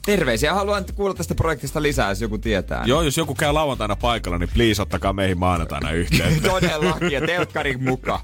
[0.05, 0.53] terveisiä.
[0.53, 2.83] Haluan kuulla tästä projektista lisää, jos joku tietää.
[2.85, 6.49] Joo, jos joku käy lauantaina paikalla, niin please ottakaa meihin maanantaina yhteyttä.
[6.49, 8.21] Todellakin, ja telkkarin mukaan.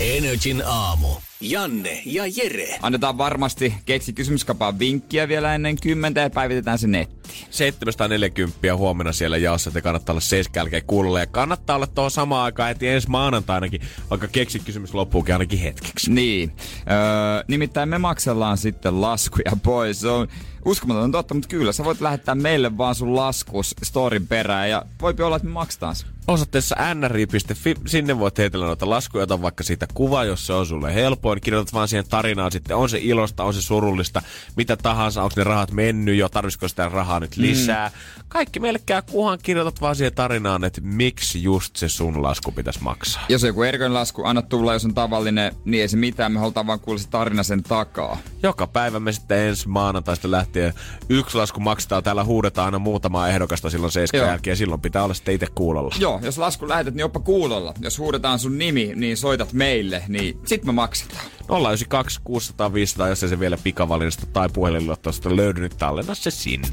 [0.00, 1.08] Energin aamu.
[1.40, 2.78] Janne ja Jere.
[2.82, 7.46] Annetaan varmasti keksi kysymyskapaan vinkkiä vielä ennen kymmentä ja päivitetään se nettiin.
[7.50, 11.20] 740 huomenna siellä jaossa, että kannattaa olla seiskä jälkeen kuulolla.
[11.20, 13.80] Ja kannattaa olla tuohon samaan aikaan heti ensi maanantainakin,
[14.10, 16.12] vaikka keksi kysymys loppuukin ainakin hetkeksi.
[16.12, 16.52] Niin.
[16.90, 20.00] Öö, nimittäin me maksellaan sitten laskuja pois.
[20.00, 20.28] Se on
[20.64, 25.22] uskomaton totta, mutta kyllä sä voit lähettää meille vaan sun laskus storin perään ja voipi
[25.22, 26.06] olla, että me maksetaan se.
[26.28, 30.94] Osoitteessa nri.fi, sinne voit heitellä noita laskuja, ota vaikka siitä kuva, jos se on sulle
[30.94, 31.40] helpoin.
[31.40, 34.22] Kirjoitat vaan siihen tarinaan sitten, on se ilosta, on se surullista,
[34.56, 37.88] mitä tahansa, onko ne rahat mennyt jo, tarvitsisiko sitä rahaa nyt lisää.
[37.88, 38.24] Mm.
[38.28, 43.24] Kaikki käy, kuhan kirjoitat vaan siihen tarinaan, että miksi just se sun lasku pitäisi maksaa.
[43.28, 46.32] Jos on joku erikoinen lasku, anna tulla, jos on tavallinen, niin ei se mitään.
[46.32, 48.18] Me halutaan vaan kuulla se tarina sen takaa.
[48.42, 50.74] Joka päivä me sitten ensi maanantaista lähtien
[51.08, 52.02] yksi lasku maksetaan.
[52.02, 54.56] Täällä huudetaan aina muutamaa ehdokasta silloin seiskan jälkeen.
[54.56, 55.94] Silloin pitää olla sitten itse kuulolla.
[55.98, 57.74] Joo, jos lasku lähetät, niin oppa kuulolla.
[57.80, 61.24] Jos huudetaan sun nimi, niin soitat meille, niin sit me maksetaan.
[61.48, 66.68] 092 600 500, jos ei se vielä pikavalinnasta tai puhelinluottosta löydy, niin tallenna se sinne.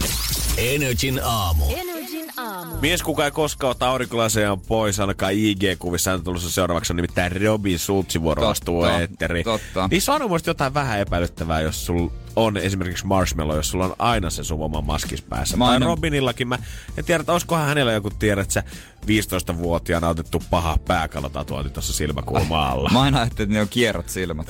[0.57, 1.65] Energin aamu.
[1.75, 2.75] Energin aamu.
[2.81, 7.79] Mies, kuka ei koskaan ota aurinkolasejaan pois, ainakaan IG-kuvissa on tulossa seuraavaksi, on nimittäin Robin
[7.79, 9.43] Schultzin vuoro vastuu Totta, eetteri.
[9.43, 9.87] totta.
[9.91, 14.43] Niin mielestä jotain vähän epäilyttävää, jos sul on esimerkiksi Marshmallow, jos sulla on aina se
[14.43, 15.57] sun oma maskis päässä.
[15.57, 16.59] Mä tai Robinillakin mä
[16.97, 18.63] en tiedä, että olisikohan hänellä joku tiedät sä
[19.07, 22.89] 15-vuotiaana otettu paha pääkalotatuointi tuossa silmäkulma alla.
[22.93, 24.47] Mä aina ajattelin, että ne on kierrot silmät.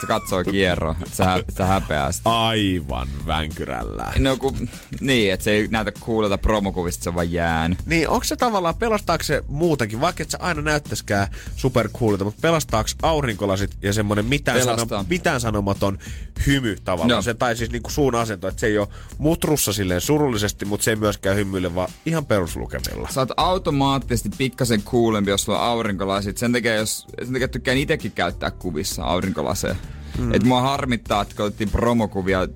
[0.00, 2.30] Se katsoo kierroa, että se, hä- se häpeää sitä.
[2.30, 4.12] Aivan vänkyrällä.
[4.18, 4.68] No kun,
[5.00, 7.78] niin, että se ei näytä kuulelta promokuvista, se on vaan jäänyt.
[7.86, 11.26] Niin, onko se tavallaan, pelastaako se muutenkin, vaikka et sä aina näyttäisikään
[11.56, 14.86] supercoolilta, mutta pelastaako aurinkolasit ja semmoinen mitään, Pelastaa.
[14.88, 15.98] sano, mitään sanomaton
[16.46, 17.16] hymy tavallaan?
[17.16, 17.22] No.
[17.22, 18.88] Se, tai siis niinku suun asento, että se ei ole
[19.18, 23.08] mutrussa silleen surullisesti, mutta se ei myöskään hymyile, vaan ihan peruslukemilla.
[23.10, 26.38] Sä oot automaattisesti pikkasen kuulempi, jos sulla on aurinkolasit.
[26.38, 29.76] Sen takia, jos, sen takia tykkään itekin käyttää kuvissa aurinkolaseja.
[30.18, 30.34] Mm.
[30.34, 32.48] Et mua harmittaa, että kun otettiin promokuvia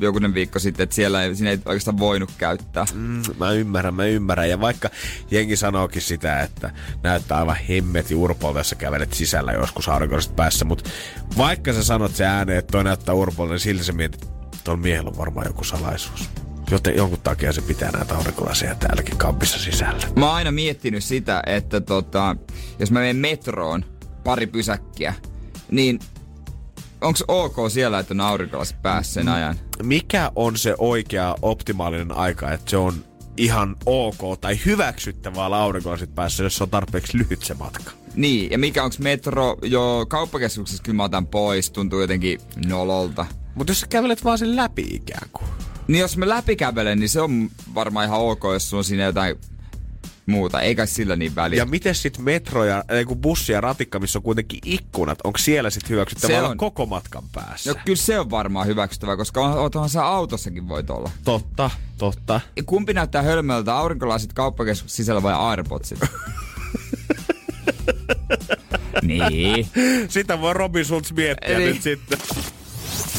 [0.00, 2.84] jokunen viikko sitten, että siellä ei, siinä ei oikeastaan voinut käyttää.
[2.94, 4.50] Mm, mä ymmärrän, mä ymmärrän.
[4.50, 4.90] Ja vaikka
[5.30, 6.70] jengi sanookin sitä, että
[7.02, 10.90] näyttää aivan hemmeti urpolta, jos sä kävelet sisällä joskus aurinkolasit päässä, mutta
[11.36, 14.82] vaikka sä sanot se ääneen, että toi näyttää urpolta, niin silti sä mietit, että tuolla
[14.82, 16.30] miehellä on varmaan joku salaisuus.
[16.70, 20.06] Joten jonkun takia se pitää näitä aurinkolaseja täälläkin kampissa sisällä.
[20.16, 22.36] Mä oon aina miettinyt sitä, että tota,
[22.78, 23.84] jos mä menen metroon
[24.24, 25.14] pari pysäkkiä,
[25.70, 25.98] niin
[27.00, 29.56] onko ok siellä, että on aurinkolasit päässä sen ajan?
[29.82, 32.94] Mikä on se oikea optimaalinen aika, että se on
[33.36, 37.90] ihan ok tai hyväksyttävää olla aurinkolasit päässä, jos se on tarpeeksi lyhyt se matka?
[38.14, 43.26] Niin, ja mikä onko metro, jo kauppakeskuksessa kyllä mä otan pois, tuntuu jotenkin nololta.
[43.54, 45.46] Mutta jos sä kävelet vaan sen läpi ikään kuin.
[45.88, 49.04] Niin jos mä läpi kävelen, niin se on varmaan ihan ok, jos sulla on siinä
[49.04, 49.36] jotain
[50.26, 50.60] muuta.
[50.60, 51.58] Eikä sillä niin väliä.
[51.58, 55.70] Ja miten sitten metro ja kun bussi ja ratikka, missä on kuitenkin ikkunat, onko siellä
[55.70, 56.56] sitten hyväksyttävää Se olla on.
[56.56, 57.70] koko matkan päässä?
[57.72, 61.10] No kyllä se on varmaan hyväksyttävää, koska on- oothan sä autossakin voit olla.
[61.24, 62.40] Totta, totta.
[62.66, 65.98] Kumpi näyttää hölmöltä, aurinkolasit kauppakeskuksen sisällä vai Airpodsit?
[69.02, 69.68] niin.
[70.08, 72.18] Sitä voi Robin Schultz miettiä Eli- nyt sitten.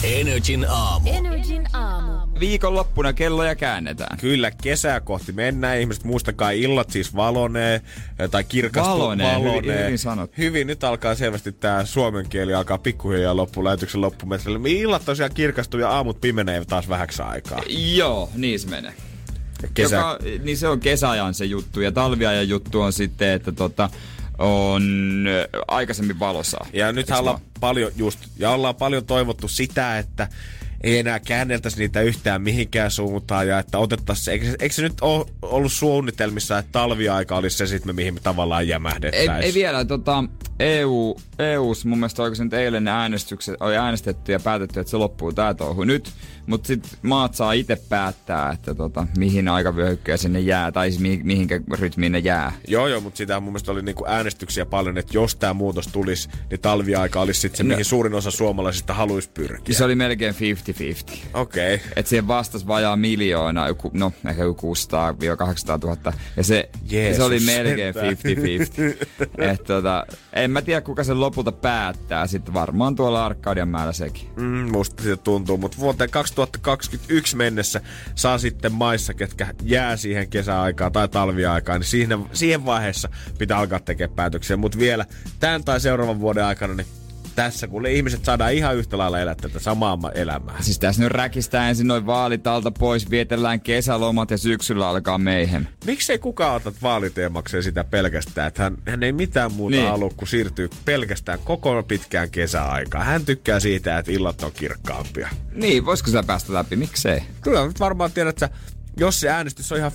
[0.04, 1.10] Energin aamu.
[1.10, 2.27] Energin aamu.
[2.40, 4.18] Viikonloppuna kelloja käännetään.
[4.18, 5.80] Kyllä, kesää kohti mennään.
[5.80, 7.82] Ihmiset, muistakaa, illat siis valonee,
[8.20, 9.84] eh, tai kirkastuu Valonee, hyvin- valonee.
[9.86, 10.36] hyvin sanottu.
[10.38, 14.60] Hyvin, nyt alkaa selvästi tämä suomen kieli alkaa pikkuhiljaa loppu lähetyksen loppumetrillä.
[14.66, 17.62] Illat tosiaan kirkastuu ja aamut pimenee taas vähäksi aikaa.
[17.96, 18.94] Joo, niin se menee.
[19.74, 23.90] Kesä, Joka, niin se on kesäajan se juttu ja talviajan juttu on sitten, että tota,
[24.38, 24.84] on
[25.28, 26.58] ö, aikaisemmin valossa.
[26.74, 30.28] Ja nyt ollaan paljon just, ja ollaan paljon toivottu sitä, että
[30.84, 34.32] ei enää käänneltäisi niitä yhtään mihinkään suuntaan ja että otettaisiin se.
[34.32, 38.62] Eikö, eikö se nyt ole ollut suunnitelmissa, että talviaika olisi se sitten, mihin me tavallaan
[38.62, 39.32] Ei, jämähdettäisiin?
[39.32, 40.24] ei vielä, tota,
[40.60, 44.98] EU, EUs mun mielestä oikein nyt eilen ne äänestykset oli äänestetty ja päätetty, että se
[44.98, 46.12] loppuu tää touhu nyt.
[46.48, 51.20] Mutta sitten maat saa itse päättää, että tota, mihin aikavyöhykkeeseen ne jää, tai siis mi,
[51.24, 52.52] mihinkä rytmiin ne jää.
[52.68, 56.30] Joo, joo, mutta sitä mun mielestä oli niinku äänestyksiä paljon, että jos tämä muutos tulisi,
[56.52, 57.68] niin talviaika olisi sitten se, No.
[57.70, 59.76] mihin suurin osa suomalaisista haluaisi pyrkiä.
[59.76, 60.34] Se oli melkein
[60.74, 61.28] 50-50.
[61.34, 61.76] Okei.
[61.76, 61.88] Okay.
[61.96, 64.78] Että siihen vastasi vajaa miljoona, joku, no ehkä joku 600-800
[65.84, 66.14] 000.
[66.38, 68.18] Ja se, Jeesus se oli melkein sentään.
[69.38, 69.44] 50-50.
[69.44, 72.28] Et tota, en mä tiedä kuka sen lopulta päättää.
[72.28, 74.30] Sitten varmaan tuolla Arkadianmäellä sekin.
[74.36, 77.82] Mm, musta siitä tuntuu, mutta vuoteen 2021 mennessä
[78.16, 83.80] saa sitten maissa, ketkä jää siihen kesäaikaan tai talviaikaan, niin siihen, siihen vaiheessa pitää alkaa
[83.80, 84.58] tekemään päätöksiä.
[84.58, 85.06] Mutta vielä
[85.40, 86.88] tämän tai seuraavan vuoden aikana, niin
[87.38, 90.56] tässä kun ihmiset saadaan ihan yhtä lailla elää tätä samaa ma- elämää.
[90.62, 95.68] Siis tässä nyt räkistää ensin noin vaalit alta pois, vietellään kesälomat ja syksyllä alkaa meihin.
[95.86, 99.82] Miksei kukaan ota vaaliteemakseen sitä pelkästään, että hän, hän ei mitään muuta Niin.
[99.82, 99.92] niin.
[99.92, 103.06] halua kuin siirtyy pelkästään koko pitkään kesäaikaan.
[103.06, 105.30] Hän tykkää siitä, että illat on kirkkaampia.
[105.54, 106.76] Niin, voisiko sitä päästä läpi?
[106.76, 107.20] Miksei?
[107.42, 108.50] Kyllä nyt varmaan tiedät, että
[109.00, 109.92] jos se äänestys on ihan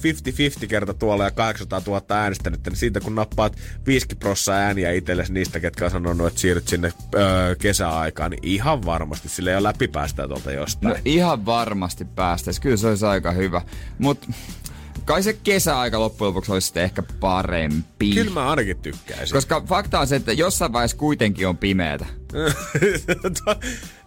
[0.62, 3.56] 50-50 kerta tuolla ja 800 000 äänestänyt, niin siitä kun nappaat
[3.86, 8.84] 50 prossaa ääniä itsellesi niistä, ketkä on sanonut, että siirryt sinne öö, kesäaikaan, niin ihan
[8.84, 10.94] varmasti sille ei ole läpi päästään tuolta jostain.
[10.94, 12.60] No ihan varmasti päästäis.
[12.60, 13.62] Kyllä se olisi aika hyvä.
[13.98, 14.28] Mut
[15.04, 18.14] kai se kesäaika loppujen lopuksi olisi sitten ehkä parempi.
[18.14, 19.34] Kyllä mä ainakin tykkäisin.
[19.34, 22.06] Koska fakta on se, että jossain vaiheessa kuitenkin on pimeätä.
[23.44, 23.54] Tuo-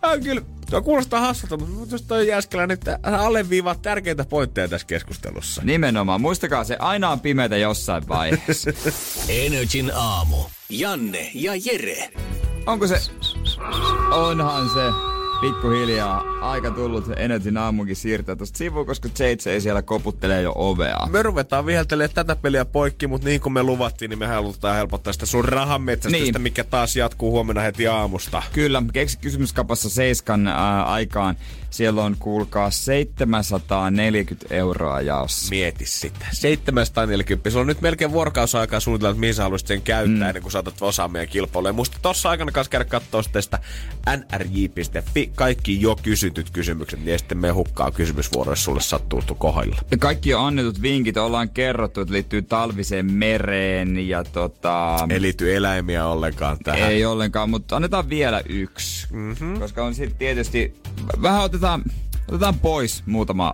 [0.01, 2.27] Ah, kyllä, tuo kuulostaa hassulta, mutta jos toi
[2.71, 5.61] että hän alleviivaa tärkeitä pointteja tässä keskustelussa.
[5.65, 6.21] Nimenomaan.
[6.21, 8.71] Muistakaa se, aina on pimeätä jossain vaiheessa.
[9.29, 10.37] Energin aamu.
[10.69, 12.09] Janne ja Jere.
[12.65, 12.95] Onko se...
[14.11, 20.41] Onhan se pikkuhiljaa aika tullut Energyn aamunkin siirtää tuosta sivuun, koska JJ ei siellä koputtelee
[20.41, 20.97] jo ovea.
[21.11, 25.13] Me ruvetaan viheltelemään tätä peliä poikki, mutta niin kuin me luvattiin, niin me halutaan helpottaa
[25.13, 26.33] sitä sun rahanmetsästystä, Niin.
[26.33, 26.41] niin.
[26.41, 28.43] mikä taas jatkuu huomenna heti aamusta.
[28.53, 31.35] Kyllä, keksi kysymyskapassa Seiskan ää, aikaan.
[31.75, 35.49] Siellä on, kuulkaa, 740 euroa jaossa.
[35.49, 36.25] Mieti sitä.
[36.31, 37.49] 740.
[37.49, 40.21] Sulla on nyt melkein vuorokausaikaa suunnitella, että mihin sä haluaisit sen käyttää, mm.
[40.21, 41.73] ennen kuin saatat osaa meidän kilpailuja.
[41.73, 43.59] Musta tossa aikana kanssa käydä katsoa sitä
[44.17, 45.31] nrj.fi.
[45.35, 49.81] Kaikki jo kysytyt kysymykset, niin sitten me hukkaa kysymysvuoro, jos sulle sattuu kohdilla.
[49.91, 54.97] Ja kaikki on annetut vinkit ollaan kerrottu, että liittyy talviseen mereen ja tota...
[55.09, 56.91] Ei liity eläimiä ollenkaan tähän.
[56.91, 59.07] Ei ollenkaan, mutta annetaan vielä yksi.
[59.11, 59.59] Mm-hmm.
[59.59, 60.73] Koska on sitten tietysti...
[61.21, 61.64] Vähän otetaan,
[62.27, 63.53] otetaan pois muutama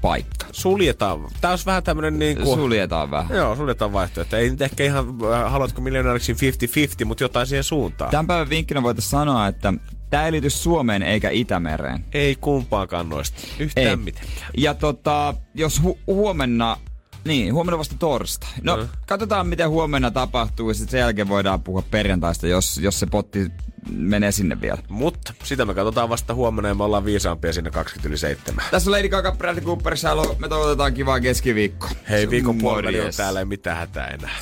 [0.00, 0.46] paikka.
[0.52, 1.20] Suljetaan.
[1.40, 2.46] Tää olisi vähän tämmönen niin kuin...
[2.58, 3.36] Suljetaan vähän.
[3.36, 4.36] Joo, suljetaan vaihtoehto.
[4.36, 8.10] Ei nyt ehkä ihan, äh, haluatko miljonääriksi 50-50, mutta jotain siihen suuntaan.
[8.10, 9.72] Tämän päivän vinkkinä voitaisiin sanoa, että
[10.10, 12.04] tämä ei liity Suomeen eikä Itämereen.
[12.12, 13.40] Ei kumpaakaan noista.
[13.58, 13.96] Yhtään Ei.
[13.96, 14.50] mitenkään.
[14.56, 16.76] Ja tota, jos hu- huomenna,
[17.24, 18.50] niin huomenna vasta torstai.
[18.62, 18.88] No, Mm.
[19.06, 23.48] katsotaan miten huomenna tapahtuu ja sitten sen jälkeen voidaan puhua perjantaista, jos, jos se potti
[23.90, 24.78] menee sinne vielä.
[24.88, 28.64] Mutta sitä me katsotaan vasta huomenna ja me ollaan viisaampia sinne 20 yli 7.
[28.70, 30.38] Tässä on Lady Gaga, Bradley Cooper, Shallow.
[30.38, 31.90] Me toivotetaan kivaa keskiviikkoa.
[32.10, 34.36] Hei, viikon puoliväli on täällä, ei mitään hätää enää.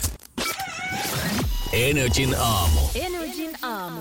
[1.73, 2.81] Energin aamu.
[2.95, 4.01] Energin aamu.